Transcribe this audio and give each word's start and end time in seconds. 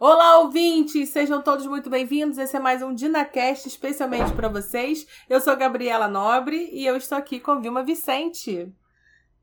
Olá, 0.00 0.38
ouvintes! 0.38 1.10
Sejam 1.10 1.40
todos 1.40 1.66
muito 1.66 1.88
bem-vindos. 1.88 2.38
Esse 2.38 2.56
é 2.56 2.60
mais 2.60 2.82
um 2.82 2.92
DinaCast 2.92 3.68
especialmente 3.68 4.32
para 4.32 4.48
vocês. 4.48 5.06
Eu 5.28 5.40
sou 5.40 5.56
Gabriela 5.56 6.08
Nobre 6.08 6.70
e 6.72 6.84
eu 6.84 6.96
estou 6.96 7.16
aqui 7.16 7.38
com 7.38 7.60
Vilma 7.60 7.84
Vicente. 7.84 8.72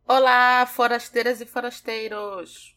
Olá, 0.06 0.66
forasteiras 0.66 1.40
e 1.40 1.46
forasteiros! 1.46 2.76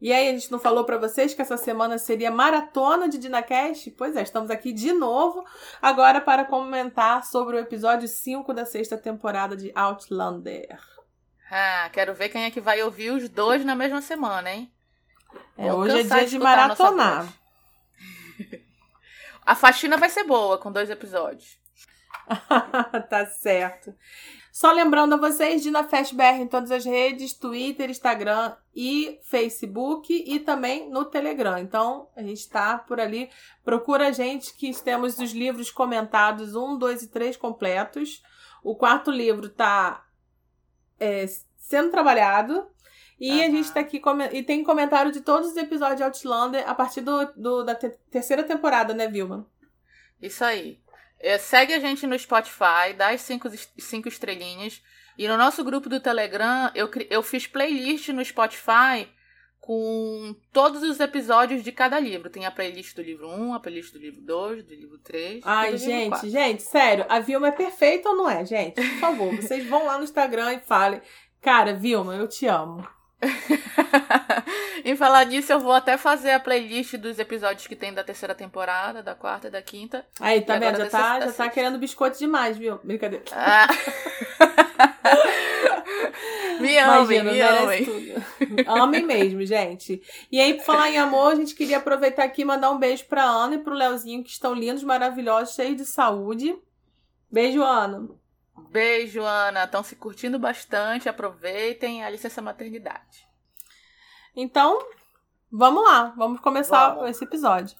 E 0.00 0.12
aí, 0.12 0.28
a 0.28 0.32
gente 0.32 0.50
não 0.50 0.58
falou 0.58 0.84
para 0.84 0.96
vocês 0.96 1.34
que 1.34 1.42
essa 1.42 1.56
semana 1.56 1.98
seria 1.98 2.30
maratona 2.30 3.08
de 3.08 3.18
DinaCast? 3.18 3.90
Pois 3.92 4.16
é, 4.16 4.22
estamos 4.22 4.50
aqui 4.50 4.72
de 4.72 4.92
novo, 4.92 5.44
agora 5.82 6.20
para 6.20 6.44
comentar 6.44 7.24
sobre 7.24 7.56
o 7.56 7.60
episódio 7.60 8.08
5 8.08 8.54
da 8.54 8.64
sexta 8.64 8.96
temporada 8.96 9.56
de 9.56 9.72
Outlander. 9.74 10.78
Ah, 11.50 11.90
quero 11.92 12.14
ver 12.14 12.28
quem 12.28 12.44
é 12.44 12.50
que 12.50 12.60
vai 12.60 12.82
ouvir 12.82 13.10
os 13.10 13.28
dois 13.28 13.64
na 13.64 13.74
mesma 13.74 14.00
semana, 14.00 14.52
hein? 14.52 14.72
É, 15.56 15.72
hoje 15.72 16.00
é 16.00 16.02
dia 16.02 16.26
de 16.26 16.38
maratonar. 16.38 17.26
A 19.44 19.54
faxina 19.54 19.96
vai 19.96 20.10
ser 20.10 20.24
boa 20.24 20.58
com 20.58 20.70
dois 20.70 20.90
episódios. 20.90 21.58
tá 23.08 23.26
certo. 23.26 23.94
Só 24.52 24.72
lembrando 24.72 25.14
a 25.14 25.16
vocês, 25.16 25.62
Dina 25.62 25.84
Fast 25.84 26.14
BR 26.14 26.40
em 26.40 26.46
todas 26.48 26.70
as 26.72 26.84
redes, 26.84 27.32
Twitter, 27.32 27.88
Instagram 27.88 28.56
e 28.74 29.20
Facebook 29.22 30.12
e 30.26 30.40
também 30.40 30.90
no 30.90 31.04
Telegram. 31.04 31.56
Então, 31.58 32.08
a 32.16 32.22
gente 32.22 32.40
está 32.40 32.76
por 32.76 33.00
ali. 33.00 33.30
Procura 33.64 34.08
a 34.08 34.12
gente 34.12 34.54
que 34.54 34.74
temos 34.82 35.18
os 35.18 35.30
livros 35.30 35.70
comentados, 35.70 36.56
um, 36.56 36.76
dois 36.76 37.02
e 37.02 37.08
três 37.08 37.36
completos. 37.36 38.22
O 38.62 38.74
quarto 38.74 39.10
livro 39.12 39.46
está 39.46 40.04
é, 40.98 41.24
sendo 41.56 41.90
trabalhado. 41.90 42.66
E 43.20 43.30
uhum. 43.30 43.42
a 43.42 43.50
gente 43.50 43.72
tá 43.72 43.80
aqui 43.80 44.00
e 44.32 44.42
tem 44.42 44.62
comentário 44.62 45.10
de 45.10 45.20
todos 45.20 45.50
os 45.50 45.56
episódios 45.56 45.96
de 45.96 46.04
Outlander 46.04 46.68
a 46.68 46.74
partir 46.74 47.00
do, 47.00 47.26
do 47.36 47.64
da 47.64 47.74
te 47.74 47.90
terceira 48.10 48.44
temporada, 48.44 48.94
né, 48.94 49.08
Vilma? 49.08 49.46
Isso 50.22 50.44
aí. 50.44 50.78
É, 51.18 51.36
segue 51.36 51.74
a 51.74 51.80
gente 51.80 52.06
no 52.06 52.16
Spotify, 52.16 52.92
dá 52.96 53.10
as 53.10 53.22
cinco, 53.22 53.48
cinco 53.76 54.08
estrelinhas. 54.08 54.80
E 55.16 55.26
no 55.26 55.36
nosso 55.36 55.64
grupo 55.64 55.88
do 55.88 55.98
Telegram, 55.98 56.70
eu, 56.76 56.88
eu 57.10 57.22
fiz 57.24 57.44
playlist 57.44 58.08
no 58.10 58.24
Spotify 58.24 59.08
com 59.60 60.34
todos 60.52 60.82
os 60.84 61.00
episódios 61.00 61.64
de 61.64 61.72
cada 61.72 61.98
livro. 61.98 62.30
Tem 62.30 62.46
a 62.46 62.52
playlist 62.52 62.94
do 62.94 63.02
livro 63.02 63.28
1, 63.28 63.54
a 63.54 63.60
playlist 63.60 63.92
do 63.92 63.98
livro 63.98 64.20
2, 64.22 64.64
do 64.64 64.74
livro 64.74 64.96
3. 64.98 65.42
Ai, 65.44 65.76
gente, 65.76 66.30
gente, 66.30 66.62
sério, 66.62 67.04
a 67.08 67.18
Vilma 67.18 67.48
é 67.48 67.52
perfeita 67.52 68.08
ou 68.08 68.16
não 68.16 68.30
é, 68.30 68.46
gente? 68.46 68.76
Por 68.76 69.00
favor, 69.00 69.34
vocês 69.34 69.66
vão 69.66 69.84
lá 69.86 69.98
no 69.98 70.04
Instagram 70.04 70.54
e 70.54 70.60
falem. 70.60 71.02
Cara, 71.40 71.74
Vilma, 71.74 72.14
eu 72.14 72.28
te 72.28 72.46
amo. 72.46 72.86
em 74.84 74.96
falar 74.96 75.24
nisso, 75.26 75.52
eu 75.52 75.58
vou 75.58 75.72
até 75.72 75.96
fazer 75.96 76.30
a 76.30 76.40
playlist 76.40 76.96
dos 76.96 77.18
episódios 77.18 77.66
que 77.66 77.74
tem 77.74 77.92
da 77.92 78.04
terceira 78.04 78.34
temporada, 78.34 79.02
da 79.02 79.14
quarta 79.14 79.48
e 79.48 79.50
da 79.50 79.60
quinta. 79.60 80.06
Aí, 80.20 80.40
tá 80.40 80.58
vendo? 80.58 80.78
Já 80.78 80.88
tá, 80.88 81.20
já 81.20 81.32
tá 81.32 81.48
querendo 81.48 81.78
biscoito 81.78 82.18
demais, 82.18 82.56
viu? 82.56 82.78
Brincadeira. 82.82 83.24
Ah. 83.32 83.66
me 86.60 86.78
amem, 86.78 87.24
me 87.24 87.40
amem. 87.40 88.14
Amem 88.66 89.04
mesmo, 89.04 89.44
gente. 89.44 90.00
E 90.30 90.40
aí, 90.40 90.54
por 90.54 90.64
falar 90.64 90.90
em 90.90 90.98
amor, 90.98 91.32
a 91.32 91.36
gente 91.36 91.54
queria 91.54 91.78
aproveitar 91.78 92.24
aqui 92.24 92.42
e 92.42 92.44
mandar 92.44 92.70
um 92.70 92.78
beijo 92.78 93.04
pra 93.06 93.24
Ana 93.24 93.56
e 93.56 93.58
pro 93.58 93.74
Leozinho, 93.74 94.22
que 94.22 94.30
estão 94.30 94.54
lindos, 94.54 94.84
maravilhosos, 94.84 95.54
cheios 95.54 95.76
de 95.76 95.84
saúde. 95.84 96.56
Beijo, 97.30 97.62
Ana. 97.62 98.08
Beijo, 98.70 99.22
Ana. 99.22 99.64
Estão 99.64 99.82
se 99.82 99.96
curtindo 99.96 100.38
bastante. 100.38 101.08
Aproveitem 101.08 102.04
a 102.04 102.10
licença 102.10 102.42
maternidade. 102.42 103.26
Então, 104.34 104.78
vamos 105.50 105.84
lá. 105.84 106.14
Vamos 106.16 106.40
começar 106.40 106.94
vamos. 106.94 107.10
esse 107.10 107.24
episódio. 107.24 107.78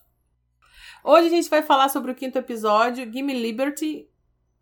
Hoje 1.04 1.28
a 1.28 1.30
gente 1.30 1.48
vai 1.48 1.62
falar 1.62 1.88
sobre 1.88 2.10
o 2.10 2.14
quinto 2.14 2.38
episódio, 2.38 3.10
Gimme 3.10 3.32
Liberty. 3.32 4.08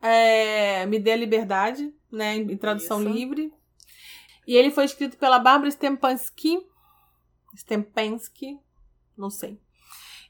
É, 0.00 0.84
Me 0.86 0.98
dê 0.98 1.12
a 1.12 1.16
liberdade, 1.16 1.92
né? 2.10 2.36
Em 2.36 2.56
tradução 2.56 3.00
Isso. 3.00 3.08
livre. 3.08 3.52
E 4.46 4.54
ele 4.54 4.70
foi 4.70 4.84
escrito 4.84 5.16
pela 5.16 5.38
Barbara 5.38 5.70
Stempansky. 5.70 6.64
Stempansky, 7.56 8.58
não 9.16 9.30
sei 9.30 9.58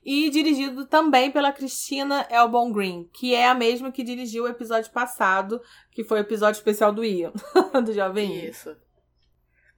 e 0.06 0.31
dirigido 0.31 0.87
também 0.87 1.33
pela 1.33 1.53
Cristina 1.53 2.25
Elbon 2.31 2.71
Green, 2.71 3.11
que 3.12 3.34
é 3.34 3.49
a 3.49 3.55
mesma 3.55 3.91
que 3.91 4.05
dirigiu 4.05 4.44
o 4.44 4.49
episódio 4.49 4.93
passado, 4.93 5.61
que 5.91 6.05
foi 6.05 6.19
o 6.19 6.21
episódio 6.21 6.56
especial 6.56 6.93
do 6.93 7.05
Ian, 7.05 7.33
do 7.84 7.93
Jovem 7.93 8.47
Isso. 8.47 8.77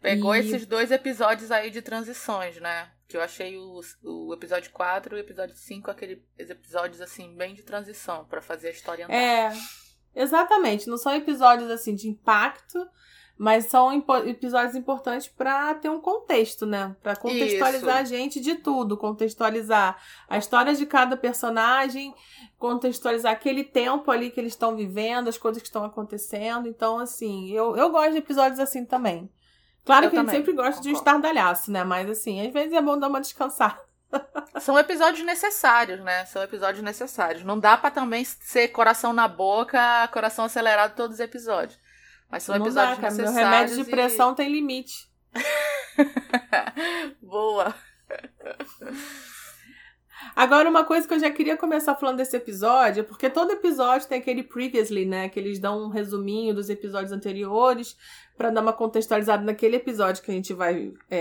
Pegou 0.03 0.37
e... 0.37 0.41
esses 0.41 0.67
dois 0.67 0.91
episódios 0.91 1.51
aí 1.51 1.71
de 1.71 1.81
transições, 1.81 2.61
né? 2.61 2.91
Que 3.09 3.17
eu 3.17 3.23
achei 3.23 3.57
o, 3.57 3.81
o 4.05 4.35
episódio 4.35 4.71
4 4.71 5.17
e 5.17 5.19
o 5.19 5.21
episódio 5.21 5.57
5 5.57 5.91
aqueles 5.91 6.19
episódios, 6.39 7.01
assim, 7.01 7.35
bem 7.35 7.55
de 7.55 7.63
transição, 7.63 8.27
para 8.27 8.43
fazer 8.43 8.69
a 8.69 8.73
história 8.73 9.07
andar. 9.07 9.17
É, 9.17 9.51
exatamente. 10.15 10.89
Não 10.89 10.99
são 10.99 11.15
episódios, 11.15 11.71
assim, 11.71 11.95
de 11.95 12.07
impacto, 12.07 12.87
mas 13.39 13.67
são 13.67 13.93
episódios 14.27 14.75
importantes 14.75 15.29
para 15.29 15.73
ter 15.77 15.89
um 15.89 16.01
contexto, 16.01 16.67
né? 16.67 16.97
Para 17.01 17.15
contextualizar 17.15 18.03
Isso. 18.03 18.15
a 18.15 18.19
gente 18.19 18.41
de 18.41 18.57
tudo, 18.57 18.97
contextualizar 18.97 19.97
a 20.29 20.37
história 20.37 20.75
de 20.75 20.85
cada 20.85 21.17
personagem, 21.17 22.13
contextualizar 22.59 23.33
aquele 23.33 23.63
tempo 23.63 24.11
ali 24.11 24.33
que 24.33 24.41
eles 24.41 24.55
estão 24.55 24.75
vivendo, 24.75 25.29
as 25.29 25.39
coisas 25.39 25.63
que 25.63 25.69
estão 25.69 25.85
acontecendo. 25.85 26.67
Então, 26.67 26.99
assim, 26.99 27.49
eu, 27.53 27.77
eu 27.77 27.91
gosto 27.91 28.11
de 28.11 28.19
episódios 28.19 28.59
assim 28.59 28.85
também. 28.85 29.31
Claro 29.85 30.07
eu 30.07 30.11
que 30.11 30.17
também. 30.17 30.35
a 30.35 30.37
gente 30.37 30.45
sempre 30.45 30.57
gosta 30.57 30.73
Concordo. 30.73 30.89
de 30.89 30.95
um 30.95 30.99
estardalhaço, 30.99 31.71
né? 31.71 31.85
Mas, 31.85 32.11
assim, 32.11 32.45
às 32.45 32.53
vezes 32.53 32.73
é 32.73 32.83
bom 32.83 32.99
dar 32.99 33.07
uma 33.07 33.21
descansada. 33.21 33.81
São 34.61 34.77
episódios 34.77 35.25
necessários, 35.25 36.01
né? 36.01 36.25
São 36.25 36.43
episódios 36.43 36.83
necessários. 36.83 37.45
Não 37.45 37.59
dá 37.59 37.77
para 37.77 37.93
também 37.93 38.25
ser 38.25 38.69
coração 38.69 39.13
na 39.13 39.29
boca, 39.29 40.09
coração 40.09 40.47
acelerado 40.47 40.97
todos 40.97 41.15
os 41.15 41.21
episódios. 41.21 41.79
Mas 42.31 42.43
são 42.43 42.59
não 42.59 42.67
episódios 42.67 42.99
dá. 42.99 43.11
Meu 43.11 43.33
remédio 43.33 43.77
de 43.77 43.85
pressão 43.85 44.33
e... 44.33 44.35
tem 44.35 44.53
limite. 44.53 45.09
Boa. 47.23 47.75
Agora, 50.35 50.69
uma 50.69 50.85
coisa 50.85 51.07
que 51.07 51.15
eu 51.15 51.19
já 51.19 51.31
queria 51.31 51.57
começar 51.57 51.95
falando 51.95 52.19
desse 52.19 52.37
episódio, 52.37 53.05
porque 53.05 53.31
todo 53.31 53.53
episódio 53.53 54.09
tem 54.09 54.19
aquele 54.19 54.43
previously, 54.43 55.07
né? 55.07 55.29
Que 55.29 55.39
eles 55.39 55.59
dão 55.59 55.85
um 55.85 55.89
resuminho 55.89 56.55
dos 56.55 56.69
episódios 56.69 57.13
anteriores 57.13 57.97
para 58.37 58.51
dar 58.51 58.61
uma 58.61 58.73
contextualizada 58.73 59.45
naquele 59.45 59.77
episódio 59.77 60.23
que 60.23 60.31
a 60.31 60.35
gente 60.35 60.53
vai 60.53 60.93
é, 61.11 61.19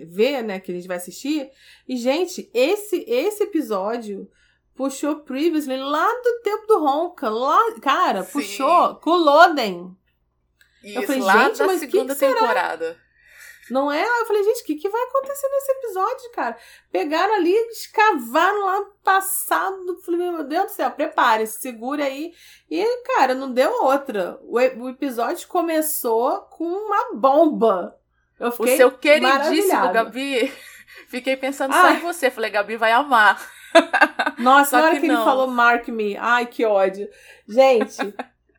é, 0.00 0.04
ver, 0.06 0.42
né? 0.42 0.58
Que 0.58 0.72
a 0.72 0.74
gente 0.74 0.88
vai 0.88 0.96
assistir. 0.96 1.50
E, 1.88 1.96
gente, 1.96 2.50
esse, 2.52 3.04
esse 3.08 3.44
episódio 3.44 4.28
puxou 4.74 5.16
previously 5.16 5.76
lá 5.76 6.06
do 6.06 6.40
tempo 6.42 6.66
do 6.66 6.78
Ronca. 6.80 7.28
Lá, 7.28 7.80
cara, 7.80 8.22
Sim. 8.22 8.32
puxou 8.32 8.94
com 8.96 9.10
o 9.10 9.16
Loden. 9.16 9.96
Isso, 10.82 10.98
eu 10.98 11.02
falei, 11.02 11.22
gente, 11.22 11.58
da 11.58 11.78
segunda 11.78 12.14
que 12.14 12.20
que 12.20 12.32
temporada. 12.32 12.96
Não 13.70 13.92
é? 13.92 14.02
Eu 14.02 14.26
falei, 14.26 14.42
gente, 14.44 14.62
o 14.62 14.64
que, 14.64 14.76
que 14.76 14.88
vai 14.88 15.02
acontecer 15.02 15.48
nesse 15.48 15.72
episódio, 15.72 16.30
cara? 16.32 16.56
Pegaram 16.90 17.34
ali, 17.34 17.54
escavaram 17.70 18.64
lá 18.64 18.80
no 18.80 18.86
passado. 19.04 20.00
Falei, 20.04 20.30
meu 20.30 20.44
Deus 20.44 20.66
do 20.66 20.72
céu, 20.72 20.90
prepare-se, 20.90 21.60
segure 21.60 22.02
aí. 22.02 22.32
E, 22.70 23.02
cara, 23.02 23.34
não 23.34 23.52
deu 23.52 23.70
outra. 23.84 24.38
O, 24.42 24.56
o 24.56 24.88
episódio 24.88 25.46
começou 25.48 26.42
com 26.42 26.64
uma 26.64 27.14
bomba. 27.14 27.96
Eu 28.38 28.52
fiquei 28.52 28.74
o 28.74 28.76
seu 28.76 28.92
queridíssimo 28.92 29.92
Gabi. 29.92 30.52
Fiquei 31.08 31.36
pensando 31.36 31.72
só 31.72 31.90
em 31.90 32.00
você. 32.00 32.30
Falei, 32.30 32.50
Gabi 32.50 32.76
vai 32.76 32.92
amar. 32.92 33.40
Nossa, 34.38 34.78
na 34.78 34.84
hora 34.84 34.94
que, 34.94 35.00
que 35.00 35.06
ele 35.06 35.16
falou 35.16 35.46
Mark 35.46 35.88
Me. 35.88 36.16
Ai, 36.16 36.46
que 36.46 36.64
ódio. 36.64 37.08
Gente, 37.46 38.14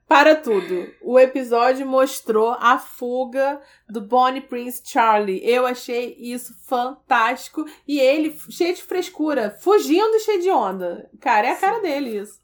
para 0.09 0.35
tudo. 0.35 0.91
O 1.03 1.19
episódio 1.19 1.85
mostrou 1.85 2.57
a 2.59 2.79
fuga 2.79 3.61
do 3.87 4.01
Bonnie 4.01 4.41
Prince 4.41 4.81
Charlie. 4.83 5.39
Eu 5.47 5.67
achei 5.67 6.15
isso 6.19 6.51
fantástico. 6.65 7.63
E 7.87 7.99
ele, 7.99 8.35
cheio 8.49 8.73
de 8.73 8.81
frescura, 8.81 9.55
fugindo 9.61 10.15
e 10.15 10.19
cheio 10.21 10.41
de 10.41 10.49
onda. 10.49 11.07
Cara, 11.21 11.49
é 11.49 11.51
a 11.51 11.55
Sim. 11.55 11.61
cara 11.61 11.79
dele 11.79 12.17
isso. 12.17 12.41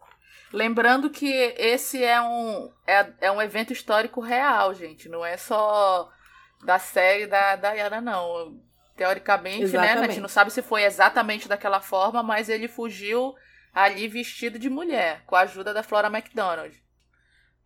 Lembrando 0.54 1.10
que 1.10 1.28
esse 1.57 2.04
é 2.04 2.22
um, 2.22 2.72
é, 2.86 3.07
é 3.19 3.31
um 3.31 3.42
evento 3.42 3.74
histórico 3.74 4.22
real, 4.22 4.72
gente. 4.75 5.10
Não 5.10 5.25
é 5.25 5.36
só 5.36 6.07
da 6.63 6.78
série 6.78 7.25
da 7.25 7.56
Diana, 7.56 8.00
não. 8.00 8.62
Teoricamente, 8.95 9.63
exatamente. 9.63 9.95
né? 9.95 10.06
A 10.06 10.07
gente 10.07 10.22
não 10.22 10.30
sabe 10.30 10.51
se 10.51 10.62
foi 10.62 10.84
exatamente 10.84 11.50
daquela 11.50 11.81
forma, 11.81 12.22
mas 12.22 12.48
ele 12.48 12.68
fugiu 12.68 13.34
ali 13.74 14.07
vestido 14.07 14.60
de 14.60 14.69
mulher, 14.69 15.24
com 15.25 15.36
a 15.36 15.42
ajuda 15.42 15.74
da 15.74 15.81
Flora 15.81 16.07
McDonald. 16.07 16.85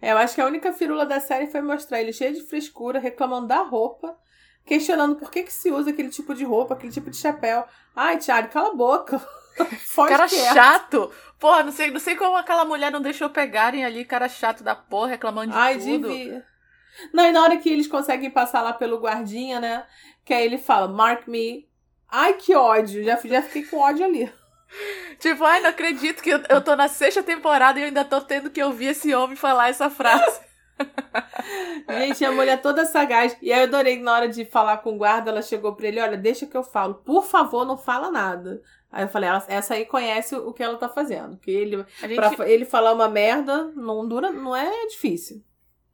É, 0.02 0.12
eu 0.12 0.18
acho 0.18 0.36
que 0.36 0.42
a 0.42 0.46
única 0.46 0.72
firula 0.72 1.06
da 1.06 1.20
série 1.20 1.48
foi 1.48 1.62
mostrar 1.62 2.02
ele 2.02 2.14
cheio 2.14 2.34
de 2.34 2.42
frescura, 2.42 3.00
reclamando 3.00 3.48
da 3.48 3.62
roupa, 3.62 4.18
questionando 4.66 5.16
por 5.16 5.30
que, 5.30 5.44
que 5.44 5.54
se 5.54 5.72
usa 5.72 5.90
aquele 5.90 6.10
tipo 6.10 6.34
de 6.34 6.44
roupa, 6.44 6.74
aquele 6.74 6.92
tipo 6.92 7.10
de 7.10 7.18
chapéu. 7.18 7.66
Ai, 7.96 8.18
Thiago, 8.18 8.50
cala 8.50 8.70
a 8.70 8.76
boca. 8.76 9.20
Foge 9.88 10.10
cara 10.10 10.28
quieto. 10.28 10.54
chato. 10.54 11.12
Porra, 11.38 11.64
não 11.64 11.72
sei, 11.72 11.92
não 11.92 12.00
sei 12.00 12.16
como 12.16 12.38
aquela 12.38 12.64
mulher 12.64 12.92
não 12.92 13.02
deixou 13.02 13.30
pegarem 13.30 13.84
ali, 13.84 14.06
cara 14.06 14.30
chato 14.30 14.64
da 14.64 14.76
porra, 14.76 15.10
reclamando 15.10 15.52
de 15.52 15.58
Ai, 15.58 15.78
tudo. 15.78 16.08
Devia. 16.08 16.46
Não, 17.14 17.26
e 17.26 17.32
na 17.32 17.44
hora 17.44 17.58
que 17.58 17.70
eles 17.70 17.88
conseguem 17.88 18.32
passar 18.32 18.62
lá 18.62 18.74
pelo 18.74 19.00
guardinha, 19.00 19.60
né? 19.60 19.86
Que 20.24 20.34
aí 20.34 20.46
ele 20.46 20.58
fala, 20.58 20.88
mark 20.88 21.28
me 21.28 21.70
Ai, 22.12 22.34
que 22.34 22.56
ódio. 22.56 23.04
Já, 23.04 23.18
já 23.24 23.42
fiquei 23.42 23.64
com 23.64 23.78
ódio 23.78 24.06
ali. 24.06 24.32
Tipo, 25.20 25.44
ai, 25.44 25.60
não 25.62 25.70
acredito 25.70 26.22
que 26.22 26.30
eu, 26.30 26.42
eu 26.50 26.62
tô 26.62 26.76
na 26.76 26.88
sexta 26.88 27.22
temporada 27.22 27.80
e 27.80 27.82
eu 27.82 27.88
ainda 27.88 28.06
tô 28.06 28.22
tendo 28.22 28.50
que 28.50 28.64
ouvir 28.64 28.88
esse 28.88 29.14
homem 29.14 29.36
falar 29.36 29.70
essa 29.70 29.90
frase. 29.90 30.40
Gente, 31.90 32.24
a 32.24 32.32
mulher 32.32 32.62
toda 32.62 32.86
sagaz. 32.86 33.36
E 33.42 33.52
aí 33.52 33.60
eu 33.60 33.64
adorei 33.66 34.00
na 34.00 34.14
hora 34.14 34.30
de 34.30 34.46
falar 34.46 34.78
com 34.78 34.94
o 34.94 34.98
guarda, 34.98 35.32
ela 35.32 35.42
chegou 35.42 35.76
pra 35.76 35.88
ele, 35.88 36.00
olha, 36.00 36.18
deixa 36.18 36.46
que 36.46 36.56
eu 36.56 36.64
falo. 36.64 36.96
Por 36.96 37.26
favor, 37.26 37.66
não 37.66 37.78
fala 37.78 38.10
nada. 38.10 38.62
Aí 38.92 39.04
eu 39.04 39.10
falei, 39.10 39.30
essa 39.48 39.74
aí 39.74 39.86
conhece 39.86 40.36
o 40.36 40.54
que 40.54 40.64
ela 40.64 40.78
tá 40.78 40.90
fazendo. 40.90 41.38
Que 41.38 41.52
ele, 41.52 41.86
gente... 42.02 42.16
pra 42.16 42.50
ele 42.50 42.66
falar 42.66 42.94
uma 42.94 43.10
merda, 43.10 43.72
não 43.76 44.08
dura, 44.08 44.32
não 44.32 44.56
é 44.56 44.88
difícil. 44.88 45.44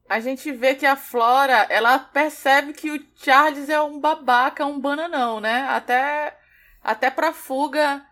A 0.08 0.20
gente 0.20 0.52
vê 0.52 0.76
que 0.76 0.86
a 0.86 0.96
Flora, 0.96 1.66
ela 1.68 1.98
percebe 1.98 2.74
que 2.74 2.92
o 2.92 3.04
Charles 3.16 3.70
é 3.70 3.82
um 3.82 4.00
babaca, 4.00 4.66
um 4.66 4.80
bananão, 4.80 5.40
né? 5.40 5.68
Até, 5.68 6.38
até 6.84 7.10
pra 7.10 7.34
fuga 7.34 8.06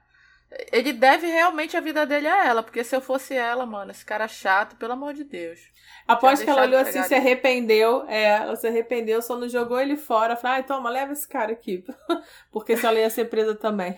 ele 0.71 0.94
deve 0.94 1.27
realmente 1.27 1.75
a 1.77 1.81
vida 1.81 2.05
dele 2.05 2.27
a 2.27 2.45
ela, 2.45 2.63
porque 2.63 2.83
se 2.83 2.95
eu 2.95 3.01
fosse 3.01 3.33
ela, 3.33 3.65
mano, 3.65 3.91
esse 3.91 4.05
cara 4.05 4.27
chato, 4.27 4.75
pelo 4.75 4.94
amor 4.94 5.13
de 5.13 5.23
Deus. 5.23 5.59
Após 6.07 6.41
que 6.41 6.50
ela 6.50 6.63
olhou 6.63 6.79
assim, 6.79 7.01
se 7.03 7.15
arrependeu, 7.15 8.05
é, 8.07 8.23
ela 8.23 8.55
se 8.55 8.67
arrependeu, 8.67 9.21
só 9.21 9.38
não 9.38 9.47
jogou 9.47 9.79
ele 9.79 9.95
fora. 9.95 10.35
Falou, 10.35 10.57
ai, 10.57 10.63
toma, 10.63 10.89
leva 10.89 11.13
esse 11.13 11.27
cara 11.27 11.53
aqui. 11.53 11.83
porque 12.51 12.75
se 12.75 12.85
ela 12.85 13.00
ia 13.00 13.09
ser 13.09 13.25
presa 13.25 13.55
também. 13.55 13.97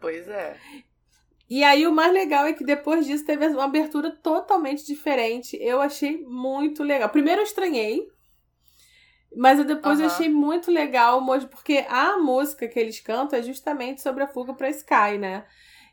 Pois 0.00 0.26
é. 0.28 0.56
E 1.50 1.64
aí 1.64 1.86
o 1.86 1.92
mais 1.92 2.12
legal 2.12 2.46
é 2.46 2.52
que 2.52 2.64
depois 2.64 3.06
disso 3.06 3.24
teve 3.24 3.46
uma 3.48 3.64
abertura 3.64 4.10
totalmente 4.10 4.84
diferente. 4.86 5.56
Eu 5.60 5.80
achei 5.80 6.22
muito 6.22 6.82
legal. 6.82 7.08
Primeiro 7.08 7.40
eu 7.40 7.44
estranhei, 7.44 8.06
mas 9.34 9.64
depois 9.64 9.98
uhum. 9.98 10.04
eu 10.04 10.10
achei 10.10 10.28
muito 10.28 10.70
legal, 10.70 11.24
porque 11.50 11.84
a 11.88 12.18
música 12.18 12.68
que 12.68 12.78
eles 12.78 13.00
cantam 13.00 13.38
é 13.38 13.42
justamente 13.42 14.00
sobre 14.00 14.24
a 14.24 14.28
fuga 14.28 14.54
para 14.54 14.70
Sky, 14.70 15.18
né? 15.18 15.44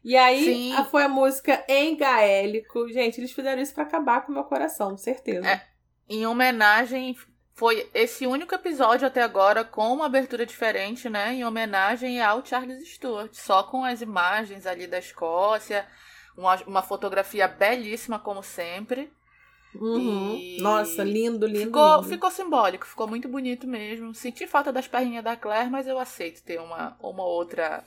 E 0.05 0.15
aí 0.15 0.71
a, 0.73 0.85
foi 0.85 1.01
a 1.01 1.09
música 1.09 1.65
em 1.67 1.97
gaélico. 1.97 2.87
Gente, 2.89 3.19
eles 3.19 3.31
fizeram 3.31 3.59
isso 3.59 3.73
para 3.73 3.81
acabar 3.81 4.21
com 4.21 4.31
o 4.31 4.35
meu 4.35 4.43
coração, 4.43 4.95
certeza. 4.95 5.49
É, 5.49 5.65
em 6.07 6.27
homenagem, 6.27 7.17
foi 7.55 7.89
esse 7.91 8.27
único 8.27 8.53
episódio 8.53 9.07
até 9.07 9.23
agora 9.23 9.63
com 9.63 9.91
uma 9.91 10.05
abertura 10.05 10.45
diferente, 10.45 11.09
né? 11.09 11.33
Em 11.33 11.43
homenagem 11.43 12.21
ao 12.21 12.45
Charles 12.45 12.87
Stewart. 12.87 13.33
Só 13.33 13.63
com 13.63 13.83
as 13.83 13.99
imagens 13.99 14.67
ali 14.67 14.85
da 14.85 14.99
Escócia, 14.99 15.87
uma, 16.37 16.53
uma 16.67 16.81
fotografia 16.83 17.47
belíssima, 17.47 18.19
como 18.19 18.43
sempre. 18.43 19.11
Uhum. 19.73 20.35
E... 20.35 20.61
Nossa, 20.61 21.03
lindo, 21.03 21.47
lindo 21.47 21.65
ficou, 21.65 21.95
lindo. 21.95 22.09
ficou 22.09 22.29
simbólico, 22.29 22.85
ficou 22.85 23.07
muito 23.07 23.27
bonito 23.27 23.65
mesmo. 23.65 24.13
Senti 24.13 24.45
falta 24.45 24.71
das 24.71 24.87
perninhas 24.87 25.23
da 25.23 25.35
Claire, 25.35 25.71
mas 25.71 25.87
eu 25.87 25.97
aceito 25.97 26.43
ter 26.43 26.61
uma, 26.61 26.95
uma 27.01 27.23
outra 27.25 27.83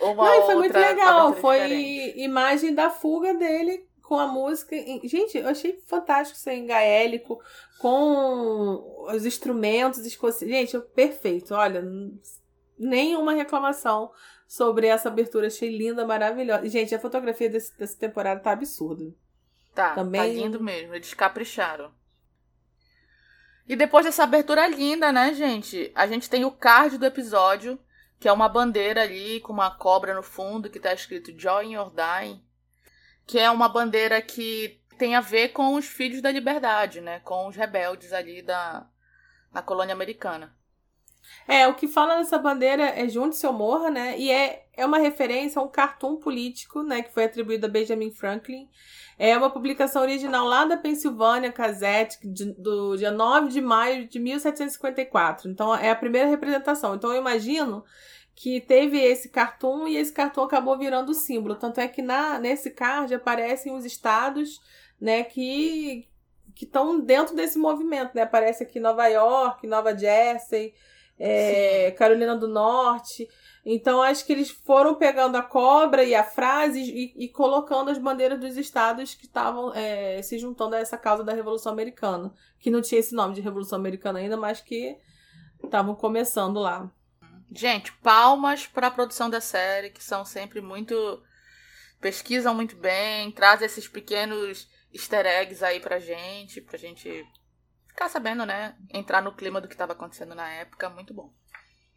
uma 0.00 0.24
Não, 0.24 0.46
foi 0.46 0.54
muito 0.56 0.78
legal. 0.78 1.34
Foi 1.34 1.58
diferente. 1.58 2.20
imagem 2.20 2.74
da 2.74 2.90
fuga 2.90 3.34
dele 3.34 3.86
com 4.02 4.18
a 4.18 4.26
música. 4.26 4.74
Gente, 5.04 5.38
eu 5.38 5.48
achei 5.48 5.80
fantástico 5.86 6.38
ser 6.38 6.54
em 6.54 6.66
gaélico, 6.66 7.40
com 7.78 9.06
os 9.08 9.24
instrumentos 9.24 10.04
escoceses. 10.04 10.48
Gente, 10.48 10.78
perfeito. 10.94 11.54
Olha, 11.54 11.82
nenhuma 12.78 13.32
reclamação 13.32 14.10
sobre 14.48 14.88
essa 14.88 15.08
abertura. 15.08 15.46
Achei 15.46 15.70
linda, 15.70 16.04
maravilhosa. 16.04 16.68
Gente, 16.68 16.94
a 16.94 16.98
fotografia 16.98 17.48
desse, 17.48 17.76
dessa 17.78 17.96
temporada 17.96 18.40
tá 18.40 18.50
absurda. 18.50 19.14
Tá, 19.74 19.94
Também... 19.94 20.20
tá 20.20 20.26
lindo 20.26 20.60
mesmo. 20.60 20.94
Eles 20.94 21.14
capricharam. 21.14 21.92
E 23.68 23.76
depois 23.76 24.04
dessa 24.04 24.24
abertura 24.24 24.66
linda, 24.66 25.12
né, 25.12 25.32
gente? 25.32 25.92
A 25.94 26.04
gente 26.08 26.28
tem 26.28 26.44
o 26.44 26.50
card 26.50 26.98
do 26.98 27.06
episódio 27.06 27.78
que 28.20 28.28
é 28.28 28.32
uma 28.32 28.48
bandeira 28.48 29.02
ali 29.02 29.40
com 29.40 29.50
uma 29.52 29.70
cobra 29.70 30.14
no 30.14 30.22
fundo 30.22 30.68
que 30.68 30.76
está 30.76 30.92
escrito 30.92 31.32
Join 31.36 31.76
or 31.78 31.90
Die, 31.90 32.44
que 33.26 33.38
é 33.38 33.50
uma 33.50 33.68
bandeira 33.68 34.20
que 34.20 34.78
tem 34.98 35.16
a 35.16 35.20
ver 35.22 35.48
com 35.48 35.74
os 35.74 35.86
filhos 35.86 36.20
da 36.20 36.30
liberdade, 36.30 37.00
né? 37.00 37.20
Com 37.20 37.48
os 37.48 37.56
rebeldes 37.56 38.12
ali 38.12 38.42
da 38.42 38.86
na 39.50 39.62
colônia 39.62 39.94
americana. 39.94 40.54
É, 41.48 41.66
o 41.66 41.74
que 41.74 41.88
fala 41.88 42.18
nessa 42.18 42.38
bandeira 42.38 42.84
é 42.84 43.08
Junte-se 43.08 43.46
Morra, 43.48 43.90
né? 43.90 44.18
E 44.18 44.30
é, 44.30 44.66
é 44.74 44.84
uma 44.84 44.98
referência 44.98 45.58
a 45.58 45.64
um 45.64 45.68
cartoon 45.68 46.16
político, 46.16 46.82
né? 46.82 47.02
Que 47.02 47.12
foi 47.12 47.24
atribuído 47.24 47.66
a 47.66 47.68
Benjamin 47.68 48.12
Franklin. 48.12 48.68
É 49.22 49.36
uma 49.36 49.50
publicação 49.50 50.00
original 50.00 50.46
lá 50.46 50.64
da 50.64 50.78
Pensilvânia, 50.78 51.52
Gazette, 51.52 52.16
de, 52.26 52.54
do 52.54 52.96
dia 52.96 53.10
9 53.10 53.48
de 53.48 53.60
maio 53.60 54.08
de 54.08 54.18
1754. 54.18 55.50
Então, 55.50 55.76
é 55.76 55.90
a 55.90 55.94
primeira 55.94 56.26
representação. 56.26 56.94
Então, 56.94 57.12
eu 57.12 57.20
imagino 57.20 57.84
que 58.34 58.62
teve 58.62 58.98
esse 58.98 59.28
cartoon 59.28 59.86
e 59.86 59.98
esse 59.98 60.10
cartoon 60.10 60.44
acabou 60.44 60.78
virando 60.78 61.12
símbolo. 61.12 61.54
Tanto 61.54 61.80
é 61.80 61.86
que 61.86 62.00
na, 62.00 62.38
nesse 62.38 62.70
card 62.70 63.14
aparecem 63.14 63.74
os 63.74 63.84
estados 63.84 64.58
né, 64.98 65.22
que 65.22 66.08
que 66.54 66.64
estão 66.64 66.98
dentro 66.98 67.34
desse 67.34 67.58
movimento, 67.58 68.14
né? 68.14 68.22
Aparece 68.22 68.62
aqui 68.62 68.80
Nova 68.80 69.06
York, 69.06 69.66
Nova 69.66 69.96
Jersey, 69.96 70.74
é, 71.18 71.90
Carolina 71.92 72.36
do 72.36 72.48
Norte. 72.48 73.28
Então, 73.64 74.02
acho 74.02 74.24
que 74.24 74.32
eles 74.32 74.50
foram 74.50 74.94
pegando 74.94 75.36
a 75.36 75.42
cobra 75.42 76.02
e 76.02 76.14
a 76.14 76.24
frase 76.24 76.80
e, 76.80 77.24
e 77.24 77.28
colocando 77.28 77.90
as 77.90 77.98
bandeiras 77.98 78.40
dos 78.40 78.56
estados 78.56 79.14
que 79.14 79.26
estavam 79.26 79.74
é, 79.74 80.22
se 80.22 80.38
juntando 80.38 80.76
a 80.76 80.78
essa 80.78 80.96
causa 80.96 81.22
da 81.22 81.34
Revolução 81.34 81.72
Americana. 81.72 82.32
Que 82.58 82.70
não 82.70 82.80
tinha 82.80 82.98
esse 82.98 83.14
nome 83.14 83.34
de 83.34 83.40
Revolução 83.40 83.78
Americana 83.78 84.18
ainda, 84.18 84.36
mas 84.36 84.60
que 84.60 84.96
estavam 85.62 85.94
começando 85.94 86.58
lá. 86.58 86.90
Gente, 87.52 87.92
palmas 87.94 88.66
para 88.66 88.86
a 88.86 88.90
produção 88.90 89.28
da 89.28 89.40
série, 89.40 89.90
que 89.90 90.02
são 90.02 90.24
sempre 90.24 90.60
muito. 90.60 91.22
pesquisam 92.00 92.54
muito 92.54 92.76
bem, 92.76 93.30
trazem 93.32 93.66
esses 93.66 93.88
pequenos 93.88 94.68
easter 94.92 95.26
eggs 95.26 95.62
aí 95.64 95.80
pra 95.80 95.98
gente, 95.98 96.60
pra 96.60 96.78
gente 96.78 97.26
ficar 97.88 98.08
sabendo, 98.08 98.46
né? 98.46 98.76
Entrar 98.88 99.20
no 99.20 99.34
clima 99.34 99.60
do 99.60 99.68
que 99.68 99.74
estava 99.74 99.92
acontecendo 99.92 100.34
na 100.34 100.48
época, 100.48 100.88
muito 100.88 101.12
bom. 101.12 101.32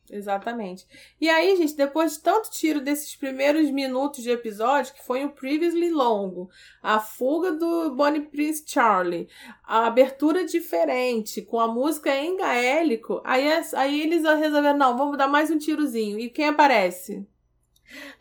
Exatamente. 0.09 0.85
E 1.19 1.29
aí, 1.29 1.55
gente, 1.55 1.75
depois 1.75 2.13
de 2.13 2.19
tanto 2.19 2.51
tiro 2.51 2.81
desses 2.81 3.15
primeiros 3.15 3.71
minutos 3.71 4.21
de 4.21 4.29
episódio, 4.29 4.93
que 4.93 5.03
foi 5.03 5.23
o 5.23 5.31
previously 5.31 5.89
longo, 5.89 6.49
a 6.81 6.99
fuga 6.99 7.53
do 7.53 7.95
Bonnie 7.95 8.21
Prince 8.21 8.63
Charlie, 8.65 9.29
a 9.63 9.87
abertura 9.87 10.45
diferente, 10.45 11.41
com 11.41 11.59
a 11.59 11.67
música 11.67 12.15
em 12.15 12.37
gaélico, 12.37 13.21
aí, 13.23 13.47
aí 13.75 14.01
eles 14.01 14.23
resolveram, 14.23 14.77
não, 14.77 14.97
vamos 14.97 15.17
dar 15.17 15.27
mais 15.27 15.49
um 15.49 15.57
tirozinho. 15.57 16.19
E 16.19 16.29
quem 16.29 16.47
aparece? 16.47 17.25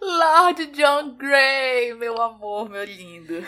Lord 0.00 0.66
John 0.66 1.16
Gray, 1.16 1.94
meu 1.94 2.20
amor, 2.20 2.68
meu 2.68 2.84
lindo. 2.84 3.44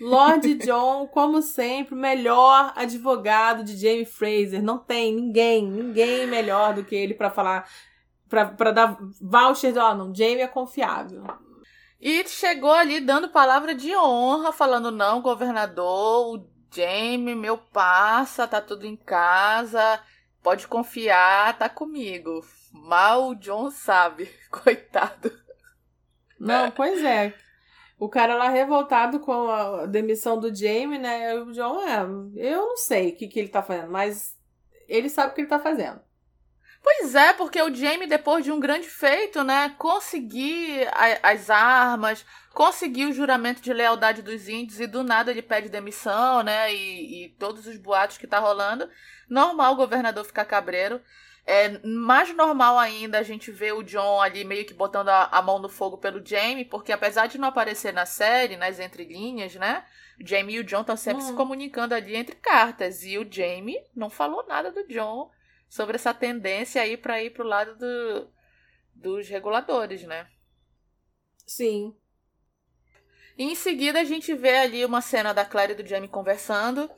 Lord 0.00 0.54
John, 0.54 1.08
como 1.08 1.42
sempre, 1.42 1.94
o 1.94 1.98
melhor 1.98 2.72
advogado 2.76 3.64
de 3.64 3.76
Jamie 3.76 4.04
Fraser. 4.04 4.62
Não 4.62 4.78
tem 4.78 5.12
ninguém, 5.12 5.66
ninguém 5.66 6.26
melhor 6.26 6.74
do 6.74 6.84
que 6.84 6.94
ele 6.94 7.14
para 7.14 7.30
falar, 7.30 7.68
para 8.28 8.70
dar 8.70 8.96
voucher 9.20 9.72
de, 9.72 9.78
ó, 9.78 9.90
oh, 9.90 9.94
não, 9.94 10.14
Jamie 10.14 10.42
é 10.42 10.46
confiável. 10.46 11.24
E 12.00 12.26
chegou 12.28 12.72
ali 12.72 13.00
dando 13.00 13.28
palavra 13.28 13.74
de 13.74 13.94
honra, 13.96 14.52
falando: 14.52 14.90
não, 14.90 15.20
governador, 15.20 16.36
o 16.36 16.46
Jamie, 16.70 17.34
meu 17.34 17.58
passa, 17.58 18.46
tá 18.46 18.60
tudo 18.60 18.86
em 18.86 18.96
casa, 18.96 20.00
pode 20.42 20.68
confiar, 20.68 21.58
tá 21.58 21.68
comigo. 21.68 22.44
Mal 22.72 23.30
o 23.30 23.34
John 23.34 23.70
sabe, 23.70 24.30
coitado. 24.48 25.47
Não, 26.38 26.70
pois 26.70 27.02
é. 27.04 27.34
O 27.98 28.08
cara 28.08 28.36
lá 28.36 28.48
revoltado 28.48 29.18
com 29.20 29.50
a 29.50 29.86
demissão 29.86 30.38
do 30.38 30.54
Jamie, 30.54 30.98
né? 30.98 31.34
O 31.34 31.52
John, 31.52 31.80
é, 31.82 32.02
eu 32.36 32.68
não 32.68 32.76
sei 32.76 33.10
o 33.10 33.16
que, 33.16 33.26
que 33.26 33.38
ele 33.38 33.48
tá 33.48 33.62
fazendo, 33.62 33.90
mas 33.90 34.36
ele 34.88 35.08
sabe 35.08 35.32
o 35.32 35.34
que 35.34 35.40
ele 35.40 35.48
tá 35.48 35.58
fazendo. 35.58 36.00
Pois 36.82 37.14
é, 37.14 37.32
porque 37.32 37.60
o 37.60 37.74
Jamie, 37.74 38.06
depois 38.06 38.44
de 38.44 38.52
um 38.52 38.60
grande 38.60 38.88
feito, 38.88 39.42
né, 39.42 39.74
conseguir 39.78 40.86
a, 40.92 41.30
as 41.30 41.50
armas, 41.50 42.24
conseguir 42.54 43.06
o 43.06 43.12
juramento 43.12 43.60
de 43.60 43.72
lealdade 43.72 44.22
dos 44.22 44.48
índios 44.48 44.80
e 44.80 44.86
do 44.86 45.02
nada 45.02 45.30
ele 45.30 45.42
pede 45.42 45.68
demissão, 45.68 46.42
né, 46.42 46.72
e, 46.72 47.24
e 47.24 47.28
todos 47.30 47.66
os 47.66 47.76
boatos 47.76 48.16
que 48.16 48.26
tá 48.26 48.38
rolando. 48.38 48.88
Normal 49.28 49.72
o 49.72 49.76
governador 49.76 50.24
ficar 50.24 50.44
cabreiro. 50.44 51.00
É 51.50 51.78
mais 51.86 52.34
normal 52.36 52.78
ainda 52.78 53.18
a 53.18 53.22
gente 53.22 53.50
ver 53.50 53.72
o 53.72 53.82
John 53.82 54.20
ali 54.20 54.44
meio 54.44 54.66
que 54.66 54.74
botando 54.74 55.08
a, 55.08 55.24
a, 55.24 55.40
mão 55.40 55.58
no 55.58 55.70
fogo 55.70 55.96
pelo 55.96 56.22
Jamie, 56.22 56.66
porque 56.66 56.92
apesar 56.92 57.26
de 57.26 57.38
não 57.38 57.48
aparecer 57.48 57.90
na 57.90 58.04
série, 58.04 58.54
nas 58.54 58.78
entrelinhas, 58.78 59.54
né? 59.54 59.82
O 60.20 60.28
Jamie 60.28 60.56
e 60.56 60.60
o 60.60 60.64
John 60.64 60.82
estão 60.82 60.94
sempre 60.94 61.22
uhum. 61.22 61.30
se 61.30 61.34
comunicando 61.34 61.94
ali 61.94 62.14
entre 62.14 62.36
cartas. 62.36 63.02
E 63.02 63.16
o 63.16 63.26
Jamie 63.32 63.82
não 63.96 64.10
falou 64.10 64.46
nada 64.46 64.70
do 64.70 64.86
John 64.88 65.30
sobre 65.70 65.96
essa 65.96 66.12
tendência 66.12 66.82
aí 66.82 66.98
para 66.98 67.22
ir 67.22 67.30
pro 67.30 67.44
lado 67.44 67.74
do, 67.76 68.28
dos 68.94 69.26
reguladores, 69.26 70.02
né? 70.02 70.26
Sim. 71.46 71.96
E 73.38 73.44
em 73.44 73.54
seguida 73.54 74.00
a 74.00 74.04
gente 74.04 74.34
vê 74.34 74.58
ali 74.58 74.84
uma 74.84 75.00
cena 75.00 75.32
da 75.32 75.46
Claire 75.46 75.72
e 75.72 75.76
do 75.76 75.86
Jamie 75.86 76.10
conversando. 76.10 76.90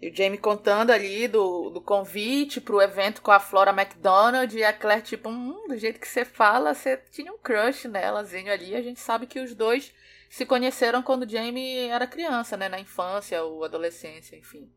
E 0.00 0.10
o 0.10 0.14
Jamie 0.14 0.38
contando 0.38 0.90
ali 0.90 1.26
do, 1.26 1.70
do 1.70 1.80
convite 1.80 2.60
pro 2.60 2.82
evento 2.82 3.22
com 3.22 3.30
a 3.30 3.40
Flora 3.40 3.70
McDonald 3.70 4.54
e 4.54 4.62
a 4.62 4.72
Claire, 4.72 5.02
tipo, 5.02 5.30
hum, 5.30 5.66
do 5.68 5.76
jeito 5.78 5.98
que 5.98 6.06
você 6.06 6.24
fala, 6.24 6.74
você 6.74 6.98
tinha 7.10 7.32
um 7.32 7.38
crush 7.38 7.88
nelazinho 7.88 8.52
ali. 8.52 8.76
A 8.76 8.82
gente 8.82 9.00
sabe 9.00 9.26
que 9.26 9.40
os 9.40 9.54
dois 9.54 9.94
se 10.28 10.44
conheceram 10.44 11.02
quando 11.02 11.22
o 11.22 11.28
Jamie 11.28 11.88
era 11.88 12.06
criança, 12.06 12.56
né? 12.56 12.68
Na 12.68 12.78
infância 12.78 13.42
ou 13.42 13.64
adolescência, 13.64 14.36
enfim. 14.36 14.70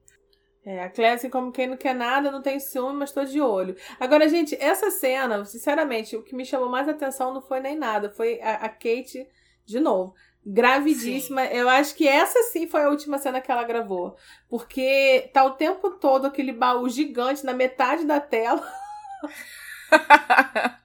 É, 0.66 0.84
a 0.84 0.90
Claire, 0.90 1.16
assim, 1.16 1.30
como 1.30 1.52
quem 1.52 1.68
não 1.68 1.78
quer 1.78 1.96
nada, 1.96 2.32
não 2.32 2.42
tem 2.42 2.60
ciúme, 2.60 3.00
mas 3.00 3.12
tô 3.12 3.26
de 3.26 3.42
olho. 3.42 3.76
Agora, 4.00 4.28
gente, 4.30 4.56
essa 4.56 4.92
cena, 4.92 5.44
sinceramente, 5.44 6.16
o 6.16 6.24
que 6.24 6.36
me 6.36 6.46
chamou 6.46 6.70
mais 6.70 6.88
atenção 6.88 7.34
não 7.34 7.42
foi 7.42 7.60
nem 7.60 7.78
nada, 7.78 8.10
foi 8.10 8.42
a, 8.42 8.56
a 8.56 8.70
Kate, 8.70 9.28
de 9.66 9.80
novo, 9.80 10.14
gravidíssima. 10.46 11.46
Sim. 11.46 11.53
Eu 11.53 11.69
acho 11.69 11.96
que 11.96 12.08
essa 12.08 12.41
sim 12.51 12.67
foi 12.67 12.84
a 12.84 12.89
última 12.89 13.17
cena 13.17 13.41
que 13.41 13.51
ela 13.51 13.63
gravou. 13.63 14.15
Porque 14.50 15.29
tá 15.34 15.43
o 15.43 15.51
tempo 15.51 15.91
todo 15.91 16.25
aquele 16.25 16.51
baú 16.51 16.89
gigante 16.89 17.46
na 17.46 17.53
metade 17.53 18.05
da 18.05 18.19
tela. 18.19 18.62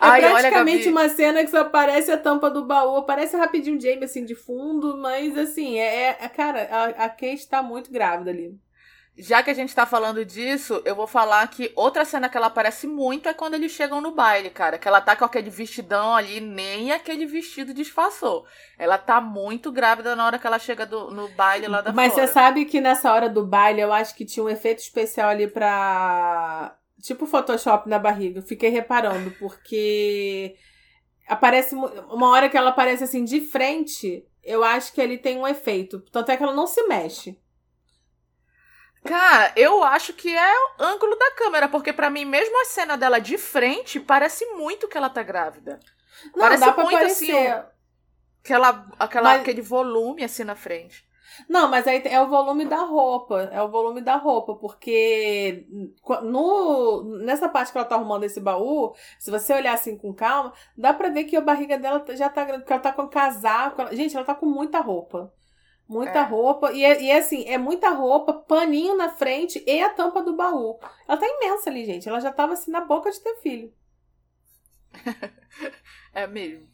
É 0.00 0.06
Ai, 0.06 0.20
praticamente 0.20 0.88
olha, 0.88 0.90
uma 0.90 1.08
cena 1.08 1.44
que 1.44 1.50
só 1.50 1.60
aparece 1.60 2.10
a 2.10 2.18
tampa 2.18 2.50
do 2.50 2.64
baú, 2.64 2.96
aparece 2.96 3.36
rapidinho 3.36 3.78
o 3.78 3.80
Jamie 3.80 4.04
assim 4.04 4.24
de 4.24 4.34
fundo, 4.34 4.96
mas 4.98 5.36
assim, 5.38 5.78
é, 5.78 6.16
é 6.20 6.28
cara, 6.28 6.68
a, 6.70 7.04
a 7.04 7.08
Kate 7.08 7.48
tá 7.48 7.62
muito 7.62 7.90
grávida 7.90 8.30
ali. 8.30 8.58
Já 9.16 9.44
que 9.44 9.50
a 9.50 9.54
gente 9.54 9.72
tá 9.72 9.86
falando 9.86 10.24
disso, 10.24 10.82
eu 10.84 10.96
vou 10.96 11.06
falar 11.06 11.46
que 11.46 11.72
outra 11.76 12.04
cena 12.04 12.28
que 12.28 12.36
ela 12.36 12.48
aparece 12.48 12.88
muito 12.88 13.28
é 13.28 13.34
quando 13.34 13.54
eles 13.54 13.70
chegam 13.70 14.00
no 14.00 14.10
baile, 14.10 14.50
cara. 14.50 14.76
Que 14.76 14.88
ela 14.88 15.00
tá 15.00 15.14
com 15.14 15.24
aquele 15.24 15.50
vestidão 15.50 16.16
ali, 16.16 16.40
nem 16.40 16.90
aquele 16.90 17.24
vestido 17.24 17.72
disfarçou. 17.72 18.44
Ela 18.76 18.98
tá 18.98 19.20
muito 19.20 19.70
grávida 19.70 20.16
na 20.16 20.26
hora 20.26 20.38
que 20.38 20.46
ela 20.46 20.58
chega 20.58 20.84
do, 20.84 21.12
no 21.12 21.28
baile 21.28 21.68
lá 21.68 21.80
da 21.80 21.92
Mas 21.92 22.12
você 22.12 22.26
sabe 22.26 22.64
que 22.64 22.80
nessa 22.80 23.12
hora 23.12 23.28
do 23.28 23.46
baile, 23.46 23.80
eu 23.80 23.92
acho 23.92 24.16
que 24.16 24.24
tinha 24.24 24.42
um 24.42 24.48
efeito 24.48 24.80
especial 24.80 25.28
ali 25.30 25.46
pra. 25.46 26.76
Tipo 27.00 27.24
Photoshop 27.24 27.88
na 27.88 28.00
barriga. 28.00 28.40
Eu 28.40 28.42
fiquei 28.42 28.70
reparando, 28.70 29.30
porque. 29.38 30.56
Aparece. 31.28 31.76
Uma 31.76 32.30
hora 32.30 32.48
que 32.48 32.56
ela 32.56 32.70
aparece 32.70 33.04
assim 33.04 33.24
de 33.24 33.42
frente, 33.42 34.26
eu 34.42 34.64
acho 34.64 34.92
que 34.92 35.00
ele 35.00 35.18
tem 35.18 35.38
um 35.38 35.46
efeito. 35.46 36.00
Tanto 36.10 36.32
é 36.32 36.36
que 36.36 36.42
ela 36.42 36.52
não 36.52 36.66
se 36.66 36.82
mexe. 36.88 37.38
Cara, 39.04 39.52
eu 39.54 39.84
acho 39.84 40.14
que 40.14 40.34
é 40.34 40.54
o 40.54 40.82
ângulo 40.82 41.14
da 41.16 41.30
câmera, 41.32 41.68
porque 41.68 41.92
para 41.92 42.08
mim, 42.08 42.24
mesmo 42.24 42.60
a 42.62 42.64
cena 42.64 42.96
dela 42.96 43.18
de 43.18 43.36
frente, 43.36 44.00
parece 44.00 44.46
muito 44.54 44.88
que 44.88 44.96
ela 44.96 45.10
tá 45.10 45.22
grávida. 45.22 45.78
Não, 46.34 46.40
parece 46.40 46.64
dá 46.64 46.72
pra 46.72 46.84
muito 46.84 46.96
assim, 47.04 47.26
parecer. 47.26 47.52
assim. 47.52 47.68
Aquela, 48.42 48.86
aquela, 48.98 49.30
mas... 49.30 49.42
Aquele 49.42 49.62
volume 49.62 50.24
assim 50.24 50.44
na 50.44 50.54
frente. 50.56 51.04
Não, 51.48 51.68
mas 51.68 51.86
aí 51.86 52.02
é 52.04 52.20
o 52.20 52.28
volume 52.28 52.64
da 52.64 52.82
roupa. 52.84 53.48
É 53.52 53.60
o 53.60 53.68
volume 53.68 54.00
da 54.00 54.16
roupa, 54.16 54.54
porque 54.54 55.66
no, 56.22 57.18
nessa 57.24 57.48
parte 57.48 57.72
que 57.72 57.78
ela 57.78 57.86
tá 57.86 57.96
arrumando 57.96 58.24
esse 58.24 58.40
baú, 58.40 58.94
se 59.18 59.30
você 59.30 59.52
olhar 59.52 59.74
assim 59.74 59.96
com 59.96 60.14
calma, 60.14 60.52
dá 60.76 60.92
pra 60.94 61.08
ver 61.08 61.24
que 61.24 61.36
a 61.36 61.40
barriga 61.40 61.78
dela 61.78 62.04
já 62.10 62.28
tá 62.28 62.44
grande, 62.44 62.60
porque 62.60 62.72
ela 62.72 62.82
tá 62.82 62.92
com 62.92 63.08
casaco. 63.08 63.94
Gente, 63.94 64.16
ela 64.16 64.24
tá 64.24 64.34
com 64.34 64.46
muita 64.46 64.80
roupa. 64.80 65.32
Muita 65.88 66.20
é. 66.20 66.22
roupa. 66.22 66.72
E, 66.72 66.82
é, 66.84 67.02
e 67.02 67.10
é 67.10 67.18
assim, 67.18 67.44
é 67.48 67.58
muita 67.58 67.90
roupa, 67.90 68.32
paninho 68.32 68.96
na 68.96 69.10
frente 69.10 69.62
e 69.66 69.82
a 69.82 69.90
tampa 69.90 70.22
do 70.22 70.34
baú. 70.34 70.78
Ela 71.06 71.18
tá 71.18 71.26
imensa 71.26 71.70
ali, 71.70 71.84
gente. 71.84 72.08
Ela 72.08 72.20
já 72.20 72.32
tava 72.32 72.54
assim 72.54 72.70
na 72.70 72.80
boca 72.80 73.10
de 73.10 73.20
ter 73.20 73.36
filho. 73.36 73.72
é 76.14 76.26
mesmo. 76.26 76.66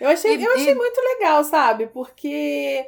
Eu 0.00 0.10
achei, 0.10 0.36
e, 0.36 0.44
eu 0.44 0.52
achei 0.54 0.72
e... 0.72 0.74
muito 0.74 1.00
legal, 1.00 1.42
sabe? 1.42 1.88
Porque, 1.88 2.86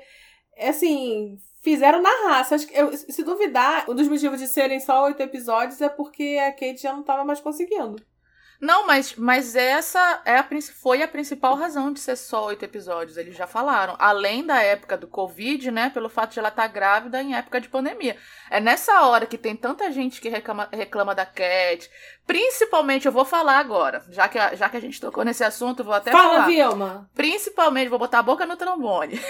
assim, 0.57 1.37
fizeram 1.61 2.01
na 2.01 2.29
raça. 2.29 2.55
Acho 2.55 2.69
que 2.69 2.75
eu, 2.75 2.97
se 2.97 3.23
duvidar, 3.25 3.91
um 3.91 3.95
dos 3.95 4.09
motivos 4.09 4.39
de 4.39 4.47
serem 4.47 4.79
só 4.79 5.05
oito 5.05 5.21
episódios 5.21 5.81
é 5.81 5.89
porque 5.89 6.39
a 6.41 6.53
Kate 6.53 6.83
já 6.83 6.93
não 6.93 7.03
tava 7.03 7.25
mais 7.25 7.41
conseguindo. 7.41 7.97
Não, 8.61 8.87
mas, 8.87 9.17
mas 9.17 9.57
essa 9.57 10.21
é 10.27 10.37
a, 10.37 10.47
foi 10.75 11.03
a 11.03 11.09
principal 11.09 11.55
razão 11.55 11.91
de 11.91 11.99
ser 11.99 12.15
só 12.15 12.45
oito 12.47 12.63
episódios, 12.63 13.17
eles 13.17 13.35
já 13.35 13.47
falaram. 13.47 13.97
Além 13.99 14.45
da 14.45 14.63
época 14.63 14.99
do 14.99 15.07
Covid, 15.07 15.71
né? 15.71 15.89
Pelo 15.89 16.11
fato 16.11 16.35
de 16.35 16.39
ela 16.39 16.49
estar 16.49 16.63
tá 16.63 16.69
grávida 16.69 17.23
em 17.23 17.35
época 17.35 17.59
de 17.59 17.71
pandemia. 17.71 18.19
É 18.51 18.61
nessa 18.61 19.01
hora 19.07 19.25
que 19.25 19.39
tem 19.39 19.57
tanta 19.57 19.91
gente 19.91 20.21
que 20.21 20.29
reclama, 20.29 20.69
reclama 20.71 21.15
da 21.15 21.25
Cat. 21.25 21.91
Principalmente, 22.31 23.07
eu 23.07 23.13
vou 23.13 23.25
falar 23.25 23.59
agora, 23.59 24.05
já 24.09 24.29
que, 24.29 24.39
a, 24.39 24.55
já 24.55 24.69
que 24.69 24.77
a 24.77 24.81
gente 24.81 25.01
tocou 25.01 25.25
nesse 25.25 25.43
assunto, 25.43 25.83
vou 25.83 25.93
até 25.93 26.13
Fala, 26.13 26.23
falar. 26.23 26.37
Fala, 26.37 26.47
Vilma. 26.47 27.11
Principalmente, 27.13 27.89
vou 27.89 27.99
botar 27.99 28.21
a 28.21 28.23
boca 28.23 28.47
no 28.47 28.57
trombone. 28.57 29.21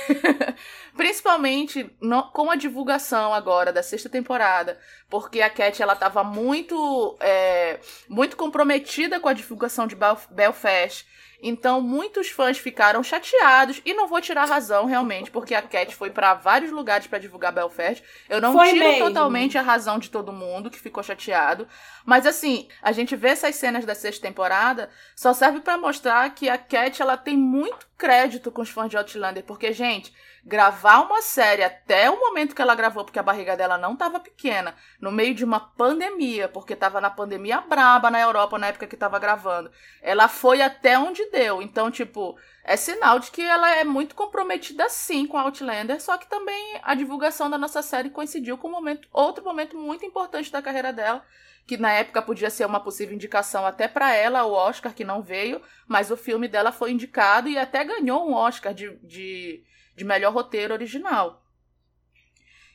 Principalmente 0.95 1.90
no, 1.99 2.25
com 2.25 2.50
a 2.50 2.57
divulgação 2.57 3.33
agora 3.33 3.73
da 3.73 3.83
sexta 3.83 4.11
temporada. 4.11 4.78
Porque 5.09 5.40
a 5.40 5.49
Cat, 5.49 5.83
ela 5.83 5.97
tava 5.97 6.23
muito, 6.23 7.16
é, 7.21 7.80
muito 8.07 8.37
comprometida 8.37 9.19
com 9.19 9.30
a 9.30 9.33
divulgação 9.33 9.87
de 9.87 9.97
Belfast. 10.30 11.07
Então, 11.42 11.80
muitos 11.80 12.28
fãs 12.28 12.59
ficaram 12.59 13.02
chateados 13.02 13.80
e 13.85 13.94
não 13.94 14.06
vou 14.06 14.20
tirar 14.20 14.44
razão 14.44 14.85
realmente, 14.85 15.30
porque 15.30 15.54
a 15.54 15.62
Cat 15.62 15.94
foi 15.94 16.11
para 16.11 16.35
vários 16.35 16.70
lugares 16.70 17.06
para 17.06 17.18
divulgar 17.18 17.52
Belfast. 17.52 18.02
Eu 18.28 18.40
não 18.40 18.52
foi 18.52 18.73
tiro 18.73 18.85
mesmo. 18.85 19.06
totalmente 19.06 19.56
a 19.56 19.62
razão 19.62 19.99
de 19.99 20.11
todo 20.11 20.32
mundo 20.32 20.70
que 20.70 20.78
ficou 20.78 21.02
chateado, 21.02 21.66
mas 22.04 22.26
assim, 22.26 22.68
a 22.82 22.92
gente 22.92 23.16
vê 23.16 23.28
essas 23.28 23.54
cenas 23.54 23.85
da 23.85 23.94
sexta 23.94 24.26
temporada, 24.26 24.90
só 25.16 25.32
serve 25.32 25.61
para 25.61 25.78
mostrar 25.78 26.28
que 26.35 26.49
a 26.49 26.59
Cat 26.59 27.00
ela 27.00 27.16
tem 27.16 27.37
muito 27.37 27.88
crédito 27.97 28.50
com 28.50 28.62
os 28.62 28.70
fãs 28.70 28.90
de 28.90 28.97
Outlander, 28.97 29.44
porque 29.44 29.73
gente, 29.73 30.12
gravar 30.44 31.00
uma 31.00 31.20
série 31.23 31.62
até 31.62 32.11
o 32.11 32.18
momento 32.18 32.54
que 32.54 32.62
ela 32.62 32.75
gravou, 32.75 33.04
porque 33.04 33.18
a 33.18 33.23
barriga 33.23 33.56
dela 33.56 33.76
não 33.76 33.92
estava 33.92 34.18
pequena, 34.18 34.75
no 35.00 35.12
meio 35.12 35.35
de 35.35 35.44
uma 35.44 35.61
pandemia, 35.61 36.49
porque 36.49 36.73
estava 36.73 37.00
na 37.00 37.11
pandemia 37.11 37.61
braba 37.61 38.11
na 38.11 38.20
Europa 38.20 38.59
na 38.59 38.68
época 38.68 38.87
que 38.87 38.94
estava 38.94 39.18
gravando. 39.18 39.70
Ela 40.02 40.28
foi 40.28 40.62
até 40.62 40.99
onde 40.99 41.30
deu. 41.30 41.61
Então, 41.61 41.90
tipo, 41.90 42.38
é 42.64 42.76
sinal 42.76 43.18
de 43.18 43.30
que 43.30 43.42
ela 43.42 43.70
é 43.76 43.85
muito 43.85 44.14
comprometida 44.14 44.88
sim 44.88 45.26
com 45.26 45.38
Outlander, 45.38 46.00
só 46.00 46.16
que 46.16 46.28
também 46.28 46.80
a 46.82 46.94
divulgação 46.94 47.50
da 47.50 47.59
nossa 47.59 47.82
série 47.82 48.11
coincidiu 48.11 48.56
com 48.56 48.68
um 48.68 48.73
momento, 48.73 49.09
outro 49.12 49.44
momento 49.44 49.76
muito 49.76 50.04
importante 50.04 50.50
da 50.50 50.62
carreira 50.62 50.92
dela, 50.92 51.25
que 51.66 51.76
na 51.76 51.92
época 51.92 52.23
podia 52.23 52.50
ser 52.50 52.64
uma 52.64 52.80
possível 52.80 53.14
indicação 53.14 53.66
até 53.66 53.87
para 53.87 54.14
ela, 54.14 54.44
o 54.44 54.52
Oscar 54.52 54.92
que 54.94 55.04
não 55.04 55.23
veio, 55.23 55.61
mas 55.87 56.11
o 56.11 56.16
filme 56.16 56.49
dela 56.49 56.73
foi 56.73 56.90
indicado 56.90 57.49
e 57.49 57.59
até 57.59 57.85
ganhou 57.85 58.28
um 58.28 58.35
Oscar 58.35 58.75
de, 58.75 58.97
de 59.04 59.62
de 60.00 60.04
melhor 60.07 60.33
roteiro 60.33 60.73
original. 60.73 61.45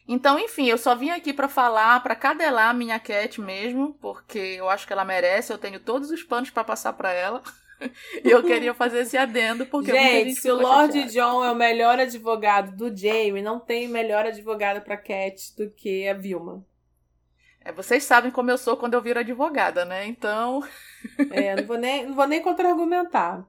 Então, 0.07 0.37
enfim, 0.37 0.67
eu 0.67 0.77
só 0.77 0.95
vim 0.95 1.09
aqui 1.09 1.33
para 1.33 1.49
falar, 1.49 2.01
para 2.03 2.15
cadelar 2.15 2.69
a 2.69 2.73
minha 2.73 2.99
Cat 2.99 3.41
mesmo, 3.41 3.95
porque 3.99 4.37
eu 4.37 4.69
acho 4.69 4.85
que 4.85 4.93
ela 4.93 5.03
merece, 5.03 5.51
eu 5.51 5.57
tenho 5.57 5.79
todos 5.79 6.11
os 6.11 6.21
panos 6.21 6.51
para 6.51 6.63
passar 6.63 6.93
para 6.93 7.11
ela. 7.11 7.41
e 8.23 8.29
eu 8.29 8.43
queria 8.43 8.71
fazer 8.75 8.99
esse 8.99 9.17
adendo, 9.17 9.65
porque 9.65 9.91
gente, 9.91 10.29
gente 10.29 10.39
se 10.39 10.51
o 10.51 10.55
Lord 10.55 11.05
John 11.05 11.43
é 11.43 11.51
o 11.51 11.55
melhor 11.55 11.99
advogado 11.99 12.75
do 12.77 12.95
Jamie, 12.95 13.41
não 13.41 13.59
tem 13.59 13.87
melhor 13.87 14.27
advogado 14.27 14.81
para 14.81 14.95
Cat 14.95 15.55
do 15.57 15.71
que 15.71 16.07
a 16.07 16.13
Vilma. 16.13 16.63
É, 17.61 17.71
vocês 17.71 18.03
sabem 18.03 18.29
como 18.29 18.51
eu 18.51 18.59
sou 18.59 18.77
quando 18.77 18.93
eu 18.93 19.01
viro 19.01 19.19
advogada, 19.19 19.83
né? 19.85 20.05
Então. 20.05 20.63
é, 21.31 21.55
não 21.55 21.63
vou 21.65 21.79
nem, 21.79 22.05
não 22.05 22.13
vou 22.13 22.27
nem 22.27 22.43
contra-argumentar. 22.43 23.43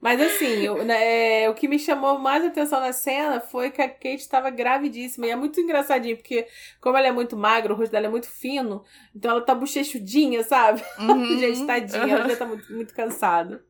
Mas 0.00 0.20
assim, 0.20 0.68
o, 0.68 0.84
né, 0.84 1.44
é, 1.44 1.50
o 1.50 1.54
que 1.54 1.66
me 1.66 1.78
chamou 1.78 2.18
mais 2.18 2.44
atenção 2.44 2.80
na 2.80 2.92
cena 2.92 3.40
foi 3.40 3.70
que 3.70 3.80
a 3.80 3.88
Kate 3.88 4.16
estava 4.16 4.50
gravidíssima. 4.50 5.26
E 5.26 5.30
é 5.30 5.36
muito 5.36 5.60
engraçadinho, 5.60 6.16
porque 6.16 6.46
como 6.80 6.96
ela 6.96 7.06
é 7.06 7.12
muito 7.12 7.36
magra, 7.36 7.72
o 7.72 7.76
rosto 7.76 7.92
dela 7.92 8.06
é 8.06 8.10
muito 8.10 8.28
fino, 8.28 8.84
então 9.14 9.30
ela 9.30 9.40
tá 9.40 9.54
bochechudinha, 9.54 10.42
sabe? 10.42 10.82
Uhum, 10.98 11.26
Gente, 11.40 11.66
tadinha, 11.66 12.04
uhum. 12.04 12.10
ela 12.10 12.28
já 12.28 12.36
tá 12.36 12.46
muito, 12.46 12.70
muito 12.72 12.94
cansada. 12.94 13.64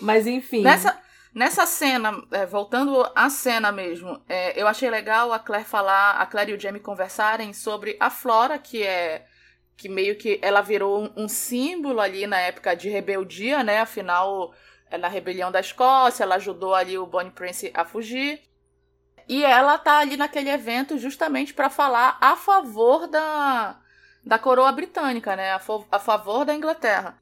Mas 0.00 0.26
enfim. 0.26 0.62
Nessa, 0.62 1.00
nessa 1.32 1.66
cena, 1.66 2.20
é, 2.32 2.44
voltando 2.44 3.08
à 3.14 3.30
cena 3.30 3.70
mesmo, 3.70 4.20
é, 4.28 4.60
eu 4.60 4.66
achei 4.66 4.90
legal 4.90 5.32
a 5.32 5.38
Claire 5.38 5.64
falar, 5.64 6.12
a 6.12 6.26
Claire 6.26 6.52
e 6.52 6.54
o 6.54 6.60
Jamie 6.60 6.80
conversarem 6.80 7.52
sobre 7.52 7.96
a 8.00 8.10
Flora, 8.10 8.58
que 8.58 8.82
é 8.82 9.24
que 9.76 9.88
meio 9.88 10.16
que 10.16 10.40
ela 10.42 10.60
virou 10.60 11.04
um, 11.04 11.24
um 11.24 11.28
símbolo 11.28 12.00
ali 12.00 12.26
na 12.26 12.40
época 12.40 12.74
de 12.74 12.88
rebeldia, 12.88 13.62
né? 13.62 13.78
Afinal, 13.78 14.52
na 14.96 15.08
rebelião 15.08 15.50
da 15.50 15.60
Escócia, 15.60 16.22
ela 16.22 16.36
ajudou 16.36 16.74
ali 16.74 16.96
o 16.96 17.06
Bonnie 17.06 17.32
Prince 17.32 17.70
a 17.74 17.84
fugir. 17.84 18.40
E 19.28 19.44
ela 19.44 19.76
tá 19.76 19.98
ali 19.98 20.16
naquele 20.16 20.48
evento 20.48 20.96
justamente 20.96 21.52
para 21.52 21.68
falar 21.68 22.16
a 22.20 22.34
favor 22.34 23.06
da, 23.06 23.78
da 24.24 24.38
coroa 24.38 24.72
britânica, 24.72 25.36
né? 25.36 25.50
A, 25.50 25.60
a 25.92 25.98
favor 25.98 26.44
da 26.44 26.54
Inglaterra. 26.54 27.20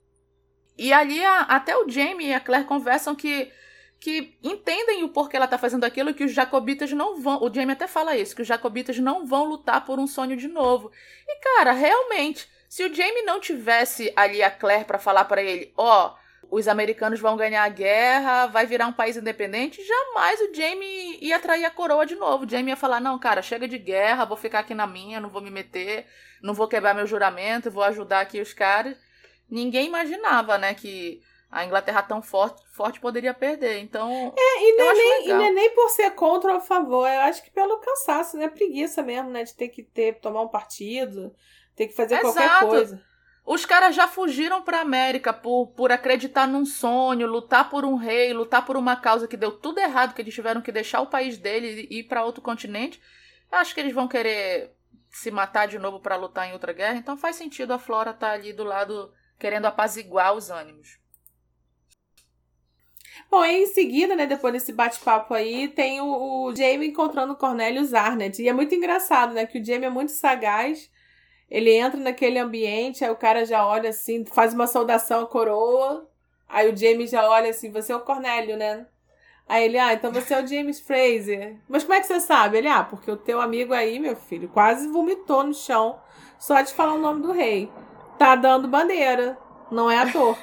E 0.78 0.92
ali 0.92 1.24
a, 1.24 1.40
até 1.40 1.76
o 1.76 1.88
Jamie 1.88 2.28
e 2.28 2.34
a 2.34 2.40
Claire 2.40 2.66
conversam 2.66 3.14
que 3.14 3.50
que 3.98 4.38
entendem 4.42 5.02
o 5.04 5.08
porquê 5.08 5.36
ela 5.36 5.48
tá 5.48 5.56
fazendo 5.56 5.84
aquilo 5.84 6.14
que 6.14 6.24
os 6.24 6.32
jacobitas 6.32 6.92
não 6.92 7.20
vão. 7.20 7.42
O 7.42 7.52
Jamie 7.52 7.72
até 7.72 7.86
fala 7.86 8.16
isso, 8.16 8.36
que 8.36 8.42
os 8.42 8.48
jacobitas 8.48 8.98
não 8.98 9.26
vão 9.26 9.44
lutar 9.44 9.84
por 9.84 9.98
um 9.98 10.06
sonho 10.06 10.36
de 10.36 10.48
novo. 10.48 10.92
E 11.26 11.40
cara, 11.40 11.72
realmente, 11.72 12.48
se 12.68 12.84
o 12.84 12.94
Jamie 12.94 13.22
não 13.22 13.40
tivesse 13.40 14.12
ali 14.14 14.42
a 14.42 14.50
Claire 14.50 14.84
para 14.84 14.98
falar 14.98 15.24
para 15.24 15.42
ele, 15.42 15.72
ó, 15.76 16.08
oh, 16.08 16.25
os 16.50 16.68
americanos 16.68 17.20
vão 17.20 17.36
ganhar 17.36 17.64
a 17.64 17.68
guerra, 17.68 18.46
vai 18.46 18.66
virar 18.66 18.86
um 18.86 18.92
país 18.92 19.16
independente, 19.16 19.84
jamais 19.84 20.40
o 20.40 20.54
Jamie 20.54 21.18
ia 21.20 21.38
trair 21.40 21.64
a 21.64 21.70
coroa 21.70 22.06
de 22.06 22.14
novo. 22.14 22.44
O 22.44 22.48
Jamie 22.48 22.70
ia 22.70 22.76
falar: 22.76 23.00
não, 23.00 23.18
cara, 23.18 23.42
chega 23.42 23.66
de 23.66 23.78
guerra, 23.78 24.24
vou 24.24 24.36
ficar 24.36 24.60
aqui 24.60 24.74
na 24.74 24.86
minha, 24.86 25.20
não 25.20 25.28
vou 25.28 25.42
me 25.42 25.50
meter, 25.50 26.06
não 26.42 26.54
vou 26.54 26.68
quebrar 26.68 26.94
meu 26.94 27.06
juramento, 27.06 27.70
vou 27.70 27.82
ajudar 27.82 28.20
aqui 28.20 28.40
os 28.40 28.52
caras. 28.52 28.96
Ninguém 29.48 29.86
imaginava, 29.86 30.58
né, 30.58 30.74
que 30.74 31.22
a 31.50 31.64
Inglaterra 31.64 32.02
tão 32.02 32.20
forte, 32.20 32.62
forte 32.72 33.00
poderia 33.00 33.32
perder. 33.32 33.78
Então. 33.78 34.32
É, 34.36 34.68
e 34.68 34.76
não, 34.76 34.90
é 34.90 34.94
nem, 34.94 35.24
e 35.24 35.32
não 35.32 35.46
é 35.46 35.50
nem 35.50 35.70
por 35.74 35.88
ser 35.90 36.10
contra 36.10 36.52
ou 36.52 36.58
a 36.58 36.60
favor. 36.60 37.08
Eu 37.08 37.20
acho 37.20 37.42
que 37.42 37.50
pelo 37.50 37.78
cansaço, 37.78 38.36
né? 38.36 38.48
Preguiça 38.48 39.02
mesmo, 39.02 39.30
né? 39.30 39.44
De 39.44 39.54
ter 39.54 39.68
que 39.68 39.82
ter, 39.82 40.20
tomar 40.20 40.42
um 40.42 40.48
partido, 40.48 41.34
ter 41.74 41.86
que 41.86 41.94
fazer 41.94 42.16
Exato. 42.16 42.34
qualquer 42.34 42.68
coisa. 42.68 43.02
Os 43.46 43.64
caras 43.64 43.94
já 43.94 44.08
fugiram 44.08 44.60
para 44.60 44.80
América 44.80 45.32
por, 45.32 45.68
por 45.68 45.92
acreditar 45.92 46.48
num 46.48 46.66
sonho, 46.66 47.28
lutar 47.28 47.70
por 47.70 47.84
um 47.84 47.94
rei, 47.94 48.32
lutar 48.32 48.66
por 48.66 48.76
uma 48.76 48.96
causa 48.96 49.28
que 49.28 49.36
deu 49.36 49.52
tudo 49.52 49.78
errado, 49.78 50.14
que 50.14 50.20
eles 50.20 50.34
tiveram 50.34 50.60
que 50.60 50.72
deixar 50.72 51.00
o 51.00 51.06
país 51.06 51.38
deles 51.38 51.86
e 51.88 52.00
ir 52.00 52.02
para 52.08 52.24
outro 52.24 52.42
continente. 52.42 53.00
Eu 53.50 53.58
acho 53.58 53.72
que 53.72 53.78
eles 53.78 53.94
vão 53.94 54.08
querer 54.08 54.74
se 55.10 55.30
matar 55.30 55.68
de 55.68 55.78
novo 55.78 56.00
para 56.00 56.16
lutar 56.16 56.48
em 56.48 56.54
outra 56.54 56.72
guerra, 56.72 56.96
então 56.96 57.16
faz 57.16 57.36
sentido 57.36 57.72
a 57.72 57.78
Flora 57.78 58.10
estar 58.10 58.30
tá 58.30 58.32
ali 58.32 58.52
do 58.52 58.64
lado 58.64 59.12
querendo 59.38 59.66
apaziguar 59.66 60.34
os 60.34 60.50
ânimos. 60.50 60.98
Bom, 63.30 63.44
e 63.44 63.62
em 63.62 63.66
seguida, 63.66 64.16
né, 64.16 64.26
depois 64.26 64.52
desse 64.52 64.72
bate-papo 64.72 65.32
aí, 65.32 65.68
tem 65.68 66.00
o, 66.00 66.48
o 66.48 66.54
Jamie 66.54 66.88
encontrando 66.88 67.34
o 67.34 67.36
Cornelius 67.36 67.94
Arnett. 67.94 68.42
E 68.42 68.48
é 68.48 68.52
muito 68.52 68.74
engraçado, 68.74 69.32
né, 69.34 69.46
que 69.46 69.60
o 69.60 69.64
Jamie 69.64 69.86
é 69.86 69.90
muito 69.90 70.10
sagaz 70.10 70.90
ele 71.50 71.72
entra 71.74 71.98
naquele 72.00 72.38
ambiente, 72.38 73.04
aí 73.04 73.10
o 73.10 73.16
cara 73.16 73.44
já 73.44 73.66
olha 73.66 73.90
assim, 73.90 74.24
faz 74.24 74.52
uma 74.52 74.66
saudação 74.66 75.22
à 75.22 75.26
coroa. 75.26 76.08
Aí 76.48 76.70
o 76.70 76.76
James 76.76 77.10
já 77.10 77.28
olha 77.28 77.50
assim, 77.50 77.70
você 77.70 77.92
é 77.92 77.96
o 77.96 78.00
Cornélio, 78.00 78.56
né? 78.56 78.86
Aí 79.48 79.64
ele, 79.64 79.78
ah, 79.78 79.92
então 79.92 80.12
você 80.12 80.34
é 80.34 80.42
o 80.42 80.46
James 80.46 80.80
Fraser. 80.80 81.56
Mas 81.68 81.84
como 81.84 81.94
é 81.94 82.00
que 82.00 82.06
você 82.06 82.18
sabe? 82.18 82.58
Ele, 82.58 82.68
ah, 82.68 82.82
porque 82.82 83.10
o 83.10 83.16
teu 83.16 83.40
amigo 83.40 83.72
aí, 83.72 83.98
meu 84.00 84.16
filho, 84.16 84.48
quase 84.48 84.88
vomitou 84.88 85.44
no 85.44 85.54
chão 85.54 86.00
só 86.38 86.60
de 86.60 86.74
falar 86.74 86.94
o 86.94 86.98
nome 86.98 87.22
do 87.22 87.32
rei. 87.32 87.70
Tá 88.18 88.34
dando 88.34 88.66
bandeira, 88.66 89.38
não 89.70 89.90
é 89.90 89.98
ator. 89.98 90.36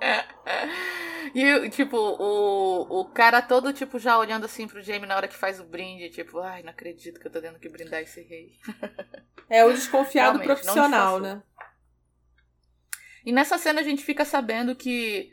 E, 1.34 1.68
tipo, 1.70 1.96
o, 1.96 3.00
o 3.00 3.04
cara 3.06 3.42
todo, 3.42 3.72
tipo, 3.72 3.98
já 3.98 4.18
olhando 4.18 4.44
assim 4.44 4.66
pro 4.66 4.82
Jamie 4.82 5.06
na 5.06 5.16
hora 5.16 5.28
que 5.28 5.36
faz 5.36 5.60
o 5.60 5.64
brinde, 5.64 6.10
tipo, 6.10 6.38
ai, 6.40 6.62
não 6.62 6.70
acredito 6.70 7.20
que 7.20 7.26
eu 7.26 7.30
tô 7.32 7.40
tendo 7.40 7.58
que 7.58 7.68
brindar 7.68 8.00
esse 8.00 8.22
rei. 8.22 8.52
É 9.50 9.64
o 9.64 9.72
desconfiado 9.72 10.40
profissional, 10.40 11.18
né? 11.18 11.42
E 13.24 13.32
nessa 13.32 13.56
cena 13.56 13.80
a 13.80 13.82
gente 13.82 14.04
fica 14.04 14.22
sabendo 14.22 14.76
que 14.76 15.32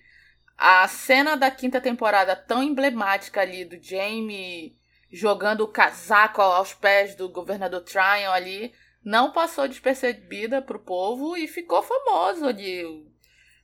a 0.58 0.88
cena 0.88 1.36
da 1.36 1.52
quinta 1.52 1.82
temporada 1.82 2.34
tão 2.34 2.64
emblemática 2.64 3.42
ali 3.42 3.66
do 3.66 3.82
Jamie 3.82 4.78
jogando 5.12 5.62
o 5.62 5.68
casaco 5.68 6.42
aos 6.42 6.74
pés 6.74 7.16
do 7.16 7.30
governador 7.30 7.82
Tryon 7.82 8.32
ali 8.32 8.74
não 9.04 9.32
passou 9.32 9.68
despercebida 9.68 10.62
pro 10.62 10.80
povo 10.80 11.38
e 11.38 11.48
ficou 11.48 11.84
famoso 11.84 12.46
ali. 12.48 12.84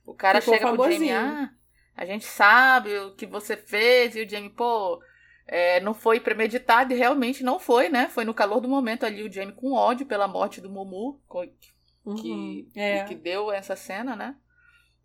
O 0.04 0.14
cara 0.14 0.40
ficou 0.40 0.54
chega 0.54 0.68
famosinho. 0.68 0.98
pro 0.98 1.08
Jamie, 1.08 1.12
ah, 1.12 1.50
a 1.96 2.04
gente 2.04 2.24
sabe 2.24 2.96
o 2.98 3.14
que 3.14 3.26
você 3.26 3.56
fez, 3.56 4.16
e 4.16 4.22
o 4.22 4.28
Jamie, 4.28 4.50
pô, 4.50 5.02
é, 5.46 5.80
não 5.80 5.94
foi 5.94 6.20
premeditado, 6.20 6.92
e 6.92 6.96
realmente 6.96 7.44
não 7.44 7.58
foi, 7.58 7.88
né? 7.88 8.08
Foi 8.08 8.24
no 8.24 8.34
calor 8.34 8.60
do 8.60 8.68
momento 8.68 9.04
ali, 9.04 9.22
o 9.22 9.32
Jamie 9.32 9.54
com 9.54 9.72
ódio 9.72 10.06
pela 10.06 10.26
morte 10.26 10.60
do 10.60 10.70
Mumu, 10.70 11.20
uhum, 12.04 12.14
que, 12.16 12.68
é. 12.74 13.04
que 13.04 13.14
deu 13.14 13.52
essa 13.52 13.76
cena, 13.76 14.16
né? 14.16 14.36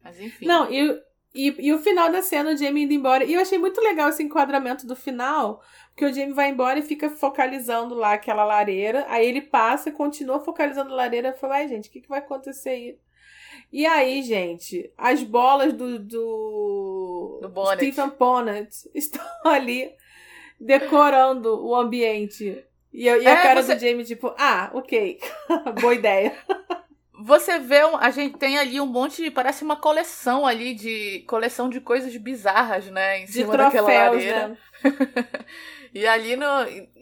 Mas 0.04 0.20
enfim. 0.20 0.46
Não, 0.46 0.72
e, 0.72 1.02
e, 1.36 1.68
e 1.68 1.74
o 1.74 1.80
final 1.80 2.10
da 2.10 2.22
cena, 2.22 2.52
o 2.52 2.58
Jamie 2.58 2.84
indo 2.84 2.94
embora. 2.94 3.26
E 3.26 3.34
eu 3.34 3.42
achei 3.42 3.58
muito 3.58 3.82
legal 3.82 4.10
esse 4.10 4.24
enquadramento 4.24 4.88
do 4.88 4.96
final, 4.96 5.62
porque 5.90 6.06
o 6.06 6.14
Jamie 6.14 6.34
vai 6.34 6.50
embora 6.50 6.80
e 6.80 6.84
fica 6.84 7.10
focalizando 7.10 7.94
lá 7.94 8.14
aquela 8.14 8.46
lareira. 8.46 9.06
Aí 9.10 9.28
ele 9.28 9.42
passa 9.42 9.90
e 9.90 9.92
continua 9.92 10.40
focalizando 10.40 10.94
a 10.94 10.96
lareira. 10.96 11.30
Eu 11.30 11.38
falei, 11.38 11.64
ai, 11.64 11.68
gente, 11.68 11.90
o 11.90 11.92
que, 11.92 12.02
que 12.02 12.10
vai 12.10 12.20
acontecer 12.20 12.70
aí? 12.70 13.00
E 13.72 13.86
aí, 13.86 14.24
gente, 14.24 14.92
as 14.98 15.22
bolas 15.24 15.74
do, 15.74 16.00
do, 16.00 17.40
do 17.42 17.66
Stephen 17.76 18.12
Bonnet 18.18 18.90
estão 18.96 19.26
ali 19.44 19.92
decorando 20.60 21.66
o 21.66 21.76
ambiente. 21.76 22.64
E, 22.94 23.04
e 23.04 23.08
é, 23.08 23.32
a 23.32 23.42
cara 23.42 23.62
você... 23.62 23.76
do 23.76 23.82
Jamie, 23.82 24.06
tipo, 24.06 24.34
ah, 24.38 24.72
ok, 24.74 25.20
boa 25.82 25.94
ideia. 25.94 26.36
Você 27.20 27.60
vê, 27.60 27.80
a 28.00 28.10
gente 28.12 28.38
tem 28.38 28.58
ali 28.58 28.80
um 28.80 28.86
monte, 28.86 29.30
parece 29.32 29.64
uma 29.64 29.76
coleção 29.76 30.46
ali 30.46 30.74
de 30.74 31.22
coleção 31.28 31.68
de 31.68 31.82
coisas 31.82 32.16
bizarras, 32.16 32.86
né, 32.88 33.20
em 33.20 33.26
de 33.26 33.32
cima 33.32 33.54
troféus, 33.54 33.86
daquela 33.86 34.10
lareira. 34.12 34.48
Né? 34.50 34.58
e 35.94 36.06
ali 36.06 36.36
no, 36.36 36.46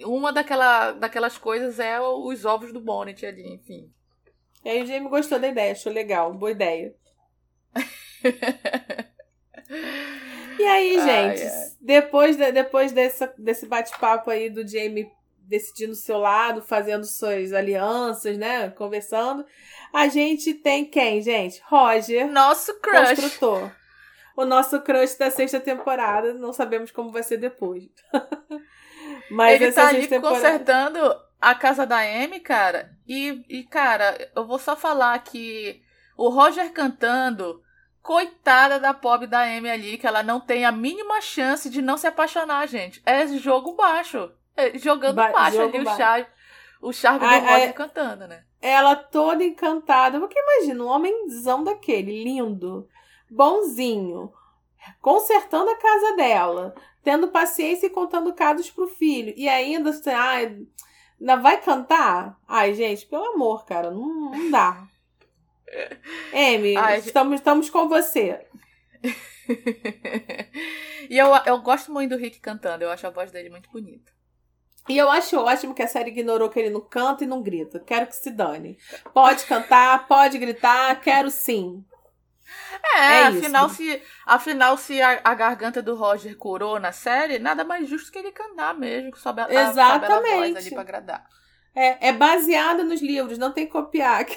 uma 0.05 0.31
daquela, 0.31 0.93
daquelas 0.93 1.37
coisas 1.37 1.79
é 1.79 1.99
os 1.99 2.45
ovos 2.45 2.71
do 2.71 2.79
Bonnet 2.79 3.25
ali, 3.25 3.55
enfim. 3.55 3.91
E 4.65 4.69
aí 4.69 4.81
o 4.81 4.85
Jamie 4.87 5.09
gostou 5.09 5.37
da 5.37 5.47
ideia, 5.47 5.73
achou 5.73 5.93
legal, 5.93 6.33
boa 6.33 6.49
ideia. 6.49 6.95
e 10.57 10.63
aí, 10.63 10.95
gente, 10.95 11.43
ai. 11.43 11.71
depois, 11.79 12.35
de, 12.35 12.51
depois 12.51 12.91
dessa, 12.91 13.31
desse 13.37 13.67
bate-papo 13.67 14.31
aí 14.31 14.49
do 14.49 14.67
Jamie 14.67 15.07
decidindo 15.37 15.91
o 15.91 15.95
seu 15.95 16.17
lado, 16.17 16.63
fazendo 16.63 17.05
suas 17.05 17.53
alianças, 17.53 18.39
né? 18.39 18.71
Conversando. 18.71 19.45
A 19.93 20.07
gente 20.07 20.55
tem 20.55 20.83
quem, 20.83 21.21
gente? 21.21 21.61
Roger. 21.65 22.27
Nosso 22.27 22.73
crush. 22.79 23.21
Construtor. 23.21 23.71
O 24.35 24.45
nosso 24.45 24.81
crush 24.81 25.15
da 25.15 25.29
sexta 25.29 25.59
temporada. 25.59 26.33
Não 26.33 26.51
sabemos 26.51 26.89
como 26.89 27.11
vai 27.11 27.21
ser 27.21 27.37
depois. 27.37 27.83
Mas 29.29 29.61
Ele 29.61 29.71
tá 29.71 29.89
ali 29.89 30.07
temporada... 30.07 30.41
consertando 30.41 31.24
a 31.39 31.53
casa 31.53 31.85
da 31.85 31.99
Amy, 31.99 32.39
cara. 32.39 32.91
E, 33.07 33.43
e, 33.49 33.63
cara, 33.63 34.31
eu 34.35 34.45
vou 34.45 34.59
só 34.59 34.75
falar 34.75 35.17
que 35.19 35.81
o 36.17 36.29
Roger 36.29 36.71
cantando, 36.71 37.61
coitada 38.01 38.79
da 38.79 38.93
pobre 38.93 39.27
da 39.27 39.41
Amy 39.41 39.69
ali, 39.69 39.97
que 39.97 40.07
ela 40.07 40.23
não 40.23 40.39
tem 40.39 40.65
a 40.65 40.71
mínima 40.71 41.21
chance 41.21 41.69
de 41.69 41.81
não 41.81 41.97
se 41.97 42.07
apaixonar, 42.07 42.67
gente. 42.67 43.01
É 43.05 43.27
jogo 43.27 43.73
baixo. 43.73 44.31
É 44.55 44.77
jogando 44.77 45.15
ba 45.15 45.31
baixo 45.31 45.61
ali 45.61 45.83
baixo. 45.83 45.91
o 45.91 45.97
char 45.97 46.35
o 46.81 46.93
charme 46.93 47.19
do 47.19 47.47
Roger 47.47 47.73
cantando, 47.73 48.27
né? 48.27 48.43
Ela 48.61 48.95
toda 48.95 49.43
encantada. 49.43 50.19
Porque 50.19 50.39
imagina, 50.39 50.83
um 50.83 50.87
homenzão 50.87 51.63
daquele, 51.63 52.23
lindo, 52.23 52.87
bonzinho, 53.29 54.31
consertando 55.01 55.69
a 55.69 55.77
casa 55.77 56.15
dela, 56.15 56.75
tendo 57.03 57.29
paciência 57.29 57.87
e 57.87 57.89
contando 57.89 58.33
casos 58.33 58.69
pro 58.69 58.87
filho. 58.87 59.33
E 59.35 59.49
ainda, 59.49 59.89
assim, 59.89 60.11
ah, 60.11 60.37
Ainda 61.19 61.35
vai 61.37 61.61
cantar? 61.61 62.37
Ai, 62.47 62.73
gente, 62.73 63.05
pelo 63.05 63.33
amor, 63.33 63.65
cara, 63.65 63.91
não, 63.91 64.31
não 64.31 64.51
dá. 64.51 64.87
Amy, 66.33 66.75
Ai, 66.75 66.99
estamos, 66.99 67.35
estamos 67.35 67.69
com 67.69 67.87
você. 67.87 68.45
e 71.09 71.17
eu, 71.17 71.27
eu 71.45 71.61
gosto 71.61 71.91
muito 71.91 72.11
do 72.11 72.17
Rick 72.17 72.39
cantando, 72.39 72.83
eu 72.83 72.91
acho 72.91 73.07
a 73.07 73.11
voz 73.11 73.31
dele 73.31 73.49
muito 73.49 73.69
bonita. 73.69 74.13
E 74.87 74.97
eu 74.97 75.09
acho 75.09 75.37
ótimo 75.37 75.73
que 75.73 75.81
a 75.81 75.87
série 75.87 76.11
ignorou 76.11 76.49
que 76.49 76.59
ele 76.59 76.69
não 76.69 76.81
canta 76.81 77.23
e 77.23 77.27
não 77.27 77.41
grita. 77.41 77.79
Quero 77.79 78.05
que 78.05 78.15
se 78.15 78.29
dane. 78.29 78.77
Pode 79.13 79.43
cantar, 79.45 80.07
pode 80.07 80.37
gritar, 80.37 81.01
quero 81.01 81.31
sim. 81.31 81.83
É, 82.95 82.99
é 82.99 83.23
afinal, 83.23 83.69
se, 83.69 84.01
afinal, 84.25 84.77
se 84.77 85.01
a, 85.01 85.19
a, 85.23 85.33
garganta 85.33 85.81
do 85.81 85.95
Roger 85.95 86.35
curou 86.37 86.79
na 86.79 86.91
série, 86.91 87.39
nada 87.39 87.63
mais 87.63 87.89
justo 87.89 88.11
que 88.11 88.19
ele 88.19 88.31
cantar 88.31 88.73
mesmo, 88.75 89.11
que 89.11 89.19
sobe 89.19 89.41
a, 89.41 89.47
Exatamente. 89.49 90.31
A, 90.31 90.35
voz 90.35 90.55
ali 90.55 90.69
pra 90.69 90.81
agradar. 90.81 91.25
É, 91.75 92.09
é 92.09 92.13
baseada 92.13 92.83
nos 92.83 93.01
livros, 93.01 93.37
não 93.37 93.51
tem 93.51 93.65
que 93.65 93.71
copiar. 93.71 94.25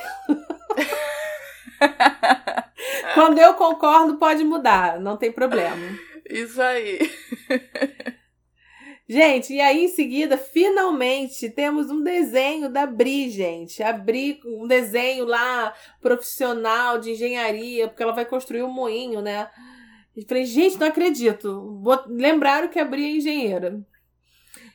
Quando 3.14 3.38
eu 3.38 3.54
concordo, 3.54 4.16
pode 4.16 4.42
mudar, 4.42 4.98
não 4.98 5.16
tem 5.16 5.30
problema. 5.30 5.96
Isso 6.28 6.60
aí. 6.60 6.98
Gente, 9.10 9.54
e 9.54 9.60
aí 9.60 9.84
em 9.84 9.88
seguida, 9.88 10.36
finalmente, 10.36 11.48
temos 11.48 11.90
um 11.90 12.02
desenho 12.02 12.68
da 12.68 12.84
Bri, 12.84 13.30
gente. 13.30 13.82
A 13.82 13.90
Bri, 13.90 14.38
um 14.44 14.66
desenho 14.66 15.24
lá 15.24 15.72
profissional 15.98 16.98
de 16.98 17.12
engenharia, 17.12 17.88
porque 17.88 18.02
ela 18.02 18.12
vai 18.12 18.26
construir 18.26 18.62
um 18.62 18.70
moinho, 18.70 19.22
né? 19.22 19.48
E 20.14 20.26
falei, 20.26 20.44
gente, 20.44 20.76
não 20.78 20.88
acredito. 20.88 21.82
Lembraram 22.06 22.68
que 22.68 22.78
a 22.78 22.84
Bri 22.84 23.02
é 23.02 23.16
engenheira. 23.16 23.80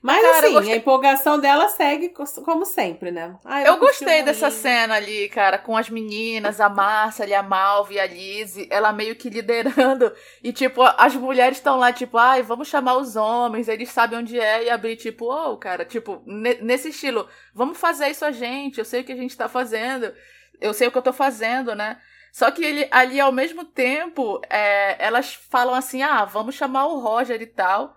Mas 0.04 0.22
Cara, 0.22 0.40
assim, 0.40 0.54
gostei... 0.54 0.74
a 0.74 0.76
empolgação 0.76 1.40
dela 1.40 1.70
segue 1.70 2.10
como 2.44 2.66
sempre, 2.66 3.10
né? 3.10 3.38
Ah, 3.46 3.62
eu, 3.62 3.78
gostei 3.78 4.22
dessa 4.22 4.52
cena 4.52 4.96
ali, 4.96 5.30
cara, 5.30 5.58
com 5.58 5.78
as 5.78 5.90
meninas, 5.90 6.60
a 6.60 6.68
Márcia, 6.68 7.24
ali, 7.24 7.34
a 7.34 7.42
Malve, 7.42 7.98
a 7.98 8.06
Lizzie, 8.06 8.68
ela 8.70 8.92
meio 8.92 9.16
que 9.16 9.30
liderando. 9.30 10.12
E, 10.44 10.52
tipo, 10.52 10.82
as 10.84 11.16
mulheres 11.16 11.58
estão 11.58 11.80
lá, 11.80 11.94
tipo, 11.94 12.18
ai, 12.18 12.42
vamos 12.42 12.68
chamar 12.68 12.98
os 12.98 13.16
homens, 13.16 13.70
eles 13.70 13.90
sabem 13.92 14.20
onde 14.20 14.38
é, 14.38 14.66
e 14.66 14.70
abrir, 14.70 14.98
tipo, 14.98 15.32
oh, 15.32 15.56
cara, 15.56 15.86
tipo, 15.86 16.22
nesse 16.26 16.90
estilo, 16.90 17.26
vamos 17.54 17.78
fazer 17.78 18.10
isso 18.10 18.26
a 18.26 18.32
gente, 18.32 18.80
eu 18.80 18.86
sei 18.86 19.02
o 19.02 19.04
que 19.06 19.14
a 19.14 19.16
gente 19.16 19.38
tá 19.38 19.48
fazendo, 19.48 20.14
eu 20.60 20.74
sei 20.74 20.90
o 20.90 20.92
que 20.92 20.98
eu 20.98 21.02
tô 21.02 21.14
fazendo, 21.14 21.74
né? 21.76 21.98
Só 22.30 22.52
que 22.52 22.62
ele, 22.62 22.90
ali, 22.92 23.22
ao 23.22 23.32
mesmo 23.32 23.64
tempo, 23.64 24.42
é, 24.50 24.98
elas 25.00 25.34
falam 25.34 25.76
assim: 25.76 26.02
ah, 26.02 26.26
vamos 26.26 26.56
chamar 26.56 26.88
o 26.88 27.00
Roger 27.00 27.42
e 27.42 27.46
tal. 27.46 27.96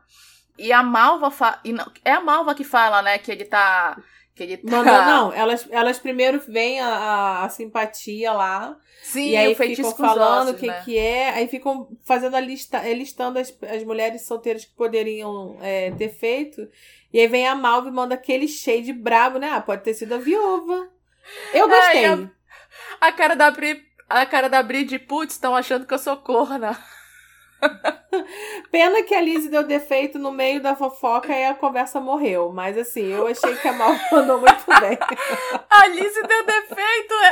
E 0.59 0.73
a 0.73 0.83
Malva. 0.83 1.31
Fa... 1.31 1.61
E 1.65 1.73
não, 1.73 1.91
é 2.05 2.13
a 2.13 2.21
Malva 2.21 2.55
que 2.55 2.65
fala, 2.65 3.03
né? 3.03 3.19
Que 3.19 3.33
ele 3.33 3.45
tá. 3.45 3.97
Que 4.35 4.43
ele 4.43 4.57
tá... 4.59 4.71
Não, 4.71 4.85
não, 4.85 5.07
não. 5.07 5.33
Elas, 5.33 5.67
elas 5.71 5.99
primeiro 5.99 6.41
veem 6.47 6.81
a, 6.81 7.45
a, 7.45 7.49
simpatia 7.49 8.33
lá. 8.33 8.77
Sim, 9.03 9.31
e 9.31 9.37
aí 9.37 9.55
ficam 9.55 9.95
falando 9.95 10.51
o 10.51 10.55
que, 10.55 10.67
né? 10.67 10.83
que 10.85 10.99
é. 10.99 11.31
Aí 11.31 11.49
ficam 11.49 11.89
fazendo 12.05 12.37
a 12.37 12.41
lista, 12.41 12.81
listando 12.93 13.39
as, 13.39 13.57
as 13.63 13.83
mulheres 13.85 14.23
solteiras 14.23 14.65
que 14.65 14.75
poderiam 14.75 15.57
é, 15.61 15.91
ter 15.93 16.11
feito. 16.11 16.69
E 17.13 17.21
aí 17.21 17.29
vem 17.29 17.47
a 17.47 17.55
Malva 17.55 17.89
e 17.89 17.93
manda 17.93 18.15
aquele 18.15 18.47
shade 18.47 18.93
brabo, 18.93 19.39
né? 19.39 19.51
Ah, 19.51 19.61
pode 19.61 19.83
ter 19.83 19.95
sido 19.95 20.15
a 20.15 20.19
viúva. 20.19 20.89
Eu 21.55 21.69
gostei. 21.69 22.05
É, 22.05 22.09
a, 22.09 23.07
a, 23.09 23.13
cara 23.13 23.35
da 23.35 23.51
Bri 23.51 23.87
a 24.09 24.25
cara 24.25 24.49
da 24.49 24.63
Brid, 24.63 24.99
putz, 25.01 25.35
estão 25.35 25.57
achando 25.57 25.87
que 25.87 25.93
eu 25.93 25.99
sou 25.99 26.17
corna. 26.17 26.79
Pena 28.77 29.03
que 29.03 29.15
a 29.15 29.23
Liz 29.23 29.49
deu 29.49 29.63
defeito 29.63 30.19
no 30.19 30.31
meio 30.31 30.61
da 30.61 30.77
fofoca 30.77 31.33
e 31.33 31.47
a 31.47 31.55
conversa 31.55 31.99
morreu. 31.99 32.53
Mas 32.53 32.77
assim, 32.77 33.11
eu 33.11 33.27
achei 33.27 33.57
que 33.57 33.67
a 33.67 33.73
Mal 33.73 33.95
mandou 34.13 34.39
muito 34.39 34.67
bem. 34.67 34.99
a 35.71 35.87
Liz 35.87 36.13
deu 36.13 36.45
defeito, 36.45 37.15
é. 37.15 37.31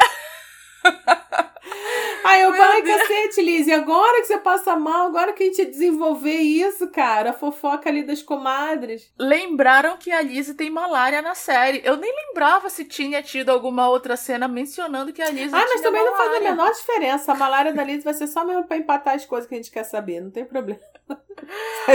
Aí 2.24 2.40
eu 2.40 2.54
falei, 2.54 2.83
cacete, 2.83 3.42
Liz, 3.42 3.68
agora 3.68 4.22
que 4.22 4.26
você 4.26 4.38
passa 4.38 4.74
mal, 4.74 5.07
agora 5.09 5.35
que 5.35 5.42
a 5.42 5.46
gente 5.46 5.66
desenvolver 5.66 6.37
isso, 6.38 6.88
cara, 6.88 7.30
a 7.30 7.35
fofoca 7.35 7.90
ali 7.90 8.02
das 8.02 8.22
comadres. 8.22 9.12
Lembraram 9.18 9.98
que 9.98 10.11
a 10.11 10.22
Liz 10.22 10.52
tem 10.54 10.70
malária 10.70 11.20
na 11.20 11.35
série. 11.35 11.83
Eu 11.85 11.98
nem 11.98 12.11
lembrava 12.26 12.70
se 12.70 12.87
tinha 12.87 13.22
tido 13.22 13.50
alguma 13.50 13.87
outra 13.88 14.16
cena 14.16 14.48
mencionando 14.48 15.12
que 15.12 15.20
a 15.20 15.28
Liz 15.28 15.52
Ah, 15.52 15.59
mas 15.68 15.83
também 15.83 16.02
malária. 16.02 16.11
não 16.11 16.16
faz 16.16 16.37
a 16.37 16.40
menor 16.40 16.72
diferença. 16.72 17.33
A 17.33 17.37
malária 17.37 17.72
da 17.74 17.85
Liz 17.85 18.02
vai 18.02 18.14
ser 18.14 18.28
só 18.28 18.46
mesmo 18.46 18.64
pra 18.64 18.78
empatar 18.78 19.14
as 19.14 19.26
coisas 19.26 19.46
que 19.46 19.54
a 19.54 19.59
gente 19.59 19.70
quer 19.70 19.85
saber, 19.85 20.22
não 20.22 20.30
tem 20.30 20.46
problema. 20.46 20.80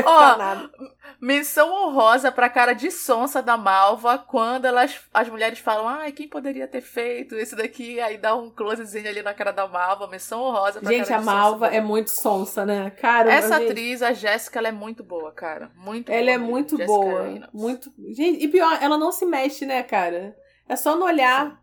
Ó, 0.06 0.36
oh, 0.36 0.90
menção 1.20 1.72
honrosa 1.72 2.32
pra 2.32 2.50
cara 2.50 2.74
de 2.74 2.92
sonsa 2.92 3.42
da 3.42 3.58
Malva 3.58 4.18
quando 4.18 4.66
elas, 4.66 5.00
as 5.14 5.28
mulheres 5.30 5.60
falam, 5.60 5.88
ai, 5.88 6.12
quem 6.12 6.28
poderia 6.28 6.68
ter 6.68 6.82
feito 6.82 7.36
esse 7.36 7.56
daqui? 7.56 8.00
Aí 8.00 8.18
dá 8.18 8.36
um 8.36 8.50
closezinho 8.50 9.10
ali 9.10 9.22
na 9.22 9.34
cara 9.34 9.52
da 9.52 9.68
Malva, 9.68 10.08
menção 10.08 10.42
honrosa 10.42 10.80
pra 10.80 10.92
Gente, 10.92 11.12
a 11.12 11.22
Malva 11.22 11.68
é 11.68 11.82
muito 11.82 12.10
sonsa, 12.10 12.66
né? 12.66 12.92
Cara, 12.92 13.32
Essa 13.32 13.58
gente... 13.58 13.72
atriz, 13.72 14.02
a 14.02 14.14
Jéssica, 14.14 14.60
ela 14.60 14.68
é 14.68 14.74
muito 14.74 15.04
boa, 15.04 15.32
cara. 15.32 15.72
Muito 15.76 16.12
ela 16.12 16.26
boa. 16.26 16.34
é 16.34 16.38
muito 16.38 16.78
boa. 16.78 17.50
Muito. 17.54 17.92
Gente, 18.10 18.44
e 18.44 18.48
pior, 18.48 18.78
ela 18.82 18.98
não 18.98 19.12
se 19.12 19.26
mexe, 19.26 19.66
né, 19.66 19.84
cara? 19.84 20.36
É 20.68 20.76
só 20.76 20.96
no 20.96 21.06
olhar. 21.06 21.60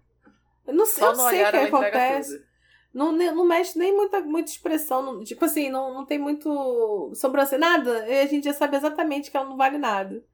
Eu 0.67 0.75
não, 0.75 0.87
só 0.87 1.13
eu 1.13 1.17
não 1.17 1.29
sei 1.29 1.45
o 1.45 1.51
que 1.51 1.57
acontece. 1.57 2.46
Não, 2.97 3.13
não 3.13 3.45
mexe 3.45 3.79
nem 3.79 3.95
muita, 3.95 4.21
muita 4.23 4.51
expressão. 4.51 5.03
Não, 5.03 5.23
tipo 5.23 5.45
assim, 5.45 5.69
não, 5.69 5.93
não 5.93 6.07
tem 6.07 6.19
muito 6.19 7.13
sobrancelha, 7.15 7.61
nada. 7.61 8.09
E 8.09 8.21
a 8.21 8.27
gente 8.27 8.45
já 8.45 8.55
sabe 8.55 8.77
exatamente 8.77 9.31
que 9.31 9.37
ela 9.37 9.47
não 9.47 9.57
vale 9.57 9.77
nada. 9.77 10.25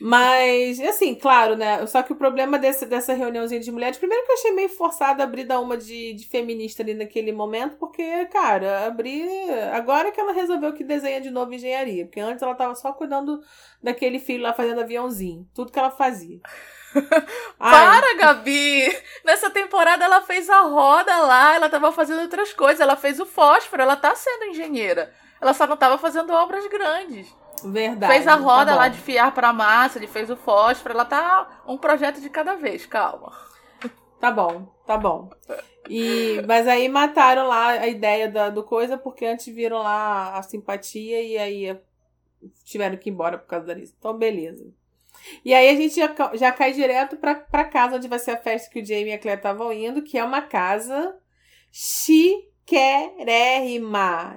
Mas, 0.00 0.80
assim, 0.80 1.14
claro, 1.14 1.56
né? 1.56 1.86
Só 1.86 2.02
que 2.02 2.12
o 2.12 2.16
problema 2.16 2.58
desse, 2.58 2.86
dessa 2.86 3.12
reuniãozinha 3.12 3.60
de 3.60 3.70
mulheres, 3.70 3.98
primeiro 3.98 4.24
que 4.24 4.32
eu 4.32 4.36
achei 4.36 4.50
meio 4.52 4.68
forçado 4.70 5.22
abrir 5.22 5.44
da 5.44 5.60
uma 5.60 5.76
de, 5.76 6.14
de 6.14 6.26
feminista 6.26 6.82
ali 6.82 6.94
naquele 6.94 7.30
momento, 7.30 7.76
porque, 7.76 8.26
cara, 8.26 8.86
abrir. 8.86 9.28
Agora 9.72 10.10
que 10.10 10.20
ela 10.20 10.32
resolveu 10.32 10.72
que 10.72 10.82
desenha 10.82 11.20
de 11.20 11.30
novo 11.30 11.52
engenharia. 11.54 12.06
Porque 12.06 12.20
antes 12.20 12.42
ela 12.42 12.54
tava 12.54 12.74
só 12.74 12.92
cuidando 12.92 13.40
daquele 13.82 14.18
filho 14.18 14.42
lá 14.42 14.52
fazendo 14.52 14.80
aviãozinho. 14.80 15.48
Tudo 15.54 15.70
que 15.70 15.78
ela 15.78 15.90
fazia. 15.90 16.40
Para, 17.58 18.16
Gabi! 18.16 18.86
Nessa 19.24 19.50
temporada 19.50 20.04
ela 20.04 20.22
fez 20.22 20.48
a 20.50 20.60
roda 20.60 21.16
lá, 21.18 21.54
ela 21.54 21.68
tava 21.68 21.92
fazendo 21.92 22.22
outras 22.22 22.52
coisas, 22.52 22.80
ela 22.80 22.96
fez 22.96 23.20
o 23.20 23.26
fósforo, 23.26 23.82
ela 23.82 23.96
tá 23.96 24.14
sendo 24.14 24.44
engenheira. 24.46 25.12
Ela 25.40 25.54
só 25.54 25.66
não 25.66 25.76
tava 25.76 25.98
fazendo 25.98 26.32
obras 26.32 26.66
grandes. 26.68 27.34
Verdade. 27.64 28.12
Fez 28.12 28.26
a 28.26 28.34
roda 28.34 28.72
tá 28.72 28.76
lá 28.76 28.88
de 28.88 28.98
fiar 28.98 29.32
pra 29.32 29.52
massa, 29.52 29.98
ele 29.98 30.06
fez 30.06 30.30
o 30.30 30.36
fósforo, 30.36 30.94
ela 30.94 31.04
tá 31.04 31.62
um 31.66 31.78
projeto 31.78 32.20
de 32.20 32.28
cada 32.28 32.54
vez, 32.56 32.86
calma. 32.86 33.32
Tá 34.20 34.30
bom, 34.30 34.72
tá 34.86 34.96
bom. 34.96 35.30
E, 35.88 36.40
mas 36.46 36.68
aí 36.68 36.88
mataram 36.88 37.48
lá 37.48 37.70
a 37.70 37.88
ideia 37.88 38.28
da, 38.28 38.50
do 38.50 38.62
coisa, 38.62 38.96
porque 38.96 39.24
antes 39.24 39.52
viram 39.52 39.78
lá 39.78 40.36
a 40.36 40.42
simpatia 40.42 41.20
e 41.20 41.36
aí 41.36 41.76
tiveram 42.64 42.96
que 42.96 43.10
ir 43.10 43.12
embora 43.12 43.38
por 43.38 43.48
causa 43.48 43.74
disso. 43.74 43.94
Então, 43.98 44.16
beleza. 44.16 44.64
E 45.44 45.52
aí 45.54 45.68
a 45.68 45.74
gente 45.74 45.96
já, 45.96 46.14
já 46.34 46.52
cai 46.52 46.72
direto 46.72 47.16
pra, 47.16 47.34
pra 47.34 47.64
casa 47.64 47.96
onde 47.96 48.08
vai 48.08 48.18
ser 48.18 48.32
a 48.32 48.36
festa 48.36 48.70
que 48.70 48.80
o 48.80 48.84
Jamie 48.84 49.08
e 49.08 49.12
a 49.12 49.18
Claire 49.18 49.38
estavam 49.38 49.72
indo, 49.72 50.02
que 50.02 50.18
é 50.18 50.24
uma 50.24 50.42
casa 50.42 51.16
chiquérrima. 51.70 52.46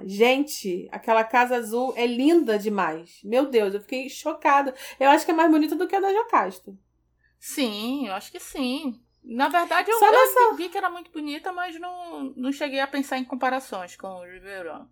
Gente, 0.04 0.88
aquela 0.90 1.24
casa 1.24 1.56
azul 1.56 1.92
é 1.96 2.06
linda 2.06 2.58
demais. 2.58 3.20
Meu 3.24 3.46
Deus, 3.46 3.74
eu 3.74 3.80
fiquei 3.80 4.08
chocada. 4.08 4.74
Eu 4.98 5.10
acho 5.10 5.24
que 5.24 5.30
é 5.30 5.34
mais 5.34 5.50
bonita 5.50 5.74
do 5.74 5.86
que 5.86 5.96
a 5.96 6.00
da 6.00 6.12
Jocasta. 6.12 6.74
Sim, 7.38 8.08
eu 8.08 8.14
acho 8.14 8.32
que 8.32 8.40
sim. 8.40 9.00
Na 9.22 9.48
verdade, 9.48 9.90
eu, 9.90 10.00
nessa... 10.00 10.40
eu 10.40 10.54
vi 10.54 10.68
que 10.68 10.78
era 10.78 10.88
muito 10.88 11.10
bonita, 11.10 11.52
mas 11.52 11.78
não, 11.80 12.32
não 12.36 12.52
cheguei 12.52 12.78
a 12.78 12.86
pensar 12.86 13.18
em 13.18 13.24
comparações 13.24 13.96
com 13.96 14.06
o 14.06 14.24
Ribeirão. 14.24 14.88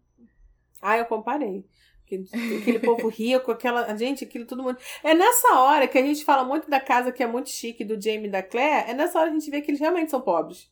Ah, 0.83 0.98
eu 0.98 1.07
comparei. 1.07 1.64
Aquele 2.06 2.78
povo 2.78 3.08
rico, 3.08 3.50
aquela. 3.50 3.96
Gente, 3.96 4.24
aquilo 4.24 4.46
todo 4.46 4.62
mundo. 4.62 4.78
É 5.02 5.14
nessa 5.14 5.58
hora 5.58 5.88
que 5.88 5.98
a 5.98 6.02
gente 6.02 6.24
fala 6.24 6.44
muito 6.44 6.68
da 6.68 6.80
casa 6.80 7.12
que 7.12 7.22
é 7.22 7.26
muito 7.26 7.48
chique 7.50 7.84
do 7.84 8.00
Jamie 8.00 8.26
e 8.26 8.30
da 8.30 8.42
Claire. 8.42 8.90
É 8.90 8.94
nessa 8.94 9.18
hora 9.18 9.30
que 9.30 9.36
a 9.36 9.38
gente 9.38 9.50
vê 9.50 9.60
que 9.60 9.70
eles 9.70 9.80
realmente 9.80 10.10
são 10.10 10.20
pobres. 10.20 10.70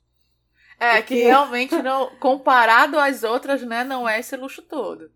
É, 0.78 0.96
Porque... 0.96 1.14
que 1.16 1.22
realmente 1.22 1.80
não. 1.82 2.14
Comparado 2.16 2.98
às 2.98 3.22
outras, 3.22 3.62
né, 3.62 3.84
não 3.84 4.08
é 4.08 4.20
esse 4.20 4.36
luxo 4.36 4.62
todo. 4.62 5.10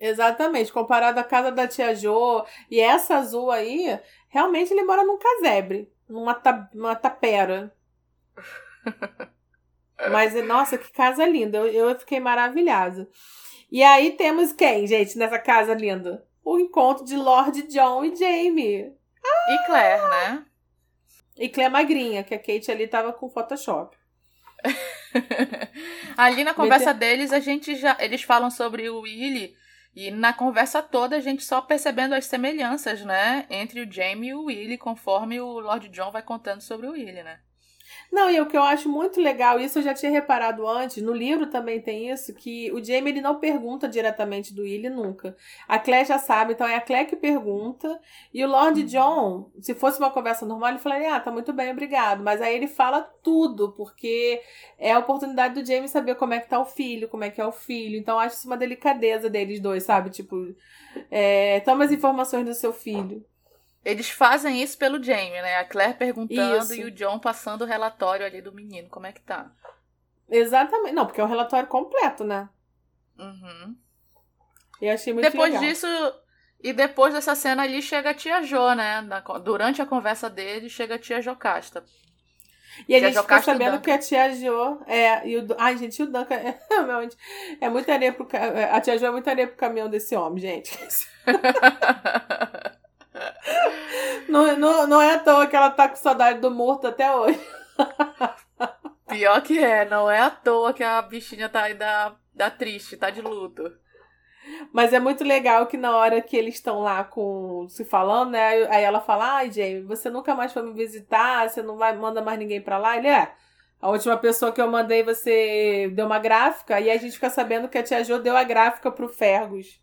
Exatamente. 0.00 0.72
Comparado 0.72 1.18
à 1.18 1.24
casa 1.24 1.50
da 1.50 1.66
tia 1.66 1.94
Jo 1.94 2.44
e 2.70 2.80
essa 2.80 3.16
azul 3.16 3.50
aí, 3.50 3.98
realmente 4.28 4.72
ele 4.72 4.84
mora 4.84 5.04
num 5.04 5.18
casebre. 5.18 5.90
Numa, 6.08 6.34
ta... 6.34 6.68
numa 6.72 6.94
tapera. 6.94 7.74
Mas, 10.10 10.34
nossa, 10.46 10.78
que 10.78 10.90
casa 10.92 11.26
linda. 11.26 11.58
Eu, 11.58 11.66
eu 11.66 11.98
fiquei 11.98 12.20
maravilhada. 12.20 13.08
E 13.70 13.82
aí 13.82 14.12
temos 14.12 14.52
quem, 14.52 14.86
gente, 14.86 15.18
nessa 15.18 15.38
casa 15.38 15.74
linda? 15.74 16.26
O 16.44 16.58
encontro 16.58 17.04
de 17.04 17.16
Lord 17.16 17.62
John 17.62 18.04
e 18.04 18.16
Jamie. 18.16 18.92
Ah! 19.22 19.52
E 19.52 19.66
Claire, 19.66 20.02
né? 20.08 20.44
E 21.36 21.48
Claire 21.48 21.72
magrinha, 21.72 22.24
que 22.24 22.34
a 22.34 22.38
Kate 22.38 22.70
ali 22.70 22.88
tava 22.88 23.12
com 23.12 23.28
Photoshop. 23.28 23.96
ali 26.16 26.42
na 26.42 26.54
conversa 26.54 26.92
deles, 26.92 27.32
a 27.32 27.40
gente 27.40 27.76
já. 27.76 27.96
Eles 28.00 28.22
falam 28.22 28.50
sobre 28.50 28.88
o 28.88 29.00
Willy. 29.00 29.54
E 29.94 30.10
na 30.10 30.32
conversa 30.32 30.82
toda 30.82 31.16
a 31.16 31.20
gente 31.20 31.44
só 31.44 31.60
percebendo 31.60 32.14
as 32.14 32.26
semelhanças, 32.26 33.04
né? 33.04 33.46
Entre 33.50 33.80
o 33.80 33.90
Jamie 33.90 34.30
e 34.30 34.34
o 34.34 34.44
Willy, 34.44 34.78
conforme 34.78 35.40
o 35.40 35.60
Lord 35.60 35.88
John 35.88 36.10
vai 36.10 36.22
contando 36.22 36.60
sobre 36.60 36.86
o 36.86 36.92
Willy, 36.92 37.22
né? 37.22 37.40
Não, 38.10 38.30
e 38.30 38.40
o 38.40 38.46
que 38.46 38.56
eu 38.56 38.62
acho 38.62 38.88
muito 38.88 39.20
legal, 39.20 39.60
isso 39.60 39.78
eu 39.78 39.82
já 39.82 39.92
tinha 39.92 40.10
reparado 40.10 40.66
antes, 40.66 41.02
no 41.02 41.12
livro 41.12 41.46
também 41.46 41.80
tem 41.80 42.10
isso, 42.10 42.34
que 42.34 42.72
o 42.72 42.82
Jamie 42.82 43.12
ele 43.12 43.20
não 43.20 43.38
pergunta 43.38 43.86
diretamente 43.86 44.54
do 44.54 44.62
Willy 44.62 44.88
nunca. 44.88 45.36
A 45.68 45.78
Claire 45.78 46.08
já 46.08 46.18
sabe, 46.18 46.54
então 46.54 46.66
é 46.66 46.74
a 46.76 46.80
Claire 46.80 47.06
que 47.06 47.16
pergunta, 47.16 48.00
e 48.32 48.42
o 48.42 48.48
Lord 48.48 48.80
uhum. 48.80 48.86
John, 48.86 49.50
se 49.60 49.74
fosse 49.74 49.98
uma 49.98 50.10
conversa 50.10 50.46
normal, 50.46 50.70
ele 50.70 50.78
falaria, 50.78 51.14
ah, 51.14 51.20
tá 51.20 51.30
muito 51.30 51.52
bem, 51.52 51.70
obrigado. 51.70 52.22
Mas 52.22 52.40
aí 52.40 52.54
ele 52.54 52.66
fala 52.66 53.02
tudo, 53.22 53.72
porque 53.72 54.40
é 54.78 54.92
a 54.92 54.98
oportunidade 54.98 55.60
do 55.60 55.66
Jamie 55.66 55.88
saber 55.88 56.14
como 56.14 56.34
é 56.34 56.40
que 56.40 56.48
tá 56.48 56.58
o 56.58 56.64
filho, 56.64 57.08
como 57.08 57.24
é 57.24 57.30
que 57.30 57.40
é 57.40 57.46
o 57.46 57.52
filho. 57.52 57.98
Então 57.98 58.14
eu 58.14 58.20
acho 58.20 58.36
isso 58.36 58.46
uma 58.46 58.56
delicadeza 58.56 59.28
deles 59.28 59.60
dois, 59.60 59.82
sabe? 59.82 60.10
Tipo, 60.10 60.54
é, 61.10 61.60
toma 61.60 61.84
as 61.84 61.92
informações 61.92 62.46
do 62.46 62.54
seu 62.54 62.72
filho. 62.72 63.24
Eles 63.88 64.10
fazem 64.10 64.62
isso 64.62 64.76
pelo 64.76 65.02
Jamie, 65.02 65.40
né? 65.40 65.56
A 65.56 65.64
Claire 65.64 65.94
perguntando 65.94 66.58
isso. 66.58 66.74
e 66.74 66.84
o 66.84 66.90
John 66.90 67.18
passando 67.18 67.62
o 67.62 67.66
relatório 67.66 68.26
ali 68.26 68.42
do 68.42 68.52
menino, 68.52 68.86
como 68.90 69.06
é 69.06 69.12
que 69.12 69.22
tá. 69.22 69.50
Exatamente. 70.28 70.92
Não, 70.94 71.06
porque 71.06 71.22
é 71.22 71.24
o 71.24 71.28
relatório 71.28 71.66
completo, 71.66 72.22
né? 72.22 72.50
Uhum. 73.18 73.74
Eu 74.82 74.92
achei 74.92 75.14
muito 75.14 75.30
Depois 75.30 75.54
legal. 75.54 75.66
disso, 75.66 75.86
e 76.62 76.74
depois 76.74 77.14
dessa 77.14 77.34
cena 77.34 77.62
ali, 77.62 77.80
chega 77.80 78.10
a 78.10 78.14
tia 78.14 78.42
Jo, 78.42 78.74
né? 78.74 79.02
durante 79.42 79.80
a 79.80 79.86
conversa 79.86 80.28
dele, 80.28 80.68
chega 80.68 80.96
a 80.96 80.98
tia 80.98 81.22
Jocasta. 81.22 81.82
E 82.86 82.94
a 82.94 82.98
tia 82.98 83.08
gente 83.08 83.22
ficou 83.22 83.42
sabendo 83.42 83.80
que 83.80 83.90
a 83.90 83.98
tia 83.98 84.34
Jo 84.34 84.82
é. 84.86 85.26
E 85.26 85.38
o, 85.38 85.46
ai, 85.58 85.78
gente, 85.78 86.02
o 86.02 86.06
Duncan 86.06 86.34
é, 86.34 86.58
é 87.58 87.70
muito 87.70 87.90
areia 87.90 88.12
pro. 88.12 88.28
A 88.70 88.80
tia 88.82 88.98
Jo 88.98 89.06
é 89.06 89.10
muito 89.10 89.30
areia 89.30 89.48
pro 89.48 89.56
caminhão 89.56 89.88
desse 89.88 90.14
homem, 90.14 90.40
gente. 90.40 90.78
Não, 94.28 94.56
não, 94.58 94.86
não 94.86 95.00
é 95.00 95.14
à 95.14 95.18
toa 95.18 95.46
que 95.46 95.56
ela 95.56 95.70
tá 95.70 95.88
com 95.88 95.96
saudade 95.96 96.38
do 96.40 96.50
morto 96.50 96.86
até 96.86 97.14
hoje. 97.14 97.40
Pior 99.08 99.40
que 99.40 99.58
é, 99.58 99.86
não 99.86 100.10
é 100.10 100.20
à 100.20 100.28
toa 100.28 100.74
que 100.74 100.84
a 100.84 101.00
bichinha 101.00 101.48
tá 101.48 101.62
ainda, 101.62 102.14
ainda 102.32 102.50
triste, 102.50 102.96
tá 102.96 103.08
de 103.08 103.22
luto. 103.22 103.72
Mas 104.72 104.92
é 104.92 105.00
muito 105.00 105.24
legal 105.24 105.66
que 105.66 105.76
na 105.76 105.96
hora 105.96 106.20
que 106.20 106.36
eles 106.36 106.54
estão 106.54 106.80
lá 106.80 107.04
com 107.04 107.66
se 107.68 107.84
falando, 107.84 108.30
né? 108.32 108.66
Aí 108.68 108.82
ela 108.84 109.00
fala: 109.00 109.36
Ai, 109.36 109.50
Jamie, 109.50 109.82
você 109.82 110.10
nunca 110.10 110.34
mais 110.34 110.52
foi 110.52 110.62
me 110.62 110.72
visitar, 110.72 111.48
você 111.48 111.62
não 111.62 111.76
vai 111.76 111.96
manda 111.96 112.22
mais 112.22 112.38
ninguém 112.38 112.60
pra 112.60 112.78
lá. 112.78 112.96
Ele 112.96 113.08
é. 113.08 113.32
A 113.80 113.90
última 113.90 114.16
pessoa 114.16 114.52
que 114.52 114.60
eu 114.60 114.68
mandei, 114.68 115.02
você 115.02 115.90
deu 115.94 116.06
uma 116.06 116.18
gráfica 116.18 116.80
e 116.80 116.90
a 116.90 116.96
gente 116.96 117.12
fica 117.12 117.30
sabendo 117.30 117.68
que 117.68 117.78
a 117.78 117.82
tia 117.82 118.02
Jo 118.02 118.18
deu 118.18 118.36
a 118.36 118.42
gráfica 118.42 118.90
pro 118.90 119.08
Fergus. 119.08 119.80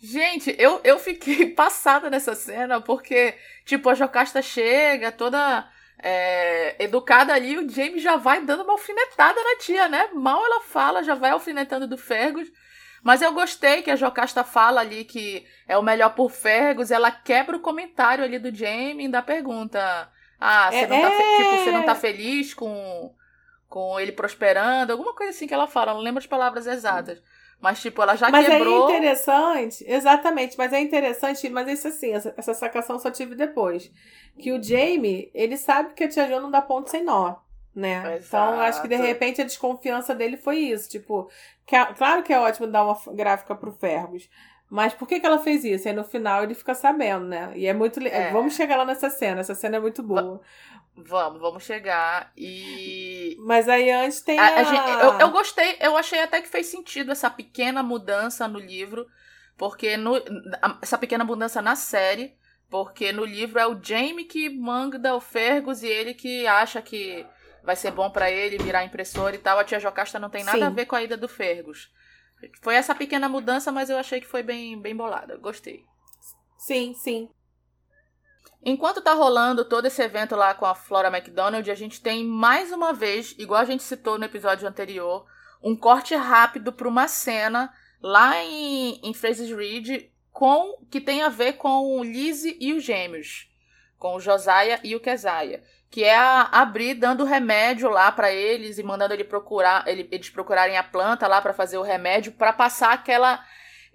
Gente, 0.00 0.54
eu, 0.58 0.80
eu 0.84 0.98
fiquei 0.98 1.50
passada 1.54 2.10
nessa 2.10 2.34
cena 2.34 2.80
porque, 2.80 3.34
tipo, 3.64 3.88
a 3.88 3.94
Jocasta 3.94 4.42
chega 4.42 5.10
toda 5.10 5.68
é, 6.02 6.76
educada 6.82 7.32
ali, 7.32 7.56
o 7.56 7.68
James 7.68 8.02
já 8.02 8.16
vai 8.16 8.44
dando 8.44 8.62
uma 8.62 8.74
alfinetada 8.74 9.42
na 9.42 9.56
tia, 9.58 9.88
né? 9.88 10.10
Mal 10.12 10.44
ela 10.44 10.62
fala, 10.62 11.02
já 11.02 11.14
vai 11.14 11.30
alfinetando 11.30 11.86
do 11.86 11.96
Fergus. 11.96 12.50
Mas 13.02 13.22
eu 13.22 13.32
gostei 13.32 13.82
que 13.82 13.90
a 13.90 13.96
Jocasta 13.96 14.42
fala 14.42 14.80
ali 14.80 15.04
que 15.04 15.46
é 15.68 15.78
o 15.78 15.82
melhor 15.82 16.14
por 16.14 16.30
Fergus, 16.30 16.90
ela 16.90 17.10
quebra 17.10 17.56
o 17.56 17.60
comentário 17.60 18.24
ali 18.24 18.38
do 18.38 18.54
Jamie 18.54 19.08
da 19.08 19.22
pergunta. 19.22 20.10
Ah, 20.40 20.70
você, 20.70 20.78
é, 20.78 20.86
não, 20.86 21.00
tá 21.00 21.12
é... 21.12 21.36
tipo, 21.36 21.50
você 21.50 21.70
não 21.70 21.82
tá 21.84 21.94
feliz 21.94 22.52
com, 22.52 23.14
com 23.68 23.98
ele 23.98 24.12
prosperando? 24.12 24.90
Alguma 24.90 25.14
coisa 25.14 25.30
assim 25.30 25.46
que 25.46 25.54
ela 25.54 25.66
fala, 25.66 25.94
não 25.94 26.00
lembro 26.00 26.18
as 26.18 26.26
palavras 26.26 26.66
exatas. 26.66 27.22
Mas, 27.60 27.80
tipo, 27.80 28.02
ela 28.02 28.16
já 28.16 28.30
mas 28.30 28.46
quebrou. 28.46 28.84
Mas 28.84 28.94
é 28.94 28.96
interessante, 28.98 29.84
exatamente, 29.88 30.58
mas 30.58 30.72
é 30.72 30.80
interessante, 30.80 31.48
mas 31.48 31.68
isso 31.68 31.88
assim, 31.88 32.12
essa, 32.12 32.34
essa 32.36 32.54
sacação 32.54 32.98
só 32.98 33.10
tive 33.10 33.34
depois. 33.34 33.90
Que 34.38 34.52
o 34.52 34.62
Jamie, 34.62 35.30
ele 35.34 35.56
sabe 35.56 35.94
que 35.94 36.04
a 36.04 36.08
Tia 36.08 36.28
Jo 36.28 36.40
não 36.40 36.50
dá 36.50 36.60
ponto 36.60 36.90
sem 36.90 37.02
nó, 37.02 37.36
né? 37.74 38.16
Exato. 38.16 38.26
Então, 38.26 38.60
acho 38.60 38.82
que 38.82 38.88
de 38.88 38.96
repente 38.96 39.40
a 39.40 39.44
desconfiança 39.44 40.14
dele 40.14 40.36
foi 40.36 40.58
isso. 40.58 40.88
Tipo, 40.88 41.30
que 41.66 41.74
é, 41.74 41.84
claro 41.86 42.22
que 42.22 42.32
é 42.32 42.38
ótimo 42.38 42.66
dar 42.66 42.84
uma 42.84 42.98
gráfica 43.14 43.54
pro 43.54 43.72
Fergus. 43.72 44.28
Mas 44.68 44.92
por 44.92 45.06
que, 45.06 45.20
que 45.20 45.26
ela 45.26 45.38
fez 45.38 45.64
isso? 45.64 45.86
Aí 45.86 45.94
no 45.94 46.02
final 46.02 46.42
ele 46.42 46.54
fica 46.54 46.74
sabendo, 46.74 47.24
né? 47.26 47.52
E 47.54 47.66
é 47.66 47.72
muito. 47.72 48.00
É. 48.00 48.30
Vamos 48.32 48.54
chegar 48.54 48.76
lá 48.76 48.84
nessa 48.84 49.08
cena. 49.08 49.40
Essa 49.40 49.54
cena 49.54 49.76
é 49.76 49.80
muito 49.80 50.02
boa. 50.02 50.40
Vamos, 50.96 51.40
vamos 51.40 51.64
chegar. 51.64 52.32
E. 52.36 53.36
Mas 53.40 53.68
aí 53.68 53.90
antes 53.90 54.20
tem. 54.22 54.38
A, 54.38 54.44
a... 54.44 54.54
A 54.56 54.62
gente, 54.64 55.04
eu, 55.04 55.20
eu 55.20 55.30
gostei, 55.30 55.76
eu 55.80 55.96
achei 55.96 56.20
até 56.20 56.40
que 56.40 56.48
fez 56.48 56.66
sentido 56.66 57.12
essa 57.12 57.30
pequena 57.30 57.82
mudança 57.82 58.48
no 58.48 58.58
livro. 58.58 59.06
Porque 59.56 59.96
no, 59.96 60.16
essa 60.82 60.98
pequena 60.98 61.24
mudança 61.24 61.62
na 61.62 61.76
série. 61.76 62.34
Porque 62.68 63.12
no 63.12 63.24
livro 63.24 63.60
é 63.60 63.66
o 63.66 63.80
Jamie 63.80 64.24
que 64.24 64.50
manda 64.50 65.14
o 65.14 65.20
Fergus 65.20 65.84
e 65.84 65.86
ele 65.86 66.14
que 66.14 66.44
acha 66.48 66.82
que 66.82 67.24
vai 67.62 67.76
ser 67.76 67.92
bom 67.92 68.10
para 68.10 68.28
ele 68.28 68.58
virar 68.58 68.84
impressor 68.84 69.32
e 69.34 69.38
tal. 69.38 69.58
A 69.58 69.64
tia 69.64 69.78
Jocasta 69.78 70.18
não 70.18 70.28
tem 70.28 70.42
nada 70.42 70.58
Sim. 70.58 70.64
a 70.64 70.70
ver 70.70 70.86
com 70.86 70.96
a 70.96 71.02
ida 71.02 71.16
do 71.16 71.28
Fergus. 71.28 71.92
Foi 72.62 72.74
essa 72.74 72.94
pequena 72.94 73.28
mudança, 73.28 73.72
mas 73.72 73.90
eu 73.90 73.98
achei 73.98 74.20
que 74.20 74.26
foi 74.26 74.42
bem, 74.42 74.80
bem 74.80 74.94
bolada. 74.94 75.36
Gostei. 75.36 75.84
Sim, 76.58 76.94
sim. 76.94 77.28
Enquanto 78.64 79.00
tá 79.00 79.12
rolando 79.14 79.64
todo 79.64 79.86
esse 79.86 80.02
evento 80.02 80.34
lá 80.34 80.52
com 80.54 80.66
a 80.66 80.74
Flora 80.74 81.08
McDonald, 81.08 81.70
a 81.70 81.74
gente 81.74 82.00
tem 82.00 82.24
mais 82.24 82.72
uma 82.72 82.92
vez, 82.92 83.34
igual 83.38 83.60
a 83.60 83.64
gente 83.64 83.82
citou 83.82 84.18
no 84.18 84.24
episódio 84.24 84.66
anterior, 84.66 85.24
um 85.62 85.76
corte 85.76 86.14
rápido 86.14 86.72
para 86.72 86.88
uma 86.88 87.06
cena 87.06 87.72
lá 88.02 88.42
em, 88.42 89.00
em 89.02 89.14
Fraser's 89.14 89.50
Ridge 89.50 90.12
com 90.32 90.84
que 90.90 91.00
tem 91.00 91.22
a 91.22 91.28
ver 91.28 91.54
com 91.54 91.98
o 91.98 92.04
Lizzie 92.04 92.56
e 92.60 92.74
os 92.74 92.84
gêmeos, 92.84 93.48
com 93.98 94.16
o 94.16 94.20
Josiah 94.20 94.80
e 94.82 94.94
o 94.94 95.00
Keziah, 95.00 95.60
que 95.90 96.04
é 96.04 96.16
a 96.16 96.42
abrir 96.52 96.94
dando 96.94 97.24
remédio 97.24 97.88
lá 97.88 98.10
para 98.12 98.30
eles 98.30 98.78
e 98.78 98.82
mandando 98.82 99.14
ele 99.14 99.24
procurar, 99.24 99.86
ele, 99.86 100.08
eles 100.10 100.30
procurarem 100.30 100.76
a 100.76 100.82
planta 100.82 101.26
lá 101.26 101.40
para 101.40 101.54
fazer 101.54 101.78
o 101.78 101.82
remédio 101.82 102.32
para 102.32 102.52
passar 102.52 102.92
aquela 102.92 103.44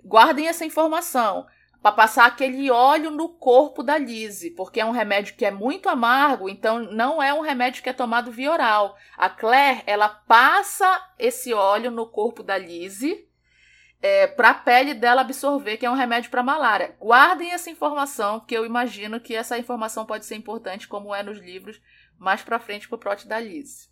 guardem 0.03 0.47
essa 0.47 0.65
informação 0.65 1.45
para 1.81 1.91
passar 1.91 2.25
aquele 2.27 2.69
óleo 2.69 3.09
no 3.09 3.27
corpo 3.27 3.81
da 3.81 3.97
Lise, 3.97 4.51
porque 4.51 4.79
é 4.79 4.85
um 4.85 4.91
remédio 4.91 5.35
que 5.35 5.43
é 5.43 5.49
muito 5.49 5.89
amargo, 5.89 6.47
então 6.47 6.79
não 6.79 7.21
é 7.21 7.33
um 7.33 7.41
remédio 7.41 7.81
que 7.81 7.89
é 7.89 7.93
tomado 7.93 8.31
via 8.31 8.51
oral. 8.51 8.95
A 9.17 9.29
Claire, 9.29 9.81
ela 9.87 10.07
passa 10.07 11.03
esse 11.17 11.53
óleo 11.53 11.89
no 11.89 12.05
corpo 12.05 12.43
da 12.43 12.57
Lise 12.57 13.27
é, 14.01 14.25
para 14.27 14.49
a 14.49 14.53
pele 14.53 14.93
dela 14.93 15.21
absorver, 15.21 15.77
que 15.77 15.85
é 15.85 15.91
um 15.91 15.95
remédio 15.95 16.31
para 16.31 16.41
malária. 16.41 16.95
Guardem 16.99 17.51
essa 17.51 17.69
informação, 17.69 18.39
porque 18.39 18.57
eu 18.57 18.65
imagino 18.65 19.19
que 19.19 19.35
essa 19.35 19.57
informação 19.57 20.05
pode 20.05 20.25
ser 20.25 20.35
importante, 20.35 20.87
como 20.87 21.13
é 21.13 21.21
nos 21.21 21.37
livros, 21.37 21.79
mais 22.17 22.41
para 22.41 22.59
frente 22.59 22.87
para 22.87 22.95
o 22.95 22.99
plot 22.99 23.27
da 23.27 23.39
Lise. 23.39 23.89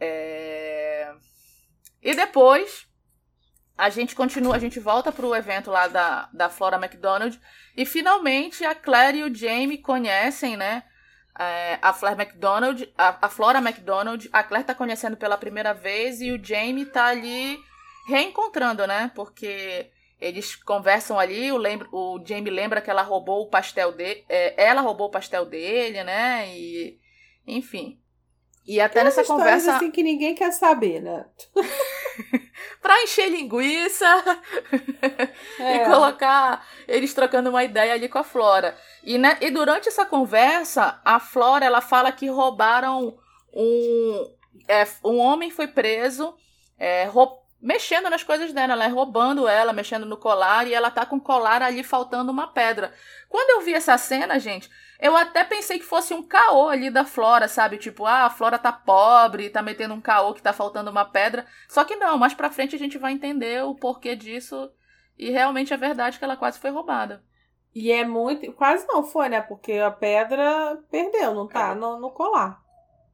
É... 0.00 1.12
E 2.00 2.14
depois 2.14 2.88
a 3.76 3.88
gente 3.90 4.14
continua, 4.14 4.56
a 4.56 4.58
gente 4.58 4.80
volta 4.80 5.12
pro 5.12 5.34
evento 5.34 5.70
lá 5.70 5.86
da, 5.86 6.28
da 6.32 6.48
Flora 6.48 6.76
McDonald 6.76 7.38
e 7.76 7.84
finalmente 7.84 8.64
a 8.64 8.74
Claire 8.74 9.18
e 9.18 9.24
o 9.24 9.34
Jamie 9.34 9.78
conhecem, 9.78 10.56
né? 10.56 10.84
É, 11.38 11.78
a 11.80 11.92
Flora 11.94 12.22
McDonald, 12.22 12.92
a, 12.96 13.26
a, 13.26 13.28
Flora 13.28 13.58
McDonald, 13.58 14.28
a 14.32 14.42
Claire 14.42 14.66
tá 14.66 14.74
conhecendo 14.74 15.16
pela 15.16 15.38
primeira 15.38 15.72
vez 15.72 16.20
e 16.20 16.30
o 16.30 16.44
Jamie 16.44 16.84
tá 16.84 17.06
ali 17.06 17.58
reencontrando, 18.06 18.86
né? 18.86 19.10
Porque 19.14 19.90
eles 20.20 20.54
conversam 20.54 21.18
ali, 21.18 21.50
o, 21.50 21.56
lembra, 21.56 21.88
o 21.90 22.22
Jamie 22.24 22.50
lembra 22.50 22.80
que 22.80 22.90
ela 22.90 23.02
roubou 23.02 23.42
o 23.42 23.48
pastel 23.48 23.92
dele, 23.92 24.24
é, 24.28 24.54
ela 24.64 24.80
roubou 24.80 25.08
o 25.08 25.10
pastel 25.10 25.44
dele, 25.44 26.04
né? 26.04 26.48
E 26.56 26.98
enfim. 27.46 27.98
E 28.64 28.80
até 28.80 29.00
Tem 29.00 29.04
nessa 29.04 29.24
conversa 29.24 29.76
assim 29.76 29.90
que 29.90 30.02
ninguém 30.02 30.34
quer 30.34 30.52
saber, 30.52 31.02
né? 31.02 31.26
pra 32.80 33.02
encher 33.02 33.28
linguiça 33.28 34.06
é. 35.58 35.76
e 35.76 35.84
colocar 35.84 36.64
eles 36.86 37.12
trocando 37.12 37.50
uma 37.50 37.64
ideia 37.64 37.92
ali 37.92 38.08
com 38.08 38.18
a 38.18 38.24
Flora. 38.24 38.76
E, 39.02 39.18
né, 39.18 39.36
e 39.40 39.50
durante 39.50 39.88
essa 39.88 40.06
conversa, 40.06 41.00
a 41.04 41.18
Flora 41.18 41.64
ela 41.64 41.80
fala 41.80 42.12
que 42.12 42.28
roubaram 42.28 43.18
um. 43.52 44.32
É, 44.68 44.86
um 45.04 45.18
homem 45.18 45.50
foi 45.50 45.66
preso 45.66 46.36
é, 46.78 47.04
mexendo 47.62 48.10
nas 48.10 48.24
coisas 48.24 48.52
dela, 48.52 48.72
ela 48.72 48.84
é 48.84 48.88
roubando 48.88 49.46
ela, 49.46 49.72
mexendo 49.72 50.04
no 50.04 50.16
colar, 50.16 50.66
e 50.66 50.74
ela 50.74 50.90
tá 50.90 51.06
com 51.06 51.16
o 51.16 51.20
colar 51.20 51.62
ali 51.62 51.84
faltando 51.84 52.32
uma 52.32 52.48
pedra. 52.48 52.92
Quando 53.28 53.50
eu 53.50 53.64
vi 53.64 53.72
essa 53.72 53.96
cena, 53.96 54.38
gente, 54.40 54.68
eu 54.98 55.16
até 55.16 55.44
pensei 55.44 55.78
que 55.78 55.84
fosse 55.84 56.12
um 56.12 56.22
caô 56.22 56.68
ali 56.68 56.90
da 56.90 57.04
Flora, 57.04 57.46
sabe? 57.46 57.78
Tipo, 57.78 58.04
ah, 58.04 58.24
a 58.24 58.30
Flora 58.30 58.58
tá 58.58 58.72
pobre, 58.72 59.48
tá 59.48 59.62
metendo 59.62 59.94
um 59.94 60.00
caô 60.00 60.34
que 60.34 60.42
tá 60.42 60.52
faltando 60.52 60.90
uma 60.90 61.04
pedra. 61.04 61.46
Só 61.68 61.84
que 61.84 61.94
não, 61.94 62.18
mais 62.18 62.34
pra 62.34 62.50
frente 62.50 62.74
a 62.74 62.78
gente 62.78 62.98
vai 62.98 63.12
entender 63.12 63.62
o 63.64 63.76
porquê 63.76 64.16
disso. 64.16 64.70
E 65.16 65.30
realmente 65.30 65.72
é 65.72 65.76
verdade 65.76 66.18
que 66.18 66.24
ela 66.24 66.36
quase 66.36 66.58
foi 66.58 66.70
roubada. 66.70 67.24
E 67.74 67.92
é 67.92 68.04
muito. 68.04 68.52
Quase 68.52 68.86
não 68.88 69.04
foi, 69.04 69.28
né? 69.28 69.40
Porque 69.40 69.72
a 69.74 69.90
pedra 69.90 70.78
perdeu, 70.90 71.34
não 71.34 71.46
tá 71.46 71.70
é. 71.70 71.74
no, 71.74 71.98
no 71.98 72.10
colar. 72.10 72.60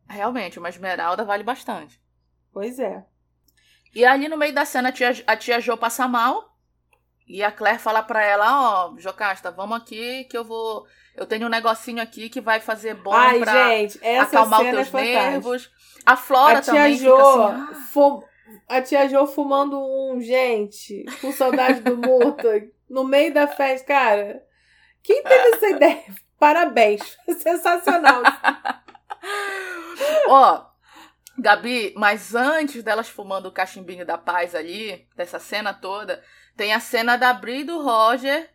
Realmente, 0.09 0.59
uma 0.59 0.71
esmeralda 0.71 1.25
vale 1.25 1.45
bastante. 1.45 2.03
Pois 2.53 2.79
é. 2.79 3.05
E 3.99 4.05
ali 4.05 4.29
no 4.29 4.37
meio 4.37 4.55
da 4.55 4.65
cena 4.65 4.91
a 4.91 4.93
tia, 4.93 5.11
a 5.27 5.37
tia 5.37 5.61
Jo 5.61 5.77
passa 5.77 6.07
mal. 6.07 6.57
E 7.27 7.43
a 7.43 7.51
Claire 7.51 7.81
fala 7.81 8.01
pra 8.01 8.25
ela: 8.25 8.47
Ó, 8.47 8.93
oh, 8.93 9.01
Jocasta, 9.01 9.51
vamos 9.51 9.77
aqui 9.77 10.23
que 10.31 10.39
eu 10.39 10.45
vou 10.45 10.87
eu 11.17 11.27
tenho 11.27 11.47
um 11.47 11.51
negocinho 11.51 12.01
aqui 12.01 12.29
que 12.29 12.41
vai 12.41 12.61
fazer 12.61 12.95
bom 12.95 13.13
Ai, 13.13 13.41
pra 13.41 13.71
gente, 13.71 13.99
acalmar 14.07 14.61
os 14.61 14.71
teus 14.71 14.95
é 14.95 15.03
nervos. 15.03 15.69
A 16.07 16.17
Flora 16.17 16.59
a 16.59 16.63
tia 16.63 16.73
também 16.75 16.97
jo, 16.97 17.11
fica 17.11 17.23
assim... 17.23 17.61
Ah. 17.61 17.75
Fum... 17.93 18.23
A 18.69 18.83
tia 18.83 19.09
Jo 19.09 19.27
fumando 19.27 19.81
um, 19.81 20.21
gente, 20.21 21.05
com 21.21 21.33
saudade 21.33 21.81
do 21.81 21.97
Murta, 21.97 22.69
no 22.89 23.03
meio 23.03 23.35
da 23.35 23.49
festa. 23.49 23.89
Cara, 23.89 24.45
quem 25.03 25.25
teve 25.25 25.57
essa 25.57 25.71
ideia? 25.75 26.05
Parabéns. 26.39 27.19
Sensacional. 27.43 28.23
Ó, 30.29 30.68
Gabi, 31.39 31.95
mas 31.97 32.35
antes 32.35 32.83
delas 32.83 33.09
fumando 33.09 33.47
o 33.47 33.53
cachimbinho 33.53 34.05
da 34.05 34.19
paz 34.19 34.55
ali, 34.55 35.07
dessa 35.15 35.39
cena 35.39 35.73
toda, 35.73 36.23
tem 36.57 36.73
a 36.73 36.81
cena 36.81 37.17
da 37.17 37.33
Bri 37.33 37.61
e 37.61 37.65
do 37.65 37.81
Roger 37.81 38.51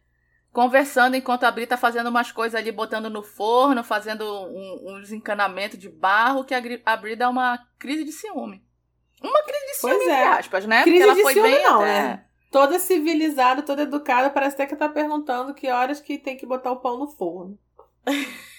conversando 0.51 1.15
enquanto 1.15 1.45
a 1.45 1.51
Bri 1.51 1.65
tá 1.65 1.75
fazendo 1.75 2.09
umas 2.09 2.31
coisas 2.31 2.59
ali, 2.59 2.71
botando 2.71 3.09
no 3.09 3.23
forno, 3.23 3.83
fazendo 3.83 4.23
um, 4.23 4.95
uns 4.95 5.11
encanamentos 5.11 5.79
de 5.79 5.89
barro, 5.89 6.45
que 6.45 6.53
a, 6.53 6.61
a 6.85 6.95
Bri 6.95 7.15
dá 7.15 7.29
uma 7.29 7.57
crise 7.79 8.03
de 8.03 8.11
ciúme. 8.11 8.63
Uma 9.21 9.41
crise 9.43 9.65
de 9.65 9.73
ciúme, 9.75 9.95
pois 9.95 10.07
é. 10.07 10.11
entre 10.11 10.39
aspas, 10.39 10.65
né? 10.65 10.83
Crise 10.83 10.97
Porque 10.97 11.09
ela 11.09 11.15
de 11.15 11.21
foi 11.23 11.33
ciúme 11.33 11.49
bem 11.49 11.63
não, 11.63 11.81
até... 11.81 11.85
né? 11.85 12.25
Toda 12.51 12.77
civilizada, 12.77 13.63
toda 13.63 13.81
educada, 13.81 14.29
parece 14.29 14.53
até 14.53 14.67
que 14.67 14.75
tá 14.75 14.87
perguntando 14.87 15.55
que 15.55 15.71
horas 15.71 15.99
que 15.99 16.19
tem 16.19 16.37
que 16.37 16.45
botar 16.45 16.71
o 16.71 16.79
pão 16.79 16.99
no 16.99 17.07
forno. 17.07 17.57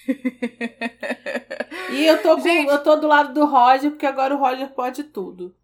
e 1.90 2.06
eu 2.06 2.22
tô, 2.22 2.36
com, 2.36 2.42
Gente... 2.42 2.68
eu 2.68 2.82
tô 2.82 2.96
do 2.96 3.06
lado 3.06 3.32
do 3.32 3.44
Roger, 3.44 3.90
porque 3.90 4.06
agora 4.06 4.34
o 4.34 4.38
Roger 4.38 4.68
pode 4.70 5.04
tudo. 5.04 5.54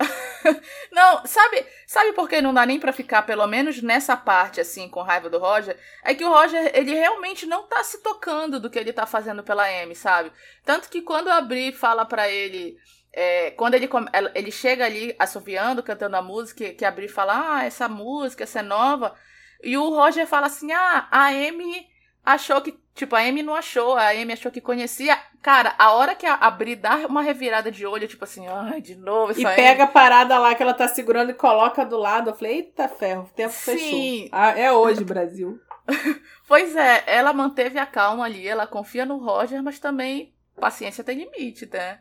não, 0.92 1.26
sabe, 1.26 1.66
sabe 1.86 2.12
por 2.12 2.28
que 2.28 2.40
não 2.40 2.54
dá 2.54 2.64
nem 2.64 2.80
para 2.80 2.92
ficar 2.92 3.22
pelo 3.22 3.46
menos 3.46 3.82
nessa 3.82 4.16
parte 4.16 4.60
assim 4.60 4.88
com 4.88 5.02
raiva 5.02 5.28
do 5.28 5.38
Roger? 5.38 5.76
É 6.02 6.14
que 6.14 6.24
o 6.24 6.28
Roger, 6.28 6.70
ele 6.74 6.94
realmente 6.94 7.46
não 7.46 7.64
tá 7.64 7.82
se 7.84 8.02
tocando 8.02 8.58
do 8.58 8.70
que 8.70 8.78
ele 8.78 8.92
tá 8.92 9.06
fazendo 9.06 9.42
pela 9.42 9.64
Amy, 9.82 9.94
sabe? 9.94 10.32
Tanto 10.64 10.88
que 10.88 11.02
quando 11.02 11.28
a 11.28 11.40
Bri 11.40 11.72
fala 11.72 12.04
para 12.04 12.28
ele, 12.28 12.76
é, 13.12 13.50
quando 13.52 13.74
ele, 13.74 13.88
ele 14.34 14.50
chega 14.50 14.84
ali 14.84 15.14
assoviando, 15.18 15.82
cantando 15.82 16.16
a 16.16 16.22
música, 16.22 16.72
que 16.72 16.84
a 16.84 16.90
Bri 16.90 17.08
fala: 17.08 17.56
"Ah, 17.56 17.64
essa 17.64 17.88
música, 17.88 18.44
essa 18.44 18.60
é 18.60 18.62
nova". 18.62 19.14
E 19.62 19.76
o 19.76 19.90
Roger 19.90 20.26
fala 20.26 20.46
assim: 20.46 20.72
"Ah, 20.72 21.08
a 21.10 21.26
Amy 21.26 21.86
achou 22.24 22.60
que 22.60 22.72
Tipo, 23.00 23.16
a 23.16 23.20
Amy 23.20 23.42
não 23.42 23.54
achou, 23.54 23.94
a 23.94 24.10
Amy 24.10 24.34
achou 24.34 24.52
que 24.52 24.60
conhecia. 24.60 25.18
Cara, 25.40 25.74
a 25.78 25.94
hora 25.94 26.14
que 26.14 26.26
a, 26.26 26.34
a 26.34 26.50
Bri 26.50 26.76
dá 26.76 26.96
uma 27.06 27.22
revirada 27.22 27.72
de 27.72 27.86
olho, 27.86 28.06
tipo 28.06 28.24
assim, 28.24 28.46
ai, 28.46 28.82
de 28.82 28.94
novo 28.94 29.32
E 29.32 29.42
pega 29.42 29.84
a 29.84 29.86
parada 29.86 30.38
lá 30.38 30.54
que 30.54 30.62
ela 30.62 30.74
tá 30.74 30.86
segurando 30.86 31.30
e 31.30 31.34
coloca 31.34 31.82
do 31.82 31.96
lado. 31.96 32.28
Eu 32.28 32.34
falei, 32.34 32.56
eita 32.56 32.88
ferro, 32.88 33.22
o 33.22 33.34
tempo 33.34 33.54
Sim. 33.54 33.72
fechou. 33.72 34.28
Ah, 34.32 34.50
é 34.50 34.70
hoje, 34.70 35.02
Brasil. 35.02 35.58
pois 36.46 36.76
é, 36.76 37.02
ela 37.06 37.32
manteve 37.32 37.78
a 37.78 37.86
calma 37.86 38.26
ali, 38.26 38.46
ela 38.46 38.66
confia 38.66 39.06
no 39.06 39.16
Roger, 39.16 39.62
mas 39.62 39.78
também 39.78 40.34
paciência 40.60 41.02
tem 41.02 41.16
limite, 41.16 41.66
né? 41.72 42.00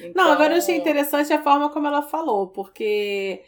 Então... 0.00 0.24
Não, 0.24 0.32
agora 0.32 0.54
eu 0.54 0.58
achei 0.58 0.76
interessante 0.76 1.32
a 1.32 1.40
forma 1.40 1.70
como 1.70 1.86
ela 1.86 2.02
falou, 2.02 2.48
porque 2.48 3.44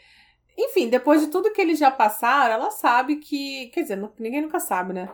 enfim, 0.56 0.88
depois 0.88 1.22
de 1.22 1.26
tudo 1.26 1.52
que 1.52 1.60
eles 1.60 1.80
já 1.80 1.90
passaram, 1.90 2.54
ela 2.54 2.70
sabe 2.70 3.16
que. 3.16 3.66
Quer 3.74 3.82
dizer, 3.82 4.10
ninguém 4.16 4.42
nunca 4.42 4.60
sabe, 4.60 4.92
né? 4.92 5.08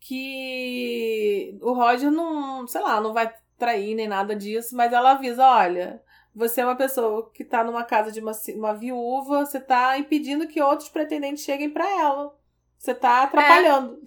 Que 0.00 1.58
o 1.60 1.72
Roger 1.72 2.10
não, 2.10 2.66
sei 2.66 2.80
lá, 2.80 3.00
não 3.00 3.12
vai 3.12 3.32
trair 3.58 3.94
nem 3.94 4.08
nada 4.08 4.34
disso, 4.34 4.76
mas 4.76 4.92
ela 4.92 5.12
avisa, 5.12 5.44
olha, 5.44 6.02
você 6.34 6.60
é 6.60 6.64
uma 6.64 6.76
pessoa 6.76 7.30
que 7.32 7.44
tá 7.44 7.64
numa 7.64 7.84
casa 7.84 8.12
de 8.12 8.20
uma, 8.20 8.32
uma 8.54 8.74
viúva, 8.74 9.44
você 9.44 9.60
tá 9.60 9.98
impedindo 9.98 10.46
que 10.46 10.62
outros 10.62 10.88
pretendentes 10.88 11.44
cheguem 11.44 11.70
para 11.70 11.88
ela. 12.00 12.36
Você 12.78 12.94
tá 12.94 13.24
atrapalhando. 13.24 14.00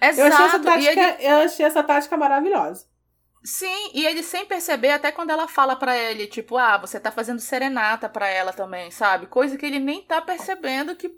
É. 0.00 0.08
Exato. 0.08 0.20
Eu 0.20 0.26
achei, 0.26 0.46
essa 0.46 0.58
tática, 0.60 1.00
ele... 1.00 1.26
eu 1.26 1.36
achei 1.38 1.66
essa 1.66 1.82
tática 1.82 2.16
maravilhosa. 2.16 2.86
Sim, 3.42 3.90
e 3.92 4.06
ele 4.06 4.22
sem 4.22 4.46
perceber, 4.46 4.90
até 4.90 5.12
quando 5.12 5.30
ela 5.30 5.46
fala 5.46 5.76
para 5.76 5.96
ele, 5.96 6.26
tipo, 6.26 6.56
ah, 6.56 6.78
você 6.78 6.98
tá 6.98 7.10
fazendo 7.10 7.40
serenata 7.40 8.08
para 8.08 8.26
ela 8.28 8.52
também, 8.52 8.90
sabe? 8.90 9.26
Coisa 9.26 9.56
que 9.56 9.66
ele 9.66 9.78
nem 9.78 10.02
tá 10.02 10.20
percebendo 10.20 10.96
que 10.96 11.14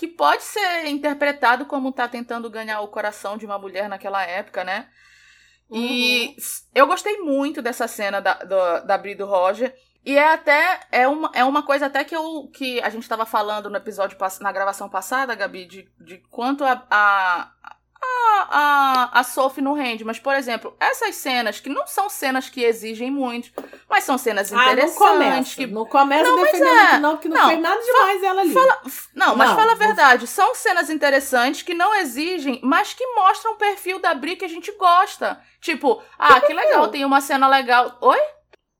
que 0.00 0.08
pode 0.08 0.42
ser 0.42 0.86
interpretado 0.86 1.66
como 1.66 1.92
tá 1.92 2.08
tentando 2.08 2.48
ganhar 2.48 2.80
o 2.80 2.88
coração 2.88 3.36
de 3.36 3.44
uma 3.44 3.58
mulher 3.58 3.86
naquela 3.86 4.22
época, 4.22 4.64
né? 4.64 4.88
E 5.70 6.28
uhum. 6.28 6.34
eu 6.74 6.86
gostei 6.86 7.18
muito 7.18 7.60
dessa 7.60 7.86
cena 7.86 8.18
da, 8.18 8.32
do, 8.32 8.86
da 8.86 8.96
Bri 8.96 9.14
do 9.14 9.26
Roger. 9.26 9.74
E 10.02 10.16
é 10.16 10.32
até 10.32 10.80
é 10.90 11.06
uma, 11.06 11.30
é 11.34 11.44
uma 11.44 11.62
coisa 11.62 11.84
até 11.84 12.02
que 12.02 12.16
eu 12.16 12.48
que 12.48 12.80
a 12.80 12.88
gente 12.88 13.02
estava 13.02 13.26
falando 13.26 13.68
no 13.68 13.76
episódio 13.76 14.16
na 14.40 14.50
gravação 14.50 14.88
passada, 14.88 15.34
Gabi, 15.34 15.66
de, 15.66 15.86
de 16.00 16.16
quanto 16.30 16.64
a, 16.64 16.82
a, 16.90 17.52
a, 18.02 19.10
a, 19.12 19.20
a 19.20 19.22
Sophie 19.22 19.62
não 19.62 19.74
rende, 19.74 20.04
mas, 20.04 20.18
por 20.18 20.34
exemplo, 20.34 20.74
essas 20.80 21.16
cenas 21.16 21.60
que 21.60 21.68
não 21.68 21.86
são 21.86 22.08
cenas 22.08 22.48
que 22.48 22.62
exigem 22.62 23.10
muito, 23.10 23.50
mas 23.88 24.04
são 24.04 24.16
cenas 24.16 24.50
interessantes. 24.50 24.96
Ah, 24.96 25.04
não 25.04 25.12
começa, 25.12 25.56
que... 25.56 25.66
não 25.66 25.86
começa 25.86 26.30
não, 26.30 26.42
defendendo 26.42 26.78
é... 26.78 26.90
que 26.90 26.98
não, 26.98 27.16
que 27.18 27.28
não, 27.28 27.36
não 27.36 27.48
fez 27.48 27.60
nada 27.60 27.80
demais 27.80 28.22
ela 28.22 28.40
ali. 28.40 28.52
Fala... 28.52 28.80
Não, 29.14 29.36
mas 29.36 29.50
não, 29.50 29.56
fala 29.56 29.72
a 29.72 29.76
verdade, 29.76 30.26
são 30.26 30.54
cenas 30.54 30.88
interessantes 30.88 31.62
que 31.62 31.74
não 31.74 31.94
exigem, 31.96 32.60
mas 32.62 32.94
que 32.94 33.06
mostram 33.14 33.52
o 33.52 33.56
perfil 33.56 33.98
da 33.98 34.14
Bri 34.14 34.36
que 34.36 34.44
a 34.44 34.48
gente 34.48 34.72
gosta. 34.72 35.40
Tipo, 35.60 36.02
ah, 36.18 36.40
que, 36.40 36.46
que 36.46 36.52
legal, 36.54 36.88
tem 36.88 37.04
uma 37.04 37.20
cena 37.20 37.46
legal. 37.48 37.98
Oi? 38.00 38.18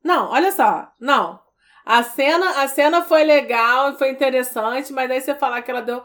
Não, 0.02 0.30
olha 0.30 0.50
só, 0.50 0.90
não. 0.98 1.38
A 1.84 2.02
cena, 2.02 2.62
a 2.62 2.68
cena 2.68 3.02
foi 3.02 3.24
legal, 3.24 3.96
foi 3.96 4.10
interessante, 4.10 4.92
mas 4.92 5.10
aí 5.10 5.20
você 5.20 5.34
falar 5.34 5.60
que 5.62 5.70
ela 5.70 5.82
deu 5.82 6.04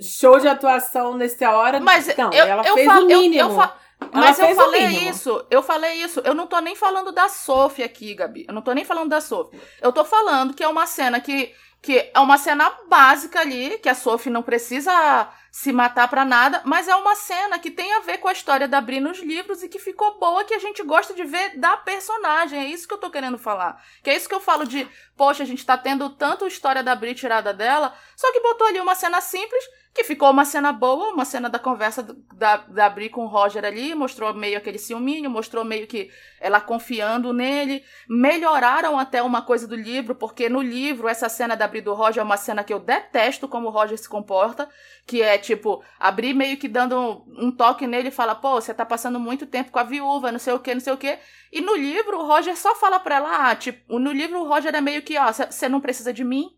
show 0.00 0.38
de 0.38 0.48
atuação 0.48 1.16
nessa 1.16 1.50
hora. 1.50 1.80
Mas 1.80 2.14
não, 2.16 2.32
eu, 2.32 2.44
ela 2.46 2.66
eu 2.66 2.74
fez 2.74 2.86
falo, 2.86 3.04
o 3.04 3.08
mínimo. 3.08 3.40
Eu, 3.40 3.48
eu 3.48 3.54
fa... 3.54 3.76
Mas 4.12 4.38
eu 4.38 4.54
falei 4.54 4.86
isso, 5.08 5.46
eu 5.50 5.62
falei 5.62 5.94
isso. 6.02 6.20
Eu 6.24 6.34
não 6.34 6.46
tô 6.46 6.58
nem 6.60 6.76
falando 6.76 7.12
da 7.12 7.28
Sophie 7.28 7.84
aqui, 7.84 8.14
Gabi. 8.14 8.44
Eu 8.46 8.54
não 8.54 8.62
tô 8.62 8.72
nem 8.72 8.84
falando 8.84 9.08
da 9.08 9.20
Sophie. 9.20 9.58
Eu 9.80 9.92
tô 9.92 10.04
falando 10.04 10.54
que 10.54 10.62
é 10.62 10.68
uma 10.68 10.86
cena 10.86 11.20
que, 11.20 11.54
que 11.80 12.10
é 12.12 12.20
uma 12.20 12.36
cena 12.36 12.70
básica 12.88 13.40
ali, 13.40 13.78
que 13.78 13.88
a 13.88 13.94
Sophie 13.94 14.30
não 14.30 14.42
precisa 14.42 15.28
se 15.54 15.72
matar 15.72 16.08
para 16.08 16.24
nada, 16.24 16.62
mas 16.64 16.88
é 16.88 16.96
uma 16.96 17.14
cena 17.14 17.60
que 17.60 17.70
tem 17.70 17.94
a 17.94 18.00
ver 18.00 18.18
com 18.18 18.26
a 18.26 18.32
história 18.32 18.66
da 18.66 18.80
Bri 18.80 18.98
nos 18.98 19.20
livros 19.20 19.62
e 19.62 19.68
que 19.68 19.78
ficou 19.78 20.18
boa, 20.18 20.42
que 20.42 20.52
a 20.52 20.58
gente 20.58 20.82
gosta 20.82 21.14
de 21.14 21.22
ver 21.22 21.56
da 21.56 21.76
personagem. 21.76 22.58
É 22.58 22.66
isso 22.66 22.88
que 22.88 22.94
eu 22.94 22.98
tô 22.98 23.08
querendo 23.08 23.38
falar. 23.38 23.80
Que 24.02 24.10
é 24.10 24.16
isso 24.16 24.28
que 24.28 24.34
eu 24.34 24.40
falo 24.40 24.66
de, 24.66 24.84
poxa, 25.16 25.44
a 25.44 25.46
gente 25.46 25.64
tá 25.64 25.78
tendo 25.78 26.10
tanto 26.10 26.44
história 26.48 26.82
da 26.82 26.96
Bri 26.96 27.14
tirada 27.14 27.54
dela, 27.54 27.94
só 28.16 28.32
que 28.32 28.40
botou 28.40 28.66
ali 28.66 28.80
uma 28.80 28.96
cena 28.96 29.20
simples 29.20 29.64
que 29.94 30.02
ficou 30.02 30.28
uma 30.28 30.44
cena 30.44 30.72
boa, 30.72 31.12
uma 31.12 31.24
cena 31.24 31.48
da 31.48 31.58
conversa 31.58 32.02
da, 32.32 32.56
da 32.56 32.90
Bri 32.90 33.08
com 33.08 33.24
o 33.24 33.28
Roger 33.28 33.64
ali, 33.64 33.94
mostrou 33.94 34.34
meio 34.34 34.58
aquele 34.58 34.76
ciúminho, 34.76 35.30
mostrou 35.30 35.64
meio 35.64 35.86
que 35.86 36.10
ela 36.40 36.60
confiando 36.60 37.32
nele. 37.32 37.84
Melhoraram 38.08 38.98
até 38.98 39.22
uma 39.22 39.42
coisa 39.42 39.68
do 39.68 39.76
livro, 39.76 40.16
porque 40.16 40.48
no 40.48 40.60
livro, 40.60 41.06
essa 41.06 41.28
cena 41.28 41.56
da 41.56 41.68
Bri 41.68 41.80
do 41.80 41.94
Roger 41.94 42.20
é 42.20 42.24
uma 42.24 42.36
cena 42.36 42.64
que 42.64 42.72
eu 42.72 42.80
detesto 42.80 43.46
como 43.46 43.68
o 43.68 43.70
Roger 43.70 43.96
se 43.96 44.08
comporta, 44.08 44.68
que 45.06 45.22
é 45.22 45.38
tipo, 45.44 45.82
a 45.98 46.10
Bri 46.10 46.34
meio 46.34 46.56
que 46.56 46.68
dando 46.68 46.96
um, 46.96 47.46
um 47.46 47.52
toque 47.52 47.86
nele 47.86 48.08
e 48.08 48.12
fala, 48.12 48.34
pô, 48.34 48.54
você 48.60 48.74
tá 48.74 48.84
passando 48.84 49.20
muito 49.20 49.46
tempo 49.46 49.70
com 49.70 49.78
a 49.78 49.84
viúva, 49.84 50.32
não 50.32 50.38
sei 50.38 50.52
o 50.52 50.58
que, 50.58 50.74
não 50.74 50.80
sei 50.80 50.92
o 50.92 50.98
que. 50.98 51.18
E 51.52 51.60
no 51.60 51.76
livro, 51.76 52.18
o 52.18 52.26
Roger 52.26 52.56
só 52.56 52.74
fala 52.74 52.98
pra 52.98 53.16
ela, 53.16 53.50
ah, 53.50 53.56
tipo, 53.56 53.98
no 53.98 54.12
livro 54.12 54.40
o 54.40 54.48
Roger 54.48 54.74
é 54.74 54.80
meio 54.80 55.02
que, 55.02 55.16
ó, 55.18 55.32
você 55.32 55.68
não 55.68 55.80
precisa 55.80 56.12
de 56.12 56.24
mim, 56.24 56.50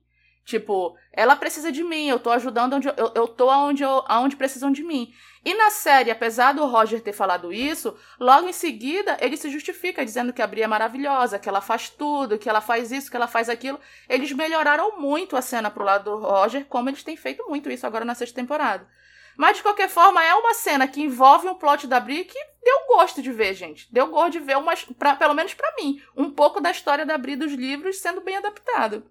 Tipo, 0.46 0.96
ela 1.12 1.34
precisa 1.34 1.72
de 1.72 1.82
mim, 1.82 2.06
eu 2.06 2.20
tô 2.20 2.30
ajudando 2.30 2.74
onde 2.74 2.86
eu, 2.86 2.94
eu 3.16 3.26
tô 3.26 3.50
aonde, 3.50 3.82
eu, 3.82 4.04
aonde 4.06 4.36
precisam 4.36 4.70
de 4.70 4.84
mim. 4.84 5.12
E 5.46 5.54
na 5.54 5.70
série, 5.70 6.10
apesar 6.10 6.54
do 6.54 6.66
Roger 6.66 7.00
ter 7.00 7.12
falado 7.12 7.52
isso, 7.52 7.96
logo 8.18 8.48
em 8.48 8.52
seguida 8.52 9.16
ele 9.20 9.36
se 9.36 9.48
justifica 9.48 10.04
dizendo 10.04 10.32
que 10.32 10.42
a 10.42 10.46
Bri 10.46 10.62
é 10.62 10.66
maravilhosa, 10.66 11.38
que 11.38 11.48
ela 11.48 11.60
faz 11.60 11.88
tudo, 11.88 12.36
que 12.36 12.48
ela 12.48 12.60
faz 12.60 12.90
isso, 12.90 13.08
que 13.08 13.16
ela 13.16 13.28
faz 13.28 13.48
aquilo. 13.48 13.78
Eles 14.08 14.32
melhoraram 14.32 14.98
muito 14.98 15.36
a 15.36 15.40
cena 15.40 15.70
pro 15.70 15.84
lado 15.84 16.10
do 16.10 16.16
Roger, 16.16 16.64
como 16.64 16.90
eles 16.90 17.04
têm 17.04 17.16
feito 17.16 17.48
muito 17.48 17.70
isso 17.70 17.86
agora 17.86 18.04
na 18.04 18.16
sexta 18.16 18.40
temporada. 18.40 18.88
Mas 19.36 19.58
de 19.58 19.62
qualquer 19.62 19.88
forma, 19.88 20.20
é 20.24 20.34
uma 20.34 20.52
cena 20.52 20.88
que 20.88 21.00
envolve 21.00 21.46
um 21.46 21.54
plot 21.54 21.86
da 21.86 22.00
Bri 22.00 22.24
que 22.24 22.44
deu 22.64 22.88
gosto 22.88 23.22
de 23.22 23.30
ver, 23.30 23.54
gente. 23.54 23.86
Deu 23.94 24.08
gosto 24.08 24.32
de 24.32 24.40
ver, 24.40 24.56
umas, 24.56 24.82
pra, 24.82 25.14
pelo 25.14 25.32
menos 25.32 25.54
para 25.54 25.72
mim, 25.76 26.02
um 26.16 26.28
pouco 26.28 26.60
da 26.60 26.72
história 26.72 27.06
da 27.06 27.16
Bri 27.16 27.36
dos 27.36 27.52
livros 27.52 28.00
sendo 28.00 28.20
bem 28.20 28.36
adaptado. 28.36 29.08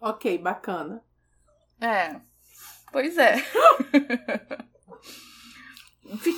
Ok, 0.00 0.38
bacana. 0.38 1.04
É. 1.80 2.16
Pois 2.90 3.16
é. 3.16 3.36